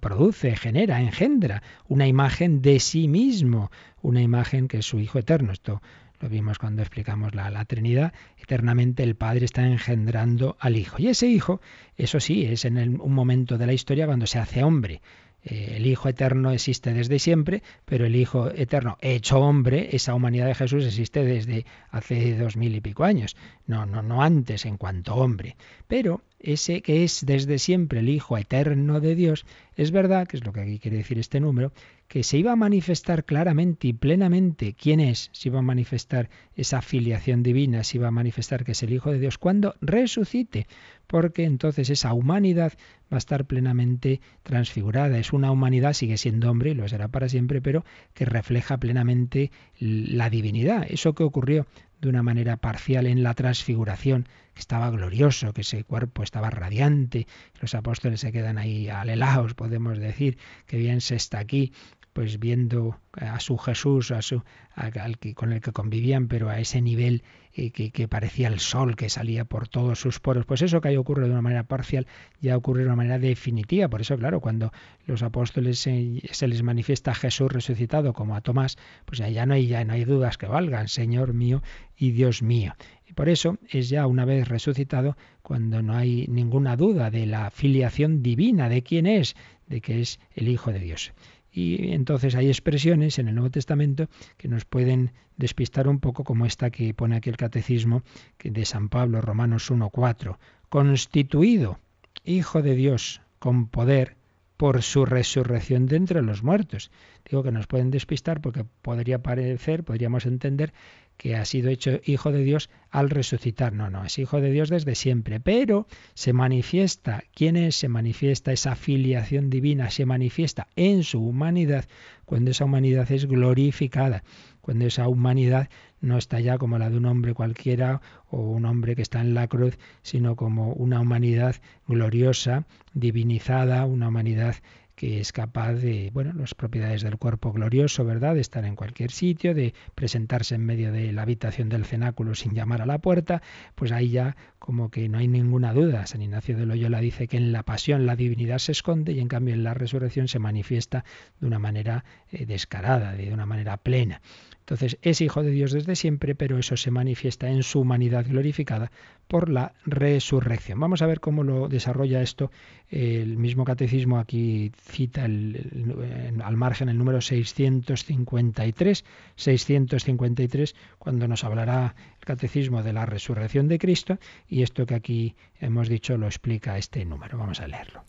produce, 0.00 0.56
genera, 0.56 1.00
engendra 1.00 1.62
una 1.86 2.08
imagen 2.08 2.60
de 2.60 2.80
sí 2.80 3.06
mismo, 3.06 3.70
una 4.02 4.22
imagen 4.22 4.66
que 4.66 4.78
es 4.78 4.86
su 4.86 4.98
Hijo 4.98 5.20
eterno. 5.20 5.52
Esto 5.52 5.80
lo 6.20 6.28
vimos 6.28 6.58
cuando 6.58 6.82
explicamos 6.82 7.32
la, 7.32 7.64
Trinidad, 7.64 8.12
eternamente 8.36 9.04
el 9.04 9.14
Padre 9.14 9.44
está 9.44 9.64
engendrando 9.64 10.56
al 10.58 10.76
Hijo. 10.76 10.96
Y 10.98 11.06
ese 11.06 11.28
Hijo, 11.28 11.60
eso 11.96 12.18
sí, 12.18 12.44
es 12.44 12.64
en 12.64 13.00
un 13.00 13.14
momento 13.14 13.56
de 13.56 13.66
la 13.66 13.72
historia 13.72 14.06
cuando 14.06 14.26
se 14.26 14.40
hace 14.40 14.64
hombre. 14.64 15.00
Eh, 15.44 15.74
el 15.76 15.86
Hijo 15.86 16.08
Eterno 16.08 16.50
existe 16.50 16.92
desde 16.92 17.18
siempre, 17.18 17.62
pero 17.84 18.06
el 18.06 18.16
Hijo 18.16 18.50
Eterno 18.50 18.98
hecho 19.00 19.40
hombre, 19.40 19.90
esa 19.92 20.14
humanidad 20.14 20.46
de 20.46 20.54
Jesús 20.54 20.84
existe 20.84 21.24
desde 21.24 21.64
hace 21.90 22.36
dos 22.36 22.56
mil 22.56 22.74
y 22.74 22.80
pico 22.80 23.04
años, 23.04 23.36
no, 23.66 23.86
no, 23.86 24.02
no 24.02 24.22
antes 24.22 24.66
en 24.66 24.76
cuanto 24.76 25.14
hombre. 25.14 25.56
Pero 25.86 26.22
ese 26.40 26.82
que 26.82 27.04
es 27.04 27.24
desde 27.26 27.58
siempre 27.58 28.00
el 28.00 28.08
Hijo 28.08 28.38
Eterno 28.38 29.00
de 29.00 29.14
Dios, 29.14 29.44
es 29.76 29.90
verdad, 29.90 30.26
que 30.26 30.36
es 30.36 30.44
lo 30.44 30.52
que 30.52 30.60
aquí 30.60 30.78
quiere 30.78 30.98
decir 30.98 31.18
este 31.18 31.40
número, 31.40 31.72
que 32.08 32.22
se 32.22 32.38
iba 32.38 32.52
a 32.52 32.56
manifestar 32.56 33.24
claramente 33.24 33.88
y 33.88 33.92
plenamente 33.92 34.74
quién 34.74 34.98
es, 34.98 35.30
se 35.32 35.50
iba 35.50 35.58
a 35.58 35.62
manifestar 35.62 36.30
esa 36.56 36.80
filiación 36.80 37.42
divina, 37.42 37.84
se 37.84 37.98
iba 37.98 38.08
a 38.08 38.12
manifestar 38.12 38.64
que 38.64 38.72
es 38.72 38.82
el 38.82 38.92
Hijo 38.92 39.12
de 39.12 39.18
Dios 39.18 39.36
cuando 39.36 39.74
resucite, 39.80 40.66
porque 41.06 41.44
entonces 41.44 41.90
esa 41.90 42.12
humanidad 42.12 42.72
va 43.12 43.16
a 43.16 43.18
estar 43.18 43.46
plenamente 43.46 44.20
transfigurada. 44.42 45.18
Es 45.18 45.32
una 45.32 45.50
humanidad, 45.50 45.92
sigue 45.92 46.16
siendo 46.16 46.50
hombre 46.50 46.70
y 46.70 46.74
lo 46.74 46.88
será 46.88 47.08
para 47.08 47.28
siempre, 47.28 47.60
pero 47.60 47.84
que 48.14 48.24
refleja 48.24 48.78
plenamente 48.78 49.50
la 49.78 50.30
divinidad. 50.30 50.86
Eso 50.88 51.14
que 51.14 51.24
ocurrió 51.24 51.66
de 52.00 52.08
una 52.08 52.22
manera 52.22 52.56
parcial 52.56 53.06
en 53.06 53.22
la 53.22 53.34
transfiguración, 53.34 54.28
que 54.54 54.60
estaba 54.60 54.90
glorioso, 54.90 55.52
que 55.52 55.62
ese 55.62 55.84
cuerpo 55.84 56.22
estaba 56.22 56.50
radiante, 56.50 57.26
los 57.60 57.74
apóstoles 57.74 58.20
se 58.20 58.32
quedan 58.32 58.58
ahí 58.58 58.88
alelaos, 58.88 59.54
podemos 59.54 59.98
decir, 59.98 60.38
que 60.66 60.76
bien 60.76 61.00
se 61.00 61.16
está 61.16 61.38
aquí, 61.38 61.72
pues 62.12 62.38
viendo 62.38 62.98
a 63.12 63.38
su 63.38 63.58
Jesús, 63.58 64.10
a 64.10 64.22
su, 64.22 64.42
al 64.74 65.18
que, 65.18 65.34
con 65.34 65.52
el 65.52 65.60
que 65.60 65.72
convivían, 65.72 66.28
pero 66.28 66.48
a 66.48 66.58
ese 66.58 66.80
nivel 66.82 67.22
que, 67.70 68.08
parecía 68.08 68.48
el 68.48 68.60
sol 68.60 68.96
que 68.96 69.08
salía 69.08 69.44
por 69.44 69.68
todos 69.68 70.00
sus 70.00 70.20
poros. 70.20 70.46
Pues 70.46 70.62
eso 70.62 70.80
que 70.80 70.88
ahí 70.88 70.96
ocurre 70.96 71.24
de 71.24 71.32
una 71.32 71.42
manera 71.42 71.64
parcial 71.64 72.06
ya 72.40 72.56
ocurre 72.56 72.80
de 72.80 72.86
una 72.86 72.96
manera 72.96 73.18
definitiva. 73.18 73.88
Por 73.88 74.00
eso, 74.00 74.16
claro, 74.16 74.40
cuando 74.40 74.72
los 75.06 75.22
apóstoles 75.22 75.78
se, 75.78 76.22
les 76.48 76.62
manifiesta 76.62 77.10
a 77.10 77.14
Jesús 77.14 77.50
resucitado 77.52 78.12
como 78.12 78.36
a 78.36 78.40
Tomás, 78.40 78.76
pues 79.04 79.18
ya 79.18 79.46
no 79.46 79.54
hay, 79.54 79.66
ya 79.66 79.84
no 79.84 79.94
hay 79.94 80.04
dudas 80.04 80.38
que 80.38 80.46
valgan, 80.46 80.88
Señor 80.88 81.34
mío 81.34 81.62
y 81.96 82.12
Dios 82.12 82.42
mío. 82.42 82.74
Y 83.06 83.14
por 83.14 83.28
eso 83.28 83.58
es 83.68 83.88
ya 83.88 84.06
una 84.06 84.24
vez 84.24 84.48
resucitado 84.48 85.16
cuando 85.42 85.82
no 85.82 85.96
hay 85.96 86.26
ninguna 86.28 86.76
duda 86.76 87.10
de 87.10 87.26
la 87.26 87.50
filiación 87.50 88.22
divina, 88.22 88.68
de 88.68 88.82
quién 88.82 89.06
es, 89.06 89.34
de 89.66 89.80
que 89.80 90.00
es 90.00 90.20
el 90.34 90.48
Hijo 90.48 90.72
de 90.72 90.78
Dios. 90.78 91.12
Y 91.58 91.92
entonces 91.92 92.36
hay 92.36 92.46
expresiones 92.46 93.18
en 93.18 93.26
el 93.26 93.34
Nuevo 93.34 93.50
Testamento 93.50 94.08
que 94.36 94.46
nos 94.46 94.64
pueden 94.64 95.10
despistar 95.36 95.88
un 95.88 95.98
poco, 95.98 96.22
como 96.22 96.46
esta 96.46 96.70
que 96.70 96.94
pone 96.94 97.16
aquí 97.16 97.30
el 97.30 97.36
Catecismo 97.36 98.04
de 98.44 98.64
San 98.64 98.88
Pablo, 98.88 99.20
Romanos 99.20 99.68
1.4. 99.68 100.38
Constituido 100.68 101.80
Hijo 102.24 102.62
de 102.62 102.76
Dios 102.76 103.22
con 103.40 103.66
poder 103.66 104.14
por 104.56 104.82
su 104.82 105.04
resurrección 105.04 105.86
de 105.86 105.96
entre 105.96 106.22
los 106.22 106.44
muertos. 106.44 106.92
Digo 107.28 107.42
que 107.42 107.50
nos 107.50 107.66
pueden 107.66 107.90
despistar 107.90 108.40
porque 108.40 108.64
podría 108.82 109.20
parecer, 109.20 109.82
podríamos 109.82 110.26
entender 110.26 110.72
que 111.18 111.36
ha 111.36 111.44
sido 111.44 111.68
hecho 111.68 112.00
hijo 112.04 112.32
de 112.32 112.42
Dios 112.44 112.70
al 112.90 113.10
resucitar. 113.10 113.74
No, 113.74 113.90
no, 113.90 114.04
es 114.04 114.18
hijo 114.18 114.40
de 114.40 114.50
Dios 114.50 114.70
desde 114.70 114.94
siempre, 114.94 115.40
pero 115.40 115.86
se 116.14 116.32
manifiesta, 116.32 117.24
¿quién 117.34 117.56
es? 117.56 117.76
Se 117.76 117.88
manifiesta 117.88 118.52
esa 118.52 118.76
filiación 118.76 119.50
divina, 119.50 119.90
se 119.90 120.06
manifiesta 120.06 120.68
en 120.76 121.02
su 121.02 121.20
humanidad 121.20 121.86
cuando 122.24 122.52
esa 122.52 122.64
humanidad 122.64 123.10
es 123.10 123.26
glorificada, 123.26 124.22
cuando 124.60 124.86
esa 124.86 125.08
humanidad 125.08 125.68
no 126.00 126.18
está 126.18 126.40
ya 126.40 126.56
como 126.56 126.78
la 126.78 126.88
de 126.88 126.98
un 126.98 127.06
hombre 127.06 127.34
cualquiera 127.34 128.00
o 128.30 128.38
un 128.40 128.64
hombre 128.64 128.94
que 128.94 129.02
está 129.02 129.20
en 129.20 129.34
la 129.34 129.48
cruz, 129.48 129.76
sino 130.02 130.36
como 130.36 130.72
una 130.74 131.00
humanidad 131.00 131.56
gloriosa, 131.88 132.66
divinizada, 132.94 133.84
una 133.86 134.08
humanidad 134.08 134.56
que 134.98 135.20
es 135.20 135.30
capaz 135.30 135.74
de, 135.74 136.10
bueno, 136.12 136.32
las 136.32 136.56
propiedades 136.56 137.02
del 137.02 137.18
cuerpo 137.18 137.52
glorioso, 137.52 138.04
¿verdad? 138.04 138.34
De 138.34 138.40
estar 138.40 138.64
en 138.64 138.74
cualquier 138.74 139.12
sitio, 139.12 139.54
de 139.54 139.72
presentarse 139.94 140.56
en 140.56 140.66
medio 140.66 140.90
de 140.90 141.12
la 141.12 141.22
habitación 141.22 141.68
del 141.68 141.84
cenáculo 141.84 142.34
sin 142.34 142.52
llamar 142.52 142.82
a 142.82 142.86
la 142.86 142.98
puerta, 142.98 143.40
pues 143.76 143.92
ahí 143.92 144.10
ya 144.10 144.36
como 144.58 144.90
que 144.90 145.08
no 145.08 145.18
hay 145.18 145.28
ninguna 145.28 145.72
duda. 145.72 146.04
San 146.06 146.20
Ignacio 146.20 146.56
de 146.56 146.66
Loyola 146.66 146.98
dice 146.98 147.28
que 147.28 147.36
en 147.36 147.52
la 147.52 147.62
pasión 147.62 148.06
la 148.06 148.16
divinidad 148.16 148.58
se 148.58 148.72
esconde 148.72 149.12
y 149.12 149.20
en 149.20 149.28
cambio 149.28 149.54
en 149.54 149.62
la 149.62 149.72
resurrección 149.72 150.26
se 150.26 150.40
manifiesta 150.40 151.04
de 151.38 151.46
una 151.46 151.60
manera 151.60 152.04
eh, 152.32 152.44
descarada, 152.44 153.12
de 153.12 153.32
una 153.32 153.46
manera 153.46 153.76
plena. 153.76 154.20
Entonces 154.68 154.98
es 155.00 155.22
hijo 155.22 155.42
de 155.42 155.50
Dios 155.50 155.72
desde 155.72 155.96
siempre, 155.96 156.34
pero 156.34 156.58
eso 156.58 156.76
se 156.76 156.90
manifiesta 156.90 157.48
en 157.48 157.62
su 157.62 157.80
humanidad 157.80 158.26
glorificada 158.28 158.92
por 159.26 159.48
la 159.48 159.72
resurrección. 159.86 160.78
Vamos 160.78 161.00
a 161.00 161.06
ver 161.06 161.20
cómo 161.20 161.42
lo 161.42 161.68
desarrolla 161.68 162.20
esto. 162.20 162.50
El 162.90 163.38
mismo 163.38 163.64
catecismo 163.64 164.18
aquí 164.18 164.70
cita 164.78 165.24
al 165.24 166.56
margen 166.58 166.90
el 166.90 166.98
número 166.98 167.22
653, 167.22 169.06
653, 169.36 170.76
cuando 170.98 171.26
nos 171.28 171.44
hablará 171.44 171.94
el 172.18 172.26
catecismo 172.26 172.82
de 172.82 172.92
la 172.92 173.06
resurrección 173.06 173.68
de 173.68 173.78
Cristo, 173.78 174.18
y 174.46 174.60
esto 174.60 174.84
que 174.84 174.96
aquí 174.96 175.34
hemos 175.60 175.88
dicho 175.88 176.18
lo 176.18 176.26
explica 176.26 176.76
este 176.76 177.06
número. 177.06 177.38
Vamos 177.38 177.60
a 177.60 177.68
leerlo. 177.68 178.04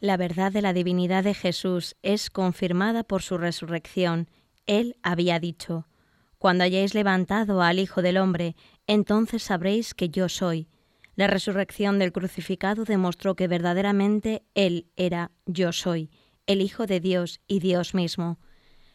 La 0.00 0.16
verdad 0.16 0.52
de 0.52 0.62
la 0.62 0.72
divinidad 0.72 1.24
de 1.24 1.34
Jesús 1.34 1.96
es 2.02 2.30
confirmada 2.30 3.04
por 3.04 3.20
su 3.20 3.36
resurrección. 3.36 4.26
Él 4.64 4.96
había 5.02 5.38
dicho, 5.38 5.84
cuando 6.38 6.64
hayáis 6.64 6.94
levantado 6.94 7.62
al 7.62 7.78
Hijo 7.78 8.02
del 8.02 8.16
Hombre, 8.16 8.56
entonces 8.86 9.42
sabréis 9.42 9.94
que 9.94 10.08
yo 10.08 10.28
soy. 10.28 10.68
La 11.16 11.26
resurrección 11.26 11.98
del 11.98 12.12
crucificado 12.12 12.84
demostró 12.84 13.34
que 13.34 13.48
verdaderamente 13.48 14.44
Él 14.54 14.86
era 14.96 15.32
yo 15.46 15.72
soy, 15.72 16.10
el 16.46 16.62
Hijo 16.62 16.86
de 16.86 17.00
Dios 17.00 17.40
y 17.48 17.58
Dios 17.58 17.92
mismo. 17.94 18.38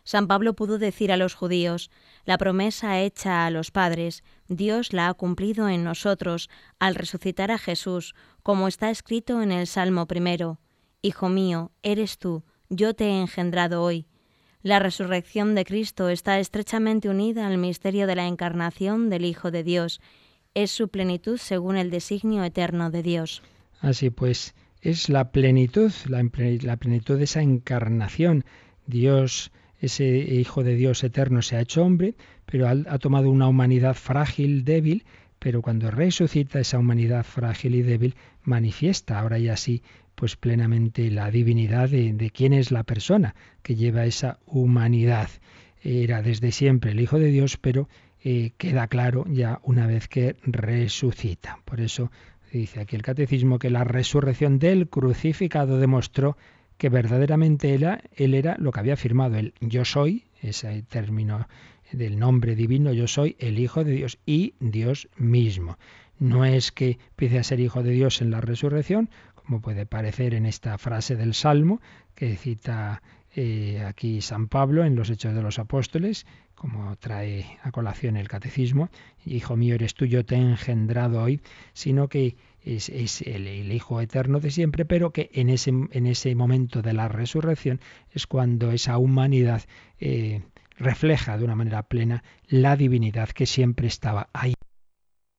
San 0.06 0.28
Pablo 0.28 0.54
pudo 0.54 0.80
decir 0.80 1.12
a 1.12 1.18
los 1.18 1.34
judíos, 1.34 1.90
la 2.26 2.38
promesa 2.38 3.00
hecha 3.00 3.46
a 3.46 3.50
los 3.50 3.72
padres, 3.72 4.24
Dios 4.48 4.92
la 4.92 5.08
ha 5.08 5.14
cumplido 5.14 5.70
en 5.70 5.84
nosotros 5.84 6.50
al 6.80 6.96
resucitar 6.96 7.52
a 7.52 7.58
Jesús, 7.58 8.14
como 8.42 8.68
está 8.68 8.90
escrito 8.90 9.42
en 9.42 9.52
el 9.52 9.68
Salmo 9.68 10.08
primero, 10.08 10.60
Hijo 11.02 11.28
mío, 11.28 11.74
eres 11.84 12.18
tú, 12.18 12.46
yo 12.70 12.94
te 12.94 13.06
he 13.06 13.20
engendrado 13.20 13.84
hoy. 13.84 14.08
La 14.64 14.80
resurrección 14.80 15.56
de 15.56 15.66
Cristo 15.66 16.08
está 16.08 16.40
estrechamente 16.40 17.10
unida 17.10 17.48
al 17.48 17.58
misterio 17.58 18.08
de 18.08 18.16
la 18.16 18.28
encarnación 18.28 19.10
del 19.10 19.26
Hijo 19.26 19.52
de 19.52 19.62
Dios. 19.62 20.00
Es 20.54 20.72
su 20.72 20.88
plenitud 20.88 21.38
según 21.38 21.76
el 21.76 21.92
designio 21.92 22.46
eterno 22.46 22.90
de 22.90 23.04
Dios. 23.04 23.44
Así 23.82 24.10
pues, 24.10 24.56
es 24.82 25.10
la 25.10 25.32
plenitud, 25.32 25.92
la, 26.08 26.24
plenitud 26.78 27.18
de 27.18 27.26
esa 27.26 27.42
encarnación. 27.42 28.46
Dios, 28.88 29.52
ese 29.82 30.06
Hijo 30.08 30.64
de 30.64 30.76
Dios 30.76 31.04
eterno, 31.04 31.42
se 31.42 31.58
ha 31.58 31.62
hecho 31.62 31.84
hombre, 31.84 32.16
pero 32.46 32.70
ha, 32.70 33.00
tomado 33.00 33.30
una 33.30 33.50
humanidad 33.50 33.96
frágil, 33.96 34.64
débil, 34.64 35.04
pero 35.40 35.62
cuando 35.62 35.92
resucita 35.92 36.62
esa 36.62 36.80
humanidad 36.80 37.26
frágil 37.26 37.76
y 37.76 37.82
débil, 37.82 38.16
manifiesta 38.44 39.20
ahora 39.20 39.40
y 39.40 39.50
así 39.50 39.84
pues 40.16 40.36
plenamente 40.36 41.10
la 41.12 41.32
divinidad 41.32 41.90
de, 41.90 42.32
quién 42.34 42.54
es 42.54 42.72
la 42.72 42.84
persona 42.84 43.36
que 43.62 43.76
lleva 43.76 44.06
esa 44.06 44.40
humanidad. 44.46 45.30
Era 45.82 46.22
desde 46.22 46.52
siempre 46.52 46.92
el 46.92 47.00
Hijo 47.00 47.20
de 47.20 47.28
Dios, 47.28 47.58
pero 47.58 47.90
eh, 48.24 48.52
queda 48.58 48.88
claro 48.88 49.26
ya 49.28 49.60
una 49.64 49.88
vez 49.88 50.08
que 50.08 50.38
resucita. 50.44 51.60
Por 51.66 51.82
eso 51.82 52.12
dice 52.52 52.80
aquí 52.80 52.96
el 52.96 53.02
catecismo 53.02 53.60
que 53.60 53.70
la 53.70 53.84
resurrección 53.84 54.60
del 54.60 54.88
crucificado 54.88 55.78
demostró 55.80 56.38
que 56.78 56.90
verdaderamente 56.90 57.74
él, 57.74 57.86
él 58.16 58.34
era 58.34 58.56
lo 58.60 58.72
que 58.72 58.80
había 58.80 58.94
afirmado, 58.94 59.38
el 59.38 59.54
yo 59.60 59.86
soy, 59.86 60.26
ese 60.42 60.84
término 60.84 61.48
del 61.92 62.20
nombre 62.20 62.56
divino, 62.56 62.92
yo 62.92 63.08
soy 63.08 63.36
el 63.40 63.60
Hijo 63.60 63.84
de 63.84 63.92
Dios 63.94 64.20
y 64.26 64.56
Dios 64.60 65.10
mismo. 65.16 65.78
No 66.20 66.46
es 66.46 66.72
que 66.72 67.00
empiece 67.10 67.40
a 67.40 67.44
ser 67.44 67.60
Hijo 67.60 67.84
de 67.84 67.92
Dios 67.92 68.22
en 68.22 68.32
la 68.32 68.42
resurrección, 68.42 69.10
como 69.46 69.62
puede 69.62 69.86
parecer 69.86 70.34
en 70.34 70.46
esta 70.46 70.78
frase 70.78 71.16
del 71.16 71.34
Salmo 71.34 71.82
que 72.16 72.36
cita 72.36 73.02
eh, 73.36 73.84
aquí 73.86 74.22
San 74.22 74.48
Pablo 74.48 74.86
en 74.86 74.96
los 74.96 75.10
Hechos 75.10 75.34
de 75.34 75.42
los 75.42 75.58
Apóstoles, 75.58 76.26
como 76.56 76.96
trae 76.98 77.58
a 77.64 77.72
colación 77.72 78.16
el 78.16 78.28
Catecismo, 78.28 78.90
Hijo 79.26 79.56
mío 79.56 79.76
eres 79.76 79.96
tú, 79.96 80.06
yo 80.06 80.24
te 80.24 80.36
he 80.36 80.40
engendrado 80.40 81.24
hoy, 81.24 81.42
sino 81.74 82.08
que 82.10 82.36
es, 82.64 82.90
el, 83.22 83.72
Hijo 83.72 84.02
eterno 84.02 84.40
de 84.40 84.52
siempre, 84.52 84.86
pero 84.86 85.12
que 85.12 85.30
en 85.34 85.50
ese, 85.50 85.72
en 85.72 86.06
ese 86.06 86.36
momento 86.36 86.82
de 86.82 86.94
la 86.94 87.08
resurrección 87.08 87.80
es 88.12 88.28
cuando 88.28 88.72
esa 88.72 88.98
humanidad 88.98 89.64
eh, 90.00 90.42
refleja 90.78 91.38
de 91.38 91.44
una 91.44 91.56
manera 91.56 91.84
plena 91.84 92.24
la 92.48 92.76
divinidad 92.76 93.30
que 93.30 93.46
siempre 93.46 93.88
estaba 93.88 94.30
ahí 94.34 94.54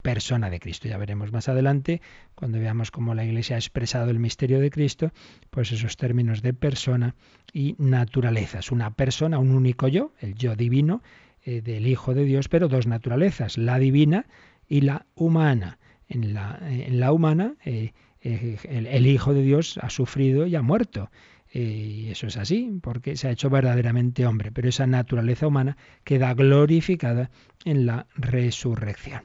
persona 0.05 0.51
de 0.51 0.61
Cristo. 0.61 0.87
Ya 0.87 0.99
veremos 0.99 1.33
más 1.33 1.49
adelante, 1.49 2.03
cuando 2.35 2.61
veamos 2.61 2.91
cómo 2.91 3.15
la 3.15 3.25
Iglesia 3.25 3.57
ha 3.57 3.59
expresado 3.59 4.11
el 4.11 4.19
misterio 4.19 4.61
de 4.61 4.71
Cristo, 4.71 5.13
pues 5.51 5.73
esos 5.73 5.97
términos 5.97 6.43
de 6.43 6.53
persona 6.53 7.15
y 7.55 7.75
naturaleza. 7.79 8.59
Es 8.59 8.71
una 8.71 8.91
persona, 8.91 9.39
un 9.39 9.51
único 9.51 9.89
yo, 9.89 10.13
el 10.21 10.35
yo 10.35 10.57
divino 10.57 11.03
eh, 11.43 11.63
del 11.63 11.87
Hijo 11.87 12.13
de 12.13 12.25
Dios, 12.27 12.51
pero 12.51 12.69
dos 12.69 12.87
naturalezas, 12.87 13.57
la 13.57 13.79
divina 13.79 14.27
y 14.69 14.83
la 14.83 15.07
humana. 15.15 15.79
En 16.07 16.35
la, 16.35 16.61
la 16.91 17.11
humana, 17.11 17.55
eh, 17.65 17.95
eh, 18.21 18.59
el, 18.69 19.07
Hijo 19.07 19.33
de 19.33 19.41
Dios 19.41 19.79
ha 19.81 19.89
sufrido 19.89 20.47
y 20.47 20.55
ha 20.55 20.61
muerto. 20.61 21.11
Y 21.51 22.11
eso 22.11 22.27
es 22.27 22.37
así, 22.37 22.79
porque 22.83 23.17
se 23.17 23.29
ha 23.29 23.31
hecho 23.31 23.49
verdaderamente 23.49 24.27
hombre, 24.27 24.53
pero 24.53 24.69
esa 24.69 24.87
naturaleza 24.87 25.47
humana 25.47 25.79
queda 26.03 26.35
glorificada 26.35 27.31
en 27.65 27.87
la 27.87 28.07
resurrección. 28.17 29.23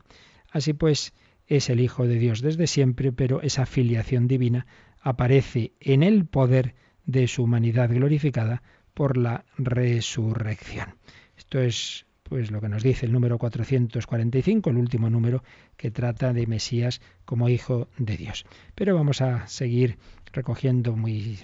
Así 0.51 0.73
pues, 0.73 1.13
es 1.47 1.69
el 1.69 1.79
Hijo 1.79 2.07
de 2.07 2.19
Dios 2.19 2.41
desde 2.41 2.67
siempre, 2.67 3.11
pero 3.11 3.41
esa 3.41 3.65
filiación 3.65 4.27
divina 4.27 4.67
aparece 5.01 5.73
en 5.79 6.03
el 6.03 6.25
poder 6.25 6.75
de 7.05 7.27
su 7.27 7.43
humanidad 7.43 7.89
glorificada 7.89 8.61
por 8.93 9.17
la 9.17 9.45
resurrección. 9.57 10.95
Esto 11.37 11.59
es 11.59 12.05
pues 12.29 12.51
lo 12.51 12.61
que 12.61 12.69
nos 12.69 12.83
dice 12.83 13.07
el 13.07 13.11
número 13.11 13.37
445, 13.37 14.69
el 14.69 14.77
último 14.77 15.09
número 15.09 15.43
que 15.75 15.91
trata 15.91 16.31
de 16.31 16.45
Mesías 16.45 17.01
como 17.25 17.49
hijo 17.49 17.89
de 17.97 18.15
Dios. 18.17 18.45
Pero 18.75 18.95
vamos 18.95 19.21
a 19.21 19.47
seguir 19.47 19.97
recogiendo 20.31 20.95
muy, 20.95 21.39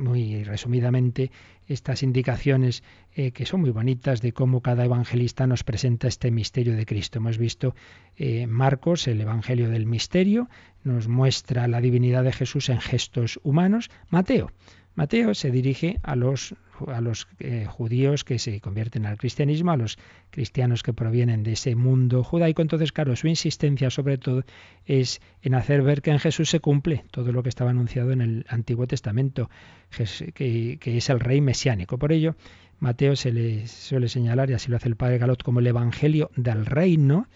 muy 0.00 0.44
resumidamente 0.44 1.30
estas 1.66 2.02
indicaciones 2.02 2.82
eh, 3.14 3.32
que 3.32 3.46
son 3.46 3.62
muy 3.62 3.70
bonitas 3.70 4.20
de 4.20 4.32
cómo 4.32 4.60
cada 4.60 4.84
evangelista 4.84 5.46
nos 5.46 5.64
presenta 5.64 6.08
este 6.08 6.30
misterio 6.30 6.76
de 6.76 6.86
Cristo. 6.86 7.18
Hemos 7.18 7.38
visto 7.38 7.74
eh, 8.16 8.46
Marcos, 8.46 9.08
el 9.08 9.20
Evangelio 9.20 9.70
del 9.70 9.86
Misterio, 9.86 10.48
nos 10.84 11.08
muestra 11.08 11.68
la 11.68 11.80
divinidad 11.80 12.24
de 12.24 12.32
Jesús 12.32 12.68
en 12.68 12.80
gestos 12.80 13.40
humanos. 13.42 13.90
Mateo, 14.10 14.52
Mateo 14.94 15.34
se 15.34 15.50
dirige 15.50 15.98
a 16.02 16.16
los, 16.16 16.54
a 16.86 17.00
los 17.00 17.28
eh, 17.40 17.66
judíos 17.68 18.24
que 18.24 18.38
se 18.38 18.60
convierten 18.60 19.06
al 19.06 19.16
cristianismo, 19.16 19.72
a 19.72 19.76
los 19.76 19.98
cristianos 20.30 20.82
que 20.82 20.92
provienen 20.92 21.42
de 21.42 21.52
ese 21.52 21.74
mundo 21.74 22.24
judaico. 22.24 22.62
Entonces, 22.62 22.92
claro, 22.92 23.16
su 23.16 23.28
insistencia 23.28 23.90
sobre 23.90 24.18
todo 24.18 24.44
es 24.86 25.20
en 25.42 25.54
hacer 25.54 25.82
ver 25.82 26.02
que 26.02 26.10
en 26.10 26.18
Jesús 26.18 26.48
se 26.50 26.60
cumple 26.60 27.04
todo 27.10 27.32
lo 27.32 27.42
que 27.42 27.48
estaba 27.48 27.70
anunciado 27.70 28.12
en 28.12 28.20
el 28.20 28.46
Antiguo 28.48 28.86
Testamento, 28.86 29.50
que, 30.34 30.78
que 30.80 30.96
es 30.96 31.10
el 31.10 31.20
rey 31.20 31.40
mesiánico. 31.40 31.98
Por 31.98 32.12
ello, 32.12 32.36
Mateo 32.80 33.16
se 33.16 33.32
le 33.32 33.66
suele 33.66 34.08
señalar, 34.08 34.50
y 34.50 34.54
así 34.54 34.70
lo 34.70 34.76
hace 34.76 34.88
el 34.88 34.96
padre 34.96 35.18
Galot, 35.18 35.42
como 35.42 35.60
el 35.60 35.66
Evangelio 35.66 36.30
del 36.36 36.64
reino, 36.64 37.26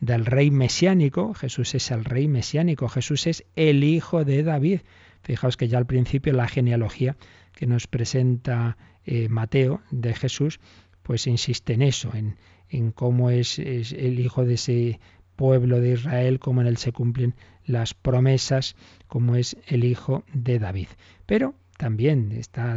del 0.00 0.26
rey 0.26 0.50
mesiánico. 0.50 1.34
Jesús 1.34 1.74
es 1.74 1.90
el 1.90 2.04
rey 2.04 2.28
mesiánico, 2.28 2.88
Jesús 2.88 3.26
es 3.26 3.44
el 3.56 3.84
hijo 3.84 4.24
de 4.24 4.42
David. 4.42 4.80
Fijaos 5.22 5.56
que 5.56 5.68
ya 5.68 5.78
al 5.78 5.86
principio 5.86 6.32
la 6.32 6.48
genealogía 6.48 7.16
que 7.54 7.66
nos 7.66 7.86
presenta 7.86 8.76
eh, 9.04 9.28
Mateo 9.28 9.80
de 9.90 10.14
Jesús, 10.14 10.60
pues 11.02 11.26
insiste 11.26 11.74
en 11.74 11.82
eso, 11.82 12.10
en, 12.14 12.36
en 12.68 12.92
cómo 12.92 13.30
es, 13.30 13.58
es, 13.58 13.92
el 13.92 14.20
hijo 14.20 14.44
de 14.44 14.54
ese 14.54 15.00
pueblo 15.36 15.80
de 15.80 15.92
Israel, 15.92 16.38
cómo 16.38 16.60
en 16.60 16.66
él 16.66 16.76
se 16.76 16.92
cumplen 16.92 17.34
las 17.64 17.94
promesas, 17.94 18.76
como 19.08 19.36
es 19.36 19.56
el 19.66 19.84
hijo 19.84 20.24
de 20.32 20.58
David. 20.58 20.88
Pero 21.26 21.54
también 21.76 22.32
está 22.32 22.76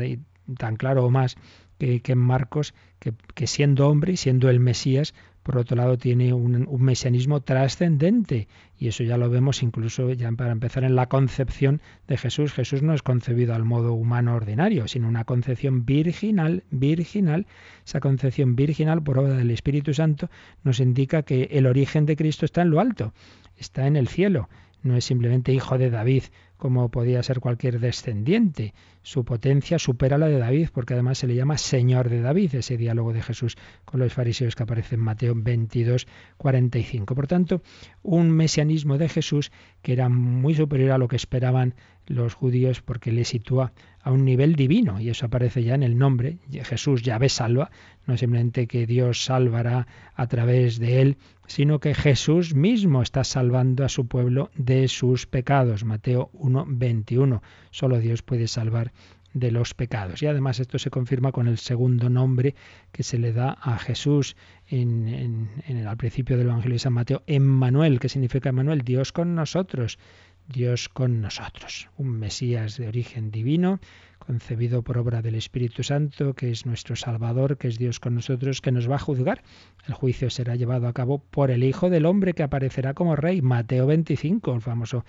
tan 0.58 0.76
claro 0.76 1.06
o 1.06 1.10
más 1.10 1.36
que, 1.78 2.02
en 2.04 2.18
Marcos, 2.18 2.74
que, 3.00 3.14
que, 3.34 3.48
siendo 3.48 3.88
hombre 3.90 4.14
y 4.14 4.18
siendo 4.18 4.50
el 4.50 4.60
Mesías, 4.60 5.14
por 5.46 5.60
otro 5.60 5.78
lado 5.78 5.96
tiene 6.00 6.34
un, 6.34 6.66
mesianismo 6.80 7.40
trascendente 7.40 8.48
y 8.80 8.88
eso 8.88 9.04
ya 9.04 9.16
lo 9.16 9.30
vemos 9.30 9.62
incluso 9.62 10.12
ya 10.12 10.32
para 10.32 10.52
empezar 10.52 10.84
en 10.84 10.96
la 10.96 11.06
concepción 11.08 11.84
de 12.08 12.18
Jesús. 12.18 12.52
Jesús 12.52 12.82
no 12.82 12.96
es 12.96 13.04
concebido 13.04 13.54
al 13.54 13.64
modo 13.64 13.94
humano 13.94 14.34
ordinario, 14.34 14.88
sino 14.88 15.08
una 15.08 15.24
concepción 15.24 15.86
virginal, 15.86 16.64
virginal. 16.72 17.46
Esa 17.86 18.00
concepción 18.00 18.56
virginal 18.56 19.04
por 19.04 19.20
obra 19.20 19.36
del 19.36 19.52
Espíritu 19.52 19.94
Santo 19.94 20.32
nos 20.64 20.80
indica 20.80 21.22
que 21.22 21.44
el 21.52 21.68
origen 21.68 22.08
de 22.08 22.16
Cristo 22.16 22.46
está 22.46 22.64
en 22.64 22.72
lo 22.72 22.80
alto, 22.80 23.14
está 23.56 23.86
en 23.86 23.98
el 23.98 24.08
cielo. 24.08 24.50
No 24.82 24.98
es 24.98 25.06
simplemente 25.06 25.54
hijo 25.54 25.78
de 25.78 25.92
David, 25.92 26.24
como 26.58 26.90
podía 26.90 27.24
ser 27.24 27.40
cualquier 27.40 27.80
descendiente. 27.80 28.74
Su 29.02 29.26
potencia 29.26 29.78
supera 29.78 30.18
la 30.18 30.28
de 30.28 30.40
David, 30.40 30.70
porque 30.74 30.94
además 30.94 31.18
se 31.18 31.28
le 31.28 31.36
llama 31.36 31.58
Señor 31.58 32.10
de 32.10 32.22
David, 32.22 32.56
ese 32.56 32.78
diálogo 32.78 33.14
de 33.14 33.22
Jesús 33.22 33.58
con 33.84 34.00
los 34.00 34.14
fariseos 34.14 34.56
que 34.56 34.64
aparece 34.64 34.96
en 34.96 35.02
Mateo 35.02 35.34
22, 35.36 36.08
45. 36.38 37.16
Por 37.16 37.28
tanto, 37.28 37.62
un 38.02 38.32
mesianismo 38.32 38.98
de 38.98 39.10
Jesús 39.10 39.52
que 39.82 39.94
era 39.94 40.10
muy 40.10 40.56
superior 40.56 40.92
a 40.92 40.98
lo 40.98 41.08
que 41.08 41.16
esperaban 41.16 41.76
los 42.08 42.34
judíos, 42.34 42.82
porque 42.82 43.12
le 43.12 43.26
sitúa 43.26 43.74
a 44.02 44.12
un 44.12 44.24
nivel 44.26 44.56
divino, 44.56 45.00
y 45.00 45.10
eso 45.10 45.26
aparece 45.26 45.64
ya 45.64 45.76
en 45.76 45.84
el 45.84 45.98
nombre, 45.98 46.38
Jesús 46.52 47.02
Yahvé 47.02 47.30
salva, 47.30 47.72
no 48.06 48.18
simplemente 48.18 48.68
que 48.68 48.86
Dios 48.86 49.24
salvará 49.24 49.88
a 50.14 50.28
través 50.28 50.80
de 50.80 51.02
él, 51.02 51.18
sino 51.48 51.80
que 51.80 51.96
Jesús 51.96 52.54
mismo 52.54 53.02
está 53.02 53.24
salvando 53.24 53.84
a 53.84 53.90
su 53.90 54.08
pueblo 54.08 54.52
de 54.56 54.88
sus 54.88 55.26
pecados. 55.26 55.84
Mateo 55.84 56.30
1, 56.34 56.66
21. 56.68 57.42
Solo 57.72 58.00
Dios 58.00 58.22
puede 58.22 58.48
salvar 58.48 58.92
de 59.36 59.52
los 59.52 59.74
pecados. 59.74 60.24
Y 60.24 60.28
además 60.28 60.60
esto 60.60 60.80
se 60.80 60.90
confirma 60.90 61.32
con 61.32 61.48
el 61.48 61.58
segundo 61.58 62.10
nombre 62.10 62.56
que 62.92 63.04
se 63.04 63.20
le 63.20 63.34
da 63.34 63.58
a 63.62 63.78
Jesús 63.78 64.36
en, 64.68 65.08
en, 65.08 65.50
el, 65.68 65.88
al 65.88 65.98
principio 65.98 66.38
del 66.38 66.48
Evangelio 66.48 66.76
de 66.76 66.80
San 66.80 66.94
Mateo, 66.94 67.22
Emmanuel, 67.28 68.00
que 68.00 68.10
significa 68.10 68.50
Emmanuel, 68.50 68.82
Dios 68.82 69.12
con 69.12 69.36
nosotros. 69.36 70.00
Dios 70.48 70.90
con 70.90 71.22
nosotros. 71.22 71.90
Un 71.98 72.20
Mesías 72.20 72.78
de 72.78 72.88
origen 72.88 73.32
divino, 73.32 73.80
concebido 74.20 74.84
por 74.84 74.98
obra 74.98 75.22
del 75.22 75.36
Espíritu 75.36 75.84
Santo, 75.84 76.34
que 76.34 76.52
es 76.52 76.66
nuestro 76.66 76.96
Salvador, 76.96 77.58
que 77.58 77.68
es 77.68 77.78
Dios 77.78 78.00
con 78.00 78.16
nosotros, 78.16 78.62
que 78.62 78.72
nos 78.72 78.90
va 78.90 78.96
a 78.96 79.00
juzgar. 79.00 79.44
El 79.88 79.94
juicio 79.94 80.30
será 80.30 80.56
llevado 80.56 80.88
a 80.88 80.94
cabo 80.94 81.20
por 81.20 81.52
el 81.52 81.64
Hijo 81.64 81.90
del 81.90 82.06
Hombre 82.06 82.34
que 82.34 82.44
aparecerá 82.44 82.94
como 82.94 83.16
Rey. 83.16 83.42
Mateo 83.42 83.88
25, 83.88 84.54
el 84.54 84.62
famoso 84.62 85.04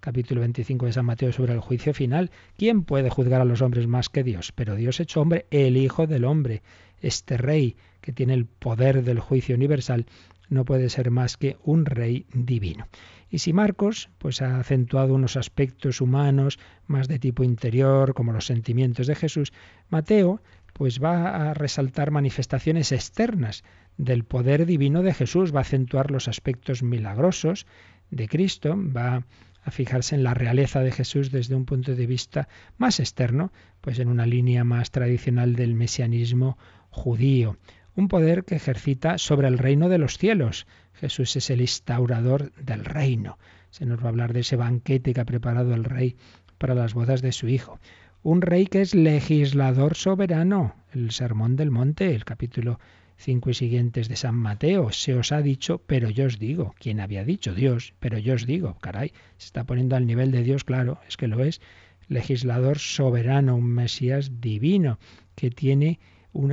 capítulo 0.00 0.40
25 0.40 0.86
de 0.86 0.92
San 0.92 1.06
Mateo 1.06 1.32
sobre 1.32 1.54
el 1.54 1.60
juicio 1.60 1.94
final. 1.94 2.30
¿Quién 2.56 2.84
puede 2.84 3.08
juzgar 3.08 3.40
a 3.40 3.46
los 3.46 3.62
hombres 3.62 3.86
más 3.86 4.08
que 4.08 4.22
Dios? 4.22 4.52
Pero 4.52 4.74
Dios 4.74 5.00
hecho 5.00 5.20
hombre, 5.20 5.46
el 5.50 5.76
Hijo 5.76 6.06
del 6.06 6.24
Hombre, 6.24 6.62
este 7.00 7.36
Rey 7.36 7.76
que 8.02 8.12
tiene 8.12 8.34
el 8.34 8.46
poder 8.46 9.04
del 9.04 9.20
juicio 9.20 9.54
universal, 9.54 10.06
no 10.52 10.64
puede 10.64 10.88
ser 10.88 11.10
más 11.10 11.36
que 11.36 11.56
un 11.64 11.86
Rey 11.86 12.26
divino. 12.32 12.86
Y 13.30 13.38
si 13.38 13.52
Marcos 13.52 14.10
pues 14.18 14.42
ha 14.42 14.60
acentuado 14.60 15.14
unos 15.14 15.36
aspectos 15.36 16.00
humanos 16.00 16.58
más 16.86 17.08
de 17.08 17.18
tipo 17.18 17.42
interior, 17.42 18.14
como 18.14 18.32
los 18.32 18.46
sentimientos 18.46 19.06
de 19.06 19.14
Jesús, 19.14 19.52
Mateo 19.88 20.42
pues 20.74 21.02
va 21.02 21.50
a 21.50 21.54
resaltar 21.54 22.10
manifestaciones 22.10 22.92
externas 22.92 23.64
del 23.96 24.24
poder 24.24 24.66
divino 24.66 25.02
de 25.02 25.14
Jesús, 25.14 25.54
va 25.54 25.58
a 25.58 25.62
acentuar 25.62 26.10
los 26.10 26.28
aspectos 26.28 26.82
milagrosos 26.82 27.66
de 28.10 28.28
Cristo, 28.28 28.76
va 28.76 29.24
a 29.64 29.70
fijarse 29.70 30.14
en 30.14 30.22
la 30.22 30.34
realeza 30.34 30.80
de 30.80 30.92
Jesús 30.92 31.30
desde 31.30 31.54
un 31.54 31.64
punto 31.64 31.94
de 31.94 32.06
vista 32.06 32.48
más 32.78 33.00
externo, 33.00 33.52
pues 33.80 33.98
en 33.98 34.08
una 34.08 34.26
línea 34.26 34.64
más 34.64 34.90
tradicional 34.90 35.54
del 35.54 35.74
mesianismo 35.74 36.58
judío. 36.90 37.56
Un 37.94 38.08
poder 38.08 38.44
que 38.44 38.56
ejercita 38.56 39.18
sobre 39.18 39.48
el 39.48 39.58
reino 39.58 39.88
de 39.88 39.98
los 39.98 40.16
cielos. 40.16 40.66
Jesús 40.94 41.36
es 41.36 41.50
el 41.50 41.60
instaurador 41.60 42.52
del 42.52 42.84
reino. 42.84 43.38
Se 43.70 43.84
nos 43.84 44.00
va 44.00 44.04
a 44.04 44.08
hablar 44.08 44.32
de 44.32 44.40
ese 44.40 44.56
banquete 44.56 45.12
que 45.12 45.20
ha 45.20 45.26
preparado 45.26 45.74
el 45.74 45.84
rey 45.84 46.16
para 46.56 46.74
las 46.74 46.94
bodas 46.94 47.20
de 47.20 47.32
su 47.32 47.48
hijo. 47.48 47.78
Un 48.22 48.40
rey 48.40 48.66
que 48.66 48.80
es 48.80 48.94
legislador 48.94 49.94
soberano. 49.94 50.74
El 50.92 51.10
Sermón 51.10 51.56
del 51.56 51.70
Monte, 51.70 52.14
el 52.14 52.24
capítulo 52.24 52.78
5 53.16 53.50
y 53.50 53.54
siguientes 53.54 54.08
de 54.08 54.16
San 54.16 54.36
Mateo. 54.36 54.90
Se 54.90 55.14
os 55.14 55.30
ha 55.32 55.42
dicho, 55.42 55.82
pero 55.86 56.08
yo 56.08 56.26
os 56.26 56.38
digo. 56.38 56.74
¿Quién 56.78 57.00
había 57.00 57.24
dicho? 57.24 57.54
Dios, 57.54 57.94
pero 58.00 58.16
yo 58.18 58.34
os 58.34 58.46
digo. 58.46 58.78
Caray, 58.80 59.12
se 59.36 59.46
está 59.46 59.64
poniendo 59.64 59.96
al 59.96 60.06
nivel 60.06 60.30
de 60.30 60.42
Dios, 60.42 60.64
claro, 60.64 60.98
es 61.06 61.16
que 61.16 61.28
lo 61.28 61.44
es. 61.44 61.60
Legislador 62.08 62.78
soberano, 62.78 63.56
un 63.56 63.66
Mesías 63.66 64.40
divino, 64.40 64.98
que 65.34 65.50
tiene 65.50 66.00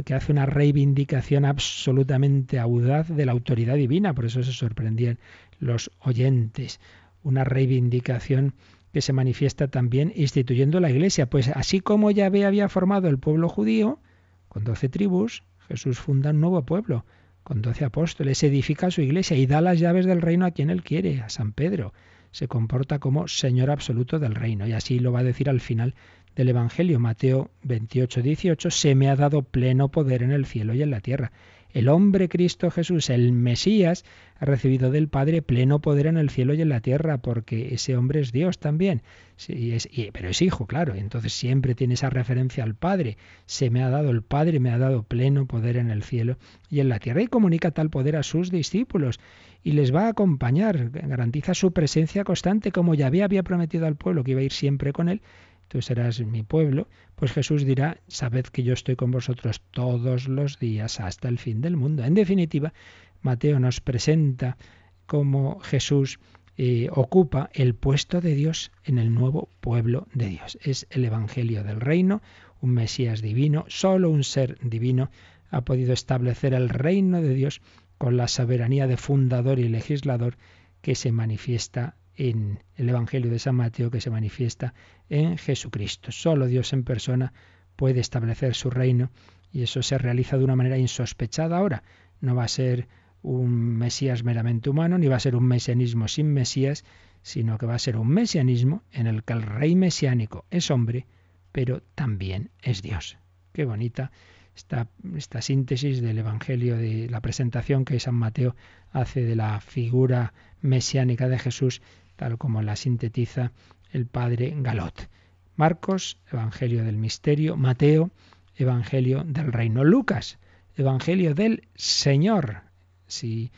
que 0.06 0.14
hace 0.14 0.32
una 0.32 0.46
reivindicación 0.46 1.46
absolutamente 1.46 2.60
audaz 2.60 3.08
de 3.10 3.26
la 3.26 3.32
autoridad 3.32 3.76
divina, 3.76 4.14
por 4.14 4.26
eso 4.26 4.44
se 4.44 4.52
sorprendían 4.52 5.20
los 5.60 5.92
oyentes. 6.00 6.80
Una 7.24 7.44
reivindicación 7.44 8.54
que 8.94 9.02
se 9.02 9.14
manifiesta 9.14 9.68
también 9.68 10.12
instituyendo 10.16 10.80
la 10.80 10.90
Iglesia, 10.90 11.30
pues 11.30 11.50
así 11.50 11.80
como 11.80 12.12
Yahvé 12.12 12.46
había 12.46 12.70
formado 12.70 13.08
el 13.08 13.20
pueblo 13.20 13.50
judío, 13.50 14.00
con 14.48 14.64
doce 14.64 14.90
tribus, 14.90 15.44
Jesús 15.68 16.00
funda 16.00 16.32
un 16.32 16.42
nuevo 16.42 16.66
pueblo 16.66 17.06
con 17.50 17.64
doce 17.64 17.84
apóstoles, 17.84 18.44
edifica 18.44 18.92
su 18.92 19.02
iglesia 19.02 19.36
y 19.36 19.48
da 19.48 19.60
las 19.60 19.80
llaves 19.80 20.06
del 20.06 20.22
reino 20.22 20.46
a 20.46 20.52
quien 20.52 20.70
él 20.70 20.84
quiere, 20.84 21.22
a 21.22 21.30
San 21.30 21.52
Pedro. 21.52 21.94
Se 22.30 22.48
comporta 22.48 23.00
como 23.00 23.28
Señor 23.28 23.72
absoluto 23.72 24.20
del 24.20 24.36
reino 24.36 24.68
y 24.68 24.74
así 24.74 25.00
lo 25.00 25.12
va 25.12 25.22
a 25.22 25.24
decir 25.24 25.50
al 25.50 25.60
final 25.60 25.96
del 26.40 26.48
Evangelio, 26.48 27.02
Mateo 27.02 27.52
28, 27.64 28.22
18, 28.22 28.72
se 28.72 28.96
me 28.96 29.10
ha 29.10 29.18
dado 29.18 29.42
pleno 29.42 29.90
poder 29.90 30.24
en 30.24 30.32
el 30.32 30.46
cielo 30.46 30.74
y 30.74 30.82
en 30.82 30.90
la 30.90 31.02
tierra. 31.02 31.34
El 31.74 31.90
hombre 31.90 32.30
Cristo 32.30 32.72
Jesús, 32.72 33.10
el 33.10 33.34
Mesías, 33.34 34.06
ha 34.38 34.46
recibido 34.46 34.90
del 34.90 35.10
Padre 35.10 35.42
pleno 35.42 35.80
poder 35.80 36.08
en 36.08 36.16
el 36.16 36.30
cielo 36.30 36.54
y 36.54 36.62
en 36.62 36.70
la 36.70 36.80
tierra, 36.80 37.18
porque 37.18 37.74
ese 37.74 37.98
hombre 37.98 38.22
es 38.22 38.32
Dios 38.32 38.58
también. 38.58 39.02
Es, 39.50 39.90
pero 40.14 40.30
es 40.30 40.42
hijo, 40.42 40.66
claro. 40.66 40.96
Entonces 40.96 41.34
siempre 41.34 41.76
tiene 41.76 41.96
esa 41.96 42.10
referencia 42.10 42.64
al 42.64 42.74
Padre. 42.74 43.18
Se 43.46 43.70
me 43.70 43.84
ha 43.84 43.90
dado 43.90 44.10
el 44.10 44.22
Padre, 44.22 44.62
me 44.62 44.72
ha 44.72 44.78
dado 44.78 45.04
pleno 45.04 45.46
poder 45.46 45.76
en 45.76 45.92
el 45.92 46.04
cielo 46.04 46.38
y 46.70 46.80
en 46.80 46.88
la 46.88 47.00
tierra. 47.00 47.22
Y 47.22 47.28
comunica 47.28 47.72
tal 47.72 47.90
poder 47.90 48.16
a 48.16 48.24
sus 48.24 48.50
discípulos 48.50 49.20
y 49.62 49.74
les 49.74 49.94
va 49.94 50.06
a 50.06 50.12
acompañar. 50.12 50.90
Garantiza 50.92 51.54
su 51.54 51.74
presencia 51.74 52.24
constante, 52.24 52.72
como 52.72 52.96
ya 52.96 53.08
había 53.08 53.44
prometido 53.44 53.88
al 53.88 53.98
pueblo 53.98 54.24
que 54.24 54.32
iba 54.32 54.40
a 54.40 54.46
ir 54.46 54.54
siempre 54.54 54.94
con 54.94 55.10
él 55.10 55.22
tú 55.70 55.82
serás 55.82 56.20
mi 56.20 56.44
pueblo, 56.44 56.90
pues 57.16 57.32
Jesús 57.32 57.64
dirá, 57.64 58.02
sabed 58.08 58.46
que 58.46 58.64
yo 58.64 58.74
estoy 58.74 58.98
con 58.98 59.12
vosotros 59.12 59.62
todos 59.72 60.28
los 60.28 60.60
días 60.60 61.00
hasta 61.00 61.30
el 61.30 61.38
fin 61.38 61.62
del 61.62 61.78
mundo. 61.78 62.04
En 62.04 62.16
definitiva, 62.16 62.74
Mateo 63.22 63.60
nos 63.60 63.80
presenta 63.80 64.58
cómo 65.06 65.60
Jesús 65.62 66.20
eh, 66.58 66.90
ocupa 66.92 67.50
el 67.54 67.76
puesto 67.76 68.20
de 68.20 68.36
Dios 68.36 68.72
en 68.84 68.98
el 68.98 69.14
nuevo 69.14 69.48
pueblo 69.62 70.08
de 70.14 70.28
Dios. 70.28 70.58
Es 70.62 70.88
el 70.90 71.06
Evangelio 71.06 71.64
del 71.64 71.80
Reino, 71.80 72.22
un 72.60 72.72
Mesías 72.72 73.22
divino, 73.22 73.64
solo 73.70 74.10
un 74.10 74.26
ser 74.26 74.58
divino 74.62 75.10
ha 75.52 75.62
podido 75.62 75.94
establecer 75.94 76.54
el 76.54 76.70
reino 76.70 77.22
de 77.22 77.34
Dios 77.34 77.62
con 77.98 78.18
la 78.18 78.28
soberanía 78.28 78.88
de 78.88 78.98
fundador 78.98 79.60
y 79.60 79.68
legislador 79.68 80.38
que 80.82 80.96
se 80.96 81.12
manifiesta 81.12 81.96
en 82.20 82.60
el 82.76 82.90
Evangelio 82.90 83.32
de 83.32 83.40
San 83.40 83.56
Mateo 83.56 83.90
que 83.90 84.02
se 84.02 84.10
manifiesta 84.10 84.74
en 85.10 85.38
Jesucristo. 85.38 86.12
Solo 86.12 86.48
Dios 86.48 86.74
en 86.74 86.84
persona 86.84 87.32
puede 87.78 88.02
establecer 88.02 88.56
su 88.56 88.70
reino 88.70 89.10
y 89.54 89.64
eso 89.64 89.82
se 89.82 89.98
realiza 89.98 90.38
de 90.38 90.44
una 90.44 90.58
manera 90.58 90.78
insospechada 90.78 91.58
ahora. 91.58 91.82
No 92.20 92.36
va 92.36 92.44
a 92.44 92.50
ser 92.50 92.90
un 93.22 93.78
Mesías 93.78 94.26
meramente 94.26 94.70
humano, 94.70 94.98
ni 94.98 95.08
va 95.08 95.16
a 95.16 95.22
ser 95.22 95.38
un 95.38 95.46
mesianismo 95.46 96.10
sin 96.10 96.34
Mesías, 96.34 96.84
sino 97.22 97.58
que 97.58 97.66
va 97.66 97.76
a 97.76 97.80
ser 97.80 97.96
un 97.96 98.10
mesianismo 98.10 98.84
en 98.92 99.08
el 99.08 99.24
que 99.24 99.34
el 99.34 99.42
rey 99.42 99.76
mesiánico 99.76 100.46
es 100.52 100.72
hombre, 100.72 101.08
pero 101.54 101.82
también 101.96 102.52
es 102.62 102.82
Dios. 102.82 103.18
Qué 103.54 103.64
bonita 103.64 104.12
esta, 104.58 104.90
esta 105.16 105.42
síntesis 105.42 106.02
del 106.02 106.18
Evangelio, 106.18 106.76
de 106.76 107.08
la 107.10 107.22
presentación 107.22 107.86
que 107.86 107.98
San 108.02 108.16
Mateo 108.16 108.58
hace 108.92 109.24
de 109.24 109.38
la 109.38 109.62
figura 109.62 110.34
mesiánica 110.62 111.30
de 111.30 111.40
Jesús 111.40 111.82
tal 112.20 112.38
como 112.38 112.62
la 112.62 112.76
sintetiza 112.76 113.54
el 113.94 114.06
padre 114.06 114.54
Galot. 114.58 115.10
Marcos, 115.56 116.18
Evangelio 116.30 116.84
del 116.84 116.98
Misterio, 116.98 117.56
Mateo, 117.56 118.12
Evangelio 118.58 119.24
del 119.24 119.54
Reino, 119.54 119.86
Lucas, 119.86 120.38
Evangelio 120.76 121.34
del 121.34 121.64
Señor. 121.76 122.64
Si, 123.08 123.52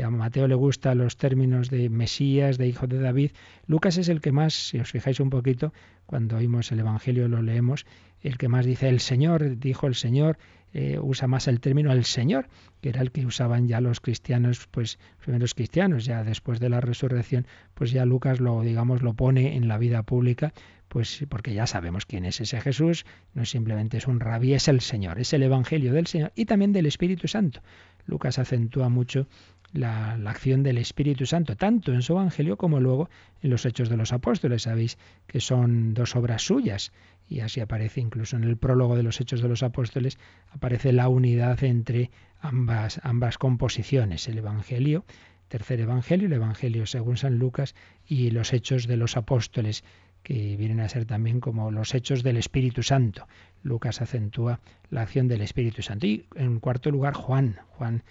a 0.00 0.10
Mateo 0.10 0.46
le 0.46 0.54
gustan 0.54 0.98
los 0.98 1.16
términos 1.16 1.70
de 1.70 1.90
Mesías, 1.90 2.56
de 2.56 2.68
Hijo 2.68 2.86
de 2.86 3.00
David, 3.00 3.32
Lucas 3.66 3.98
es 3.98 4.08
el 4.08 4.20
que 4.20 4.30
más, 4.30 4.54
si 4.54 4.78
os 4.78 4.92
fijáis 4.92 5.18
un 5.18 5.30
poquito, 5.30 5.72
cuando 6.06 6.36
oímos 6.36 6.70
el 6.70 6.78
Evangelio 6.78 7.26
lo 7.26 7.42
leemos, 7.42 7.84
el 8.20 8.38
que 8.38 8.46
más 8.46 8.64
dice 8.64 8.88
el 8.88 9.00
Señor, 9.00 9.58
dijo 9.58 9.88
el 9.88 9.96
Señor, 9.96 10.38
eh, 10.76 10.98
usa 11.00 11.28
más 11.28 11.46
el 11.46 11.60
término 11.60 11.92
el 11.92 12.04
Señor, 12.04 12.48
que 12.80 12.88
era 12.88 13.00
el 13.00 13.12
que 13.12 13.24
usaban 13.24 13.68
ya 13.68 13.80
los 13.80 14.00
cristianos, 14.00 14.66
pues 14.72 14.98
primeros 15.22 15.54
cristianos, 15.54 16.04
ya 16.04 16.24
después 16.24 16.58
de 16.58 16.68
la 16.68 16.80
resurrección, 16.80 17.46
pues 17.74 17.92
ya 17.92 18.04
Lucas 18.04 18.40
lo, 18.40 18.60
digamos, 18.60 19.00
lo 19.00 19.14
pone 19.14 19.56
en 19.56 19.68
la 19.68 19.78
vida 19.78 20.02
pública, 20.02 20.52
pues 20.88 21.24
porque 21.28 21.54
ya 21.54 21.68
sabemos 21.68 22.06
quién 22.06 22.24
es 22.24 22.40
ese 22.40 22.60
Jesús, 22.60 23.06
no 23.34 23.44
simplemente 23.44 23.98
es 23.98 24.08
un 24.08 24.18
rabí, 24.18 24.52
es 24.52 24.66
el 24.66 24.80
Señor, 24.80 25.20
es 25.20 25.32
el 25.32 25.44
Evangelio 25.44 25.92
del 25.92 26.08
Señor 26.08 26.32
y 26.34 26.44
también 26.44 26.72
del 26.72 26.86
Espíritu 26.86 27.28
Santo. 27.28 27.60
Lucas 28.06 28.40
acentúa 28.40 28.88
mucho 28.88 29.28
la, 29.72 30.16
la, 30.16 30.30
acción 30.30 30.64
del 30.64 30.78
Espíritu 30.78 31.24
Santo, 31.24 31.56
tanto 31.56 31.92
en 31.92 32.02
su 32.02 32.14
Evangelio 32.14 32.56
como 32.56 32.80
luego 32.80 33.08
en 33.42 33.50
los 33.50 33.64
Hechos 33.64 33.88
de 33.88 33.96
los 33.96 34.12
Apóstoles. 34.12 34.62
Sabéis 34.62 34.98
que 35.28 35.40
son 35.40 35.94
dos 35.94 36.16
obras 36.16 36.42
suyas 36.42 36.92
y 37.28 37.40
así 37.40 37.60
aparece 37.60 38.00
incluso 38.00 38.36
en 38.36 38.44
el 38.44 38.56
prólogo 38.56 38.96
de 38.96 39.02
los 39.02 39.20
Hechos 39.20 39.40
de 39.42 39.48
los 39.48 39.62
Apóstoles, 39.62 40.18
aparece 40.50 40.92
la 40.92 41.08
unidad 41.08 41.62
entre 41.64 42.10
ambas, 42.40 43.00
ambas 43.02 43.38
composiciones, 43.38 44.28
el 44.28 44.38
Evangelio, 44.38 45.04
tercer 45.48 45.80
Evangelio, 45.80 46.26
el 46.26 46.34
Evangelio 46.34 46.86
según 46.86 47.16
San 47.16 47.38
Lucas 47.38 47.74
y 48.06 48.30
los 48.30 48.52
Hechos 48.52 48.86
de 48.86 48.96
los 48.96 49.16
Apóstoles, 49.16 49.84
que 50.22 50.56
vienen 50.56 50.80
a 50.80 50.88
ser 50.88 51.04
también 51.04 51.40
como 51.40 51.70
los 51.70 51.94
Hechos 51.94 52.22
del 52.22 52.36
Espíritu 52.36 52.82
Santo. 52.82 53.26
Lucas 53.62 54.00
acentúa 54.00 54.60
la 54.90 55.02
acción 55.02 55.28
del 55.28 55.42
Espíritu 55.42 55.82
Santo. 55.82 56.06
Y 56.06 56.26
en 56.34 56.60
cuarto 56.60 56.90
lugar, 56.90 57.12
Juan. 57.12 57.58
Juan, 57.68 58.04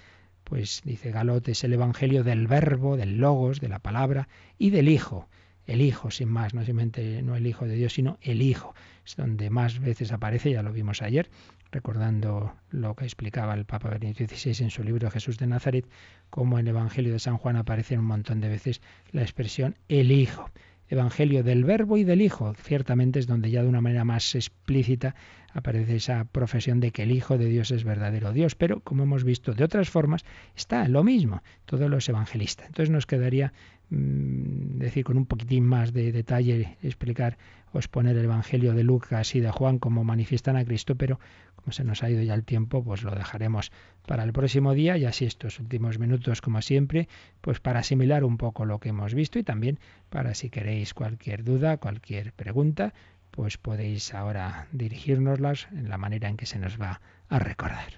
pues 0.43 0.84
dice 0.86 1.11
Galot, 1.11 1.47
es 1.47 1.64
el 1.64 1.74
Evangelio 1.74 2.24
del 2.24 2.45
Verbo, 2.47 2.97
del 2.97 3.18
Logos, 3.18 3.59
de 3.59 3.70
la 3.70 3.80
palabra 3.80 4.28
y 4.59 4.70
del 4.70 4.89
Hijo 4.89 5.28
el 5.66 5.82
Hijo, 5.82 6.11
sin 6.11 6.30
más, 6.30 6.53
no 6.53 6.64
simplemente 6.64 7.22
no 7.22 7.36
el 7.36 7.47
Hijo 7.47 7.66
de 7.66 7.76
Dios, 7.76 7.93
sino 7.93 8.18
el 8.22 8.41
Hijo, 8.41 8.74
es 9.05 9.16
donde 9.16 9.49
más 9.49 9.80
veces 9.80 10.11
aparece, 10.11 10.51
ya 10.51 10.64
lo 10.64 10.74
vimos 10.74 11.01
ayer, 11.01 11.30
recordando 11.72 12.53
lo 12.70 12.95
que 12.95 13.05
explicaba 13.05 13.53
el 13.53 13.66
Papa 13.66 13.89
Benedicto 13.89 14.36
XVI 14.36 14.64
en 14.64 14.70
su 14.70 14.84
libro 14.84 15.09
Jesús 15.09 15.38
de 15.38 15.47
Nazaret, 15.47 15.86
como 16.30 16.59
en 16.59 16.68
el 16.68 16.76
Evangelio 16.76 17.11
de 17.11 17.20
San 17.20 17.38
Juan 17.38 17.55
aparece 17.55 17.97
un 17.97 18.05
montón 18.05 18.41
de 18.41 18.49
veces 18.49 18.82
la 19.11 19.22
expresión 19.22 19.76
el 19.88 20.11
Hijo. 20.11 20.49
Evangelio 20.94 21.44
del 21.44 21.66
Verbo 21.66 21.98
y 21.98 22.04
del 22.04 22.22
Hijo. 22.22 22.54
Ciertamente 22.54 23.20
es 23.20 23.28
donde 23.28 23.50
ya 23.50 23.64
de 23.64 23.68
una 23.68 23.82
manera 23.82 24.06
más 24.06 24.36
explícita 24.36 25.16
aparece 25.54 25.96
esa 25.96 26.26
profesión 26.26 26.80
de 26.80 26.91
que 26.91 27.04
el 27.04 27.12
Hijo 27.12 27.38
de 27.38 27.46
Dios 27.48 27.72
es 27.72 27.84
verdadero 27.84 28.32
Dios, 28.32 28.56
pero 28.56 28.80
como 28.80 29.04
hemos 29.04 29.24
visto 29.24 29.54
de 29.54 29.64
otras 29.64 29.89
formas, 29.89 30.24
está 30.56 30.88
lo 30.88 31.04
mismo, 31.04 31.44
todos 31.66 31.89
los 31.89 32.08
evangelistas. 32.10 32.68
Entonces 32.68 32.91
nos 32.91 33.06
quedaría 33.06 33.54
Mm, 33.89 34.80
decir 34.80 35.04
con 35.04 35.18
un 35.18 35.26
poquitín 35.28 35.66
más 35.66 35.94
de 35.94 36.12
detalle, 36.12 36.78
explicar 36.82 37.38
exponer 37.80 38.17
el 38.17 38.26
Evangelio 38.26 38.74
de 38.74 38.84
Lucas 38.84 39.36
y 39.36 39.39
de 39.39 39.51
Juan 39.51 39.80
como 39.80 40.03
manifiestan 40.03 40.55
a 40.55 40.65
Cristo, 40.65 40.95
pero 40.95 41.19
como 41.55 41.71
se 41.71 41.84
nos 41.84 42.03
ha 42.03 42.09
ido 42.09 42.21
ya 42.21 42.34
el 42.34 42.43
tiempo, 42.43 42.84
pues 42.84 43.03
lo 43.03 43.11
dejaremos 43.11 43.71
para 44.05 44.24
el 44.24 44.34
próximo 44.34 44.74
día 44.74 44.97
y 44.97 45.05
así 45.05 45.26
estos 45.26 45.59
últimos 45.59 45.99
minutos, 45.99 46.41
como 46.41 46.61
siempre, 46.61 47.07
pues 47.41 47.59
para 47.59 47.80
asimilar 47.80 48.24
un 48.24 48.38
poco 48.38 48.65
lo 48.65 48.80
que 48.80 48.89
hemos 48.89 49.13
visto 49.13 49.39
y 49.39 49.43
también 49.43 49.80
para 50.09 50.34
si 50.34 50.49
queréis 50.49 50.93
cualquier 50.93 51.43
duda, 51.43 51.78
cualquier 51.78 52.34
pregunta, 52.34 52.93
pues 53.32 53.57
podéis 53.57 54.13
ahora 54.13 54.67
dirigírnoslas 54.71 55.67
en 55.71 55.89
la 55.89 55.97
manera 55.97 56.30
en 56.30 56.38
que 56.38 56.45
se 56.45 56.59
nos 56.59 56.80
va 56.80 57.01
a 57.30 57.39
recordar. 57.39 57.93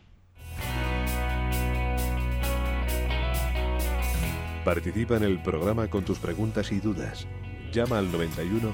Participa 4.64 5.18
en 5.18 5.24
el 5.24 5.42
programa 5.44 5.88
con 5.90 6.06
tus 6.06 6.18
preguntas 6.18 6.72
y 6.72 6.80
dudas. 6.80 7.28
Llama 7.72 8.00
al 8.00 8.12
91 8.12 8.74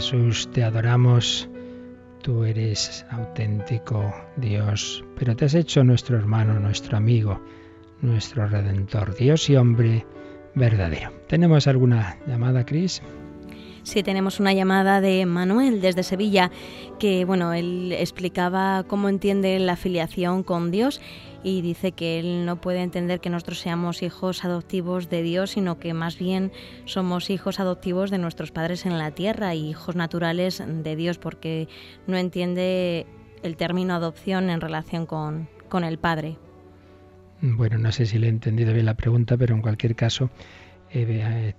Jesús, 0.00 0.50
te 0.50 0.64
adoramos, 0.64 1.46
tú 2.22 2.44
eres 2.44 3.04
auténtico 3.10 4.14
Dios, 4.38 5.04
pero 5.14 5.36
te 5.36 5.44
has 5.44 5.52
hecho 5.52 5.84
nuestro 5.84 6.16
hermano, 6.16 6.58
nuestro 6.58 6.96
amigo, 6.96 7.38
nuestro 8.00 8.48
redentor, 8.48 9.14
Dios 9.14 9.50
y 9.50 9.56
hombre 9.56 10.06
verdadero. 10.54 11.12
¿Tenemos 11.28 11.66
alguna 11.66 12.16
llamada, 12.26 12.64
Cris? 12.64 13.02
Sí, 13.82 14.02
tenemos 14.02 14.40
una 14.40 14.52
llamada 14.52 15.00
de 15.00 15.24
Manuel 15.26 15.80
desde 15.80 16.02
Sevilla, 16.02 16.50
que 16.98 17.24
bueno, 17.24 17.54
él 17.54 17.92
explicaba 17.92 18.84
cómo 18.86 19.08
entiende 19.08 19.58
la 19.58 19.76
filiación 19.76 20.42
con 20.42 20.70
Dios 20.70 21.00
y 21.42 21.62
dice 21.62 21.92
que 21.92 22.18
él 22.18 22.44
no 22.44 22.60
puede 22.60 22.82
entender 22.82 23.20
que 23.20 23.30
nosotros 23.30 23.58
seamos 23.58 24.02
hijos 24.02 24.44
adoptivos 24.44 25.08
de 25.08 25.22
Dios, 25.22 25.52
sino 25.52 25.78
que 25.78 25.94
más 25.94 26.18
bien 26.18 26.52
somos 26.84 27.30
hijos 27.30 27.60
adoptivos 27.60 28.10
de 28.10 28.18
nuestros 28.18 28.50
padres 28.50 28.84
en 28.84 28.98
la 28.98 29.12
tierra 29.12 29.54
y 29.54 29.70
hijos 29.70 29.96
naturales 29.96 30.62
de 30.66 30.96
Dios, 30.96 31.18
porque 31.18 31.68
no 32.06 32.16
entiende 32.16 33.06
el 33.42 33.56
término 33.56 33.94
adopción 33.94 34.50
en 34.50 34.60
relación 34.60 35.06
con, 35.06 35.48
con 35.68 35.84
el 35.84 35.98
Padre. 35.98 36.36
Bueno, 37.40 37.78
no 37.78 37.90
sé 37.90 38.04
si 38.04 38.18
le 38.18 38.26
he 38.26 38.30
entendido 38.30 38.74
bien 38.74 38.84
la 38.84 38.94
pregunta, 38.94 39.38
pero 39.38 39.54
en 39.54 39.62
cualquier 39.62 39.96
caso, 39.96 40.28
eh, 40.92 41.54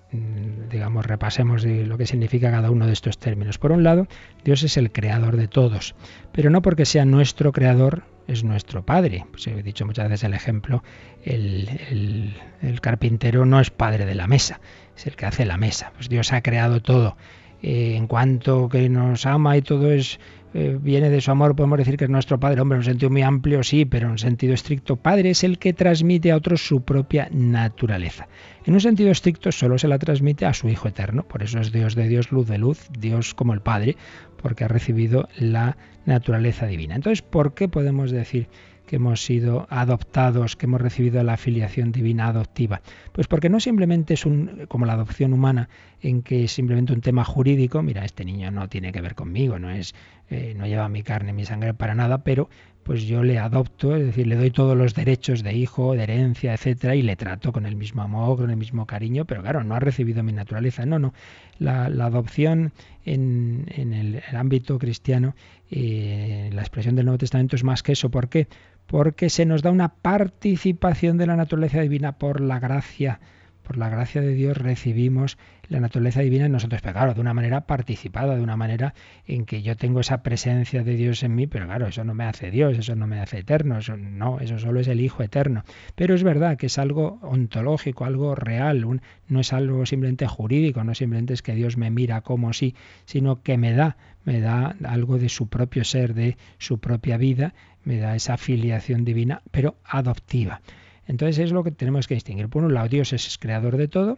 digamos, 0.69 1.05
repasemos 1.05 1.63
lo 1.65 1.97
que 1.97 2.05
significa 2.05 2.51
cada 2.51 2.71
uno 2.71 2.85
de 2.85 2.93
estos 2.93 3.17
términos. 3.17 3.57
Por 3.57 3.71
un 3.71 3.83
lado, 3.83 4.07
Dios 4.43 4.63
es 4.63 4.77
el 4.77 4.91
creador 4.91 5.37
de 5.37 5.47
todos, 5.47 5.95
pero 6.31 6.49
no 6.49 6.61
porque 6.61 6.85
sea 6.85 7.05
nuestro 7.05 7.51
creador 7.51 8.03
es 8.27 8.43
nuestro 8.43 8.85
Padre. 8.85 9.25
Pues 9.31 9.47
he 9.47 9.63
dicho 9.63 9.85
muchas 9.85 10.09
veces 10.09 10.23
el 10.23 10.33
ejemplo, 10.33 10.83
el, 11.23 12.35
carpintero 12.81 13.45
no 13.45 13.59
es 13.59 13.69
padre 13.69 14.05
de 14.05 14.15
la 14.15 14.27
mesa, 14.27 14.59
es 14.95 15.07
el 15.07 15.15
que 15.15 15.25
hace 15.25 15.45
la 15.45 15.57
mesa. 15.57 15.91
Pues 15.95 16.09
Dios 16.09 16.33
ha 16.33 16.41
creado 16.41 16.81
todo. 16.81 17.17
Eh, 17.61 17.95
en 17.95 18.07
cuanto 18.07 18.69
que 18.69 18.89
nos 18.89 19.25
ama 19.25 19.57
y 19.57 19.61
todo 19.61 19.91
es 19.91 20.19
eh, 20.53 20.77
viene 20.81 21.09
de 21.09 21.21
su 21.21 21.31
amor, 21.31 21.55
podemos 21.55 21.77
decir 21.77 21.95
que 21.95 22.05
es 22.05 22.09
nuestro 22.09 22.39
Padre. 22.39 22.59
Hombre, 22.61 22.75
en 22.75 22.79
un 22.79 22.85
sentido 22.85 23.09
muy 23.09 23.21
amplio 23.21 23.63
sí, 23.63 23.85
pero 23.85 24.07
en 24.07 24.13
un 24.13 24.17
sentido 24.17 24.53
estricto, 24.53 24.97
Padre 24.97 25.29
es 25.29 25.43
el 25.43 25.57
que 25.59 25.71
transmite 25.71 26.31
a 26.31 26.35
otros 26.35 26.65
su 26.65 26.81
propia 26.81 27.29
naturaleza. 27.31 28.27
En 28.65 28.73
un 28.73 28.81
sentido 28.81 29.11
estricto 29.11 29.51
solo 29.51 29.77
se 29.77 29.87
la 29.87 29.97
transmite 29.97 30.45
a 30.45 30.53
su 30.53 30.67
Hijo 30.67 30.89
eterno, 30.89 31.23
por 31.23 31.41
eso 31.41 31.59
es 31.59 31.71
Dios 31.71 31.95
de 31.95 32.07
Dios, 32.07 32.31
luz 32.31 32.47
de 32.47 32.57
luz, 32.57 32.89
Dios 32.97 33.33
como 33.33 33.53
el 33.53 33.61
Padre, 33.61 33.95
porque 34.41 34.65
ha 34.65 34.67
recibido 34.67 35.29
la 35.37 35.77
naturaleza 36.05 36.65
divina. 36.65 36.95
Entonces, 36.95 37.21
¿por 37.21 37.53
qué 37.53 37.69
podemos 37.69 38.11
decir 38.11 38.49
que 38.91 38.97
hemos 38.97 39.23
sido 39.23 39.67
adoptados, 39.69 40.57
que 40.57 40.65
hemos 40.65 40.81
recibido 40.81 41.23
la 41.23 41.35
afiliación 41.35 41.93
divina 41.93 42.27
adoptiva? 42.27 42.81
Pues 43.13 43.25
porque 43.25 43.47
no 43.47 43.61
simplemente 43.61 44.15
es 44.15 44.25
un, 44.25 44.65
como 44.67 44.85
la 44.85 44.91
adopción 44.91 45.31
humana, 45.31 45.69
en 46.01 46.21
que 46.23 46.43
es 46.43 46.51
simplemente 46.51 46.91
un 46.91 46.99
tema 46.99 47.23
jurídico, 47.23 47.81
mira, 47.81 48.03
este 48.03 48.25
niño 48.25 48.51
no 48.51 48.67
tiene 48.67 48.91
que 48.91 48.99
ver 48.99 49.15
conmigo, 49.15 49.59
no 49.59 49.69
es, 49.69 49.95
eh, 50.29 50.55
no 50.57 50.67
lleva 50.67 50.89
mi 50.89 51.03
carne, 51.03 51.31
mi 51.31 51.45
sangre 51.45 51.73
para 51.73 51.95
nada, 51.95 52.25
pero 52.25 52.49
pues 52.83 53.03
yo 53.03 53.23
le 53.23 53.37
adopto, 53.37 53.95
es 53.95 54.05
decir, 54.07 54.27
le 54.27 54.35
doy 54.35 54.51
todos 54.51 54.75
los 54.75 54.93
derechos 54.93 55.43
de 55.43 55.53
hijo, 55.53 55.93
de 55.93 56.03
herencia, 56.03 56.53
etcétera, 56.53 56.95
y 56.95 57.01
le 57.01 57.15
trato 57.15 57.51
con 57.51 57.65
el 57.65 57.75
mismo 57.75 58.01
amor, 58.01 58.37
con 58.37 58.49
el 58.49 58.57
mismo 58.57 58.85
cariño, 58.85 59.25
pero 59.25 59.41
claro, 59.41 59.63
no 59.63 59.75
ha 59.75 59.79
recibido 59.79 60.23
mi 60.23 60.33
naturaleza. 60.33 60.85
No, 60.85 60.99
no. 60.99 61.13
La, 61.59 61.85
adopción 61.85 62.73
en, 63.05 63.67
el, 63.69 64.21
ámbito 64.35 64.79
cristiano, 64.79 65.35
eh, 65.69 66.49
la 66.51 66.61
expresión 66.61 66.95
del 66.95 67.05
Nuevo 67.05 67.19
Testamento 67.19 67.55
es 67.55 67.63
más 67.63 67.83
que 67.83 67.91
eso. 67.91 68.09
¿Por 68.09 68.29
qué? 68.29 68.47
Porque 68.91 69.29
se 69.29 69.45
nos 69.45 69.61
da 69.61 69.71
una 69.71 69.95
participación 69.95 71.17
de 71.17 71.25
la 71.25 71.37
naturaleza 71.37 71.79
divina 71.81 72.19
por 72.19 72.41
la 72.41 72.59
gracia 72.59 73.19
por 73.63 73.77
la 73.77 73.89
gracia 73.89 74.21
de 74.21 74.33
Dios 74.33 74.57
recibimos 74.57 75.37
la 75.71 75.79
naturaleza 75.79 76.19
divina 76.19 76.47
en 76.47 76.51
nosotros, 76.51 76.81
pero 76.81 76.93
claro, 76.93 77.13
de 77.13 77.21
una 77.21 77.33
manera 77.33 77.61
participada, 77.61 78.35
de 78.35 78.41
una 78.41 78.57
manera 78.57 78.93
en 79.25 79.45
que 79.45 79.61
yo 79.61 79.77
tengo 79.77 80.01
esa 80.01 80.21
presencia 80.21 80.83
de 80.83 80.95
Dios 80.97 81.23
en 81.23 81.33
mí, 81.33 81.47
pero 81.47 81.65
claro, 81.65 81.87
eso 81.87 82.03
no 82.03 82.13
me 82.13 82.25
hace 82.25 82.51
Dios, 82.51 82.77
eso 82.77 82.93
no 82.95 83.07
me 83.07 83.21
hace 83.21 83.39
eterno, 83.39 83.77
eso 83.77 83.95
no, 83.95 84.41
eso 84.41 84.59
solo 84.59 84.81
es 84.81 84.89
el 84.89 84.99
Hijo 84.99 85.23
eterno. 85.23 85.63
Pero 85.95 86.13
es 86.13 86.23
verdad 86.23 86.57
que 86.57 86.65
es 86.65 86.77
algo 86.77 87.19
ontológico, 87.21 88.03
algo 88.03 88.35
real, 88.35 88.85
no 89.29 89.39
es 89.39 89.53
algo 89.53 89.85
simplemente 89.85 90.27
jurídico, 90.27 90.83
no 90.83 90.93
simplemente 90.93 91.33
es 91.33 91.41
que 91.41 91.55
Dios 91.55 91.77
me 91.77 91.89
mira 91.89 92.19
como 92.19 92.51
sí, 92.51 92.75
sino 93.05 93.41
que 93.41 93.57
me 93.57 93.71
da, 93.71 93.95
me 94.25 94.41
da 94.41 94.75
algo 94.83 95.19
de 95.19 95.29
su 95.29 95.47
propio 95.47 95.85
ser, 95.85 96.13
de 96.13 96.35
su 96.57 96.79
propia 96.79 97.15
vida, 97.15 97.53
me 97.85 97.97
da 97.97 98.13
esa 98.17 98.35
filiación 98.35 99.05
divina, 99.05 99.41
pero 99.51 99.77
adoptiva. 99.85 100.59
Entonces 101.07 101.39
es 101.39 101.51
lo 101.51 101.63
que 101.63 101.71
tenemos 101.71 102.07
que 102.07 102.13
distinguir. 102.13 102.47
Por 102.49 102.63
un 102.63 102.73
lado, 102.73 102.87
Dios 102.87 103.11
es 103.13 103.37
creador 103.37 103.77
de 103.77 103.87
todo. 103.87 104.17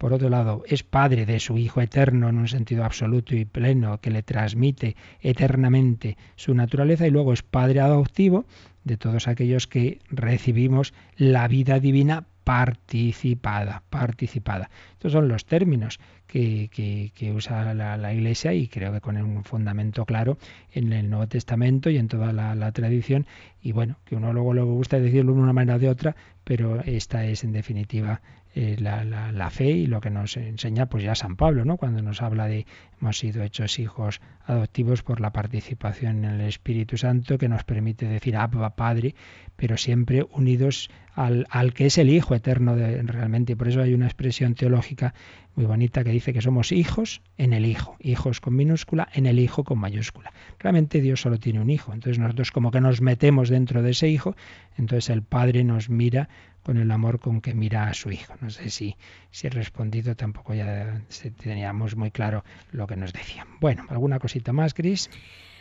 Por 0.00 0.14
otro 0.14 0.30
lado, 0.30 0.62
es 0.66 0.82
padre 0.82 1.26
de 1.26 1.38
su 1.40 1.58
Hijo 1.58 1.82
eterno 1.82 2.30
en 2.30 2.38
un 2.38 2.48
sentido 2.48 2.86
absoluto 2.86 3.34
y 3.34 3.44
pleno 3.44 4.00
que 4.00 4.10
le 4.10 4.22
transmite 4.22 4.96
eternamente 5.20 6.16
su 6.36 6.54
naturaleza 6.54 7.06
y 7.06 7.10
luego 7.10 7.34
es 7.34 7.42
padre 7.42 7.80
adoptivo 7.80 8.46
de 8.82 8.96
todos 8.96 9.28
aquellos 9.28 9.66
que 9.66 9.98
recibimos 10.08 10.94
la 11.18 11.48
vida 11.48 11.80
divina 11.80 12.24
participada, 12.44 13.82
participada. 13.90 14.70
Estos 14.92 15.12
son 15.12 15.28
los 15.28 15.44
términos 15.44 16.00
que, 16.30 17.32
usa 17.34 17.74
la, 17.74 18.14
Iglesia 18.14 18.54
y 18.54 18.68
creo 18.68 18.92
que 18.92 19.00
con 19.00 19.16
un 19.16 19.44
fundamento 19.44 20.04
claro 20.04 20.38
en 20.72 20.92
el 20.92 21.10
Nuevo 21.10 21.26
Testamento 21.26 21.90
y 21.90 21.98
en 21.98 22.08
toda 22.08 22.32
la, 22.32 22.72
tradición. 22.72 23.26
Y 23.62 23.72
bueno, 23.72 23.96
que 24.04 24.16
uno 24.16 24.32
luego 24.32 24.54
le 24.54 24.62
gusta 24.62 25.00
decirlo 25.00 25.34
de 25.34 25.40
una 25.40 25.52
manera 25.52 25.76
o 25.76 25.78
de 25.78 25.88
otra, 25.88 26.16
pero 26.44 26.80
esta 26.82 27.26
es 27.26 27.44
en 27.44 27.52
definitiva 27.52 28.20
eh, 28.54 28.76
la, 28.80 29.04
la, 29.04 29.50
fe 29.50 29.70
y 29.70 29.86
lo 29.86 30.00
que 30.00 30.10
nos 30.10 30.36
enseña 30.36 30.86
pues 30.86 31.04
ya 31.04 31.14
San 31.14 31.36
Pablo, 31.36 31.64
¿no? 31.64 31.76
Cuando 31.76 32.02
nos 32.02 32.20
habla 32.20 32.46
de 32.46 32.66
hemos 33.00 33.16
sido 33.16 33.44
hechos 33.44 33.78
hijos 33.78 34.20
adoptivos 34.44 35.04
por 35.04 35.20
la 35.20 35.32
participación 35.32 36.24
en 36.24 36.32
el 36.32 36.40
Espíritu 36.40 36.96
Santo 36.96 37.38
que 37.38 37.48
nos 37.48 37.62
permite 37.62 38.06
decir 38.06 38.36
Abba 38.36 38.74
Padre, 38.74 39.14
pero 39.54 39.76
siempre 39.76 40.26
unidos 40.32 40.90
al, 41.14 41.46
al 41.50 41.74
que 41.74 41.86
es 41.86 41.98
el 41.98 42.10
Hijo 42.10 42.34
eterno 42.34 42.74
realmente. 42.74 43.52
Y 43.52 43.56
por 43.56 43.68
eso 43.68 43.82
hay 43.82 43.94
una 43.94 44.06
expresión 44.06 44.54
teológica 44.54 45.14
muy 45.54 45.66
bonita 45.66 46.02
que 46.04 46.10
dice 46.10 46.19
que 46.20 46.40
somos 46.40 46.72
hijos 46.72 47.22
en 47.38 47.52
el 47.52 47.66
Hijo, 47.66 47.96
hijos 48.00 48.40
con 48.40 48.54
minúscula 48.54 49.08
en 49.12 49.26
el 49.26 49.38
Hijo 49.38 49.64
con 49.64 49.78
mayúscula. 49.78 50.32
Realmente 50.58 51.00
Dios 51.00 51.20
solo 51.20 51.38
tiene 51.38 51.60
un 51.60 51.70
Hijo, 51.70 51.92
entonces 51.92 52.18
nosotros 52.18 52.50
como 52.52 52.70
que 52.70 52.80
nos 52.80 53.00
metemos 53.00 53.48
dentro 53.48 53.82
de 53.82 53.90
ese 53.90 54.08
Hijo, 54.08 54.36
entonces 54.76 55.10
el 55.10 55.22
Padre 55.22 55.64
nos 55.64 55.88
mira 55.88 56.28
con 56.62 56.76
el 56.76 56.90
amor 56.90 57.20
con 57.20 57.40
que 57.40 57.54
mira 57.54 57.88
a 57.88 57.94
su 57.94 58.10
hijo. 58.10 58.34
No 58.40 58.50
sé 58.50 58.70
si, 58.70 58.96
si 59.30 59.46
he 59.46 59.50
respondido, 59.50 60.14
tampoco 60.14 60.54
ya 60.54 61.02
teníamos 61.42 61.96
muy 61.96 62.10
claro 62.10 62.44
lo 62.70 62.86
que 62.86 62.96
nos 62.96 63.12
decía. 63.12 63.46
Bueno, 63.60 63.86
¿alguna 63.88 64.18
cosita 64.18 64.52
más, 64.52 64.74
Cris? 64.74 65.10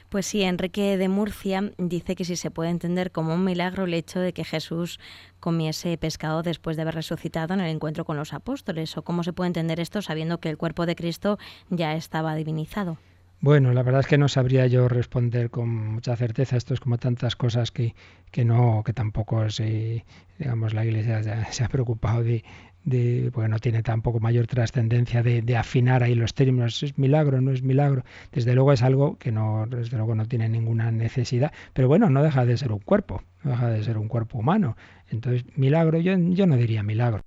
Pues 0.10 0.26
sí, 0.26 0.42
Enrique 0.42 0.98
de 0.98 1.08
Murcia 1.08 1.72
dice 1.78 2.16
que 2.16 2.26
si 2.26 2.36
se 2.36 2.50
puede 2.50 2.72
entender 2.72 3.12
como 3.12 3.36
un 3.36 3.44
milagro 3.44 3.84
el 3.84 3.94
hecho 3.94 4.20
de 4.20 4.34
que 4.34 4.44
Jesús 4.44 5.00
comiese 5.40 5.96
pescado 6.00 6.42
después 6.42 6.76
de 6.76 6.82
haber 6.82 6.96
resucitado 6.96 7.54
en 7.54 7.60
el 7.60 7.70
encuentro 7.70 8.06
con 8.06 8.18
los 8.18 8.34
apóstoles, 8.34 8.98
o 8.98 9.04
cómo 9.04 9.24
se 9.24 9.34
puede 9.34 9.50
entender 9.50 9.80
esto 9.80 10.02
sabiendo 10.02 10.40
que 10.40 10.50
el 10.50 10.58
cuerpo 10.58 10.88
de 10.88 10.96
Cristo 10.96 11.38
ya 11.70 11.94
estaba 11.94 12.34
divinizado. 12.34 12.98
Bueno, 13.42 13.72
la 13.72 13.84
verdad 13.84 14.02
es 14.02 14.08
que 14.08 14.18
no 14.18 14.28
sabría 14.28 14.68
yo 14.68 14.90
responder 14.90 15.50
con 15.50 15.70
mucha 15.70 16.16
certeza. 16.18 16.58
Esto 16.58 16.74
es 16.74 16.82
como 16.82 16.98
tantas 16.98 17.38
cosas 17.38 17.72
que, 17.72 17.96
que 18.32 18.44
no, 18.44 18.82
que 18.84 18.92
tampoco 18.92 19.50
se, 19.50 20.06
digamos, 20.40 20.74
la 20.74 20.84
Iglesia 20.84 21.46
se 21.52 21.64
ha 21.64 21.70
preocupado 21.70 22.22
de, 22.24 22.44
de 22.84 23.30
porque 23.34 23.50
no 23.50 23.60
tiene 23.60 23.84
tampoco 23.84 24.20
mayor 24.20 24.48
trascendencia 24.48 25.24
de, 25.24 25.42
de, 25.42 25.58
afinar 25.58 26.04
ahí 26.04 26.16
los 26.16 26.34
términos. 26.34 26.82
¿Es 26.84 26.98
milagro? 26.98 27.42
¿No 27.42 27.52
es 27.52 27.64
milagro? 27.64 28.04
Desde 28.32 28.54
luego 28.56 28.74
es 28.74 28.82
algo 28.82 29.18
que 29.18 29.32
no, 29.32 29.66
desde 29.68 29.98
luego 29.98 30.16
no 30.16 30.26
tiene 30.26 30.50
ninguna 30.50 30.92
necesidad. 30.92 31.52
Pero 31.74 31.88
bueno, 31.88 32.10
no 32.10 32.24
deja 32.24 32.46
de 32.46 32.58
ser 32.58 32.72
un 32.72 32.80
cuerpo, 32.80 33.24
no 33.44 33.52
deja 33.52 33.70
de 33.70 33.84
ser 33.84 33.98
un 33.98 34.08
cuerpo 34.08 34.40
humano. 34.40 34.78
Entonces, 35.10 35.46
milagro, 35.56 36.00
yo, 36.00 36.18
yo 36.18 36.48
no 36.48 36.58
diría 36.58 36.84
milagro 36.84 37.24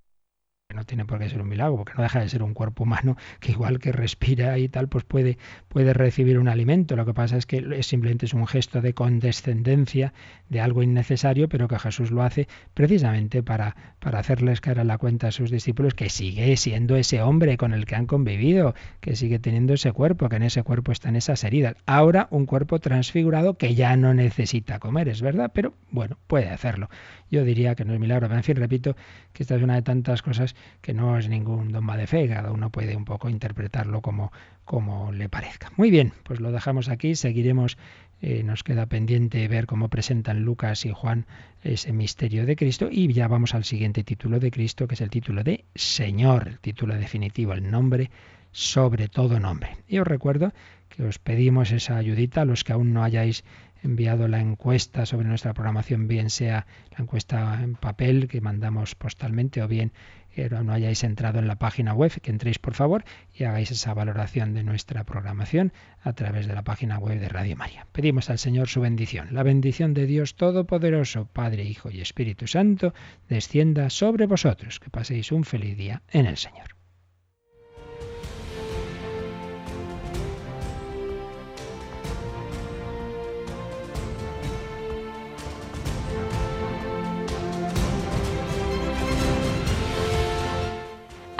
no 0.72 0.84
tiene 0.84 1.04
por 1.04 1.18
qué 1.18 1.28
ser 1.28 1.40
un 1.40 1.48
milagro, 1.48 1.76
porque 1.76 1.92
no 1.96 2.02
deja 2.02 2.20
de 2.20 2.28
ser 2.28 2.42
un 2.42 2.54
cuerpo 2.54 2.84
humano 2.84 3.16
que 3.40 3.52
igual 3.52 3.78
que 3.78 3.92
respira 3.92 4.58
y 4.58 4.68
tal, 4.68 4.88
pues 4.88 5.04
puede, 5.04 5.38
puede 5.68 5.92
recibir 5.92 6.38
un 6.38 6.48
alimento. 6.48 6.96
Lo 6.96 7.06
que 7.06 7.14
pasa 7.14 7.36
es 7.36 7.46
que 7.46 7.82
simplemente 7.82 8.26
es 8.26 8.34
un 8.34 8.46
gesto 8.46 8.80
de 8.80 8.94
condescendencia 8.94 10.12
de 10.48 10.60
algo 10.60 10.82
innecesario, 10.82 11.48
pero 11.48 11.68
que 11.68 11.78
Jesús 11.78 12.10
lo 12.10 12.22
hace 12.22 12.48
precisamente 12.74 13.42
para, 13.42 13.76
para 13.98 14.18
hacerles 14.18 14.60
caer 14.60 14.80
a 14.80 14.84
la 14.84 14.98
cuenta 14.98 15.28
a 15.28 15.32
sus 15.32 15.50
discípulos 15.50 15.94
que 15.94 16.08
sigue 16.08 16.56
siendo 16.56 16.96
ese 16.96 17.22
hombre 17.22 17.56
con 17.56 17.72
el 17.72 17.86
que 17.86 17.94
han 17.94 18.06
convivido, 18.06 18.74
que 19.00 19.16
sigue 19.16 19.38
teniendo 19.38 19.74
ese 19.74 19.92
cuerpo, 19.92 20.28
que 20.28 20.36
en 20.36 20.42
ese 20.42 20.62
cuerpo 20.62 20.92
están 20.92 21.16
esas 21.16 21.44
heridas. 21.44 21.76
Ahora 21.86 22.28
un 22.30 22.46
cuerpo 22.46 22.78
transfigurado 22.78 23.54
que 23.56 23.74
ya 23.74 23.96
no 23.96 24.14
necesita 24.14 24.78
comer, 24.78 25.08
es 25.08 25.22
verdad, 25.22 25.50
pero 25.54 25.74
bueno, 25.90 26.18
puede 26.26 26.48
hacerlo. 26.48 26.88
Yo 27.30 27.44
diría 27.44 27.74
que 27.74 27.84
no 27.84 27.94
es 27.94 28.00
milagro, 28.00 28.28
pero 28.28 28.38
en 28.38 28.44
fin, 28.44 28.56
repito 28.56 28.94
que 29.32 29.42
esta 29.42 29.56
es 29.56 29.62
una 29.62 29.74
de 29.74 29.82
tantas 29.82 30.22
cosas 30.22 30.54
que 30.80 30.94
no 30.94 31.18
es 31.18 31.28
ningún 31.28 31.72
dogma 31.72 31.96
de 31.96 32.06
fe, 32.06 32.28
cada 32.28 32.52
uno 32.52 32.70
puede 32.70 32.96
un 32.96 33.04
poco 33.04 33.28
interpretarlo 33.28 34.00
como, 34.00 34.32
como 34.64 35.12
le 35.12 35.28
parezca. 35.28 35.72
Muy 35.76 35.90
bien, 35.90 36.12
pues 36.24 36.40
lo 36.40 36.52
dejamos 36.52 36.88
aquí, 36.88 37.14
seguiremos, 37.14 37.76
eh, 38.20 38.42
nos 38.42 38.62
queda 38.62 38.86
pendiente 38.86 39.46
ver 39.48 39.66
cómo 39.66 39.88
presentan 39.88 40.42
Lucas 40.42 40.84
y 40.86 40.90
Juan 40.90 41.26
ese 41.62 41.92
misterio 41.92 42.46
de 42.46 42.56
Cristo 42.56 42.88
y 42.90 43.12
ya 43.12 43.28
vamos 43.28 43.54
al 43.54 43.64
siguiente 43.64 44.04
título 44.04 44.40
de 44.40 44.50
Cristo, 44.50 44.86
que 44.86 44.94
es 44.94 45.00
el 45.00 45.10
título 45.10 45.42
de 45.42 45.64
Señor, 45.74 46.48
el 46.48 46.58
título 46.60 46.94
definitivo, 46.96 47.52
el 47.52 47.70
nombre 47.70 48.10
sobre 48.52 49.08
todo 49.08 49.40
nombre. 49.40 49.78
Y 49.88 49.98
os 49.98 50.06
recuerdo 50.06 50.52
que 50.88 51.02
os 51.04 51.18
pedimos 51.18 51.72
esa 51.72 51.96
ayudita 51.96 52.42
a 52.42 52.44
los 52.44 52.64
que 52.64 52.74
aún 52.74 52.92
no 52.92 53.02
hayáis 53.02 53.44
enviado 53.82 54.28
la 54.28 54.40
encuesta 54.40 55.06
sobre 55.06 55.26
nuestra 55.26 55.54
programación, 55.54 56.06
bien 56.06 56.30
sea 56.30 56.66
la 56.92 56.98
encuesta 57.02 57.58
en 57.62 57.74
papel 57.74 58.28
que 58.28 58.40
mandamos 58.40 58.94
postalmente 58.94 59.62
o 59.62 59.68
bien 59.68 59.92
que 60.34 60.48
no 60.48 60.72
hayáis 60.72 61.04
entrado 61.04 61.38
en 61.38 61.46
la 61.46 61.56
página 61.56 61.94
web, 61.94 62.12
que 62.20 62.30
entréis 62.30 62.58
por 62.58 62.74
favor 62.74 63.04
y 63.32 63.44
hagáis 63.44 63.70
esa 63.70 63.94
valoración 63.94 64.54
de 64.54 64.64
nuestra 64.64 65.04
programación 65.04 65.72
a 66.02 66.12
través 66.12 66.46
de 66.46 66.54
la 66.54 66.62
página 66.62 66.98
web 66.98 67.20
de 67.20 67.28
Radio 67.28 67.56
María. 67.56 67.86
Pedimos 67.92 68.30
al 68.30 68.38
Señor 68.38 68.68
su 68.68 68.80
bendición. 68.80 69.28
La 69.32 69.42
bendición 69.42 69.94
de 69.94 70.06
Dios 70.06 70.34
Todopoderoso, 70.36 71.26
Padre, 71.26 71.64
Hijo 71.64 71.90
y 71.90 72.00
Espíritu 72.00 72.46
Santo, 72.46 72.94
descienda 73.28 73.90
sobre 73.90 74.26
vosotros. 74.26 74.80
Que 74.80 74.90
paséis 74.90 75.32
un 75.32 75.44
feliz 75.44 75.76
día 75.76 76.02
en 76.10 76.26
el 76.26 76.36
Señor. 76.36 76.81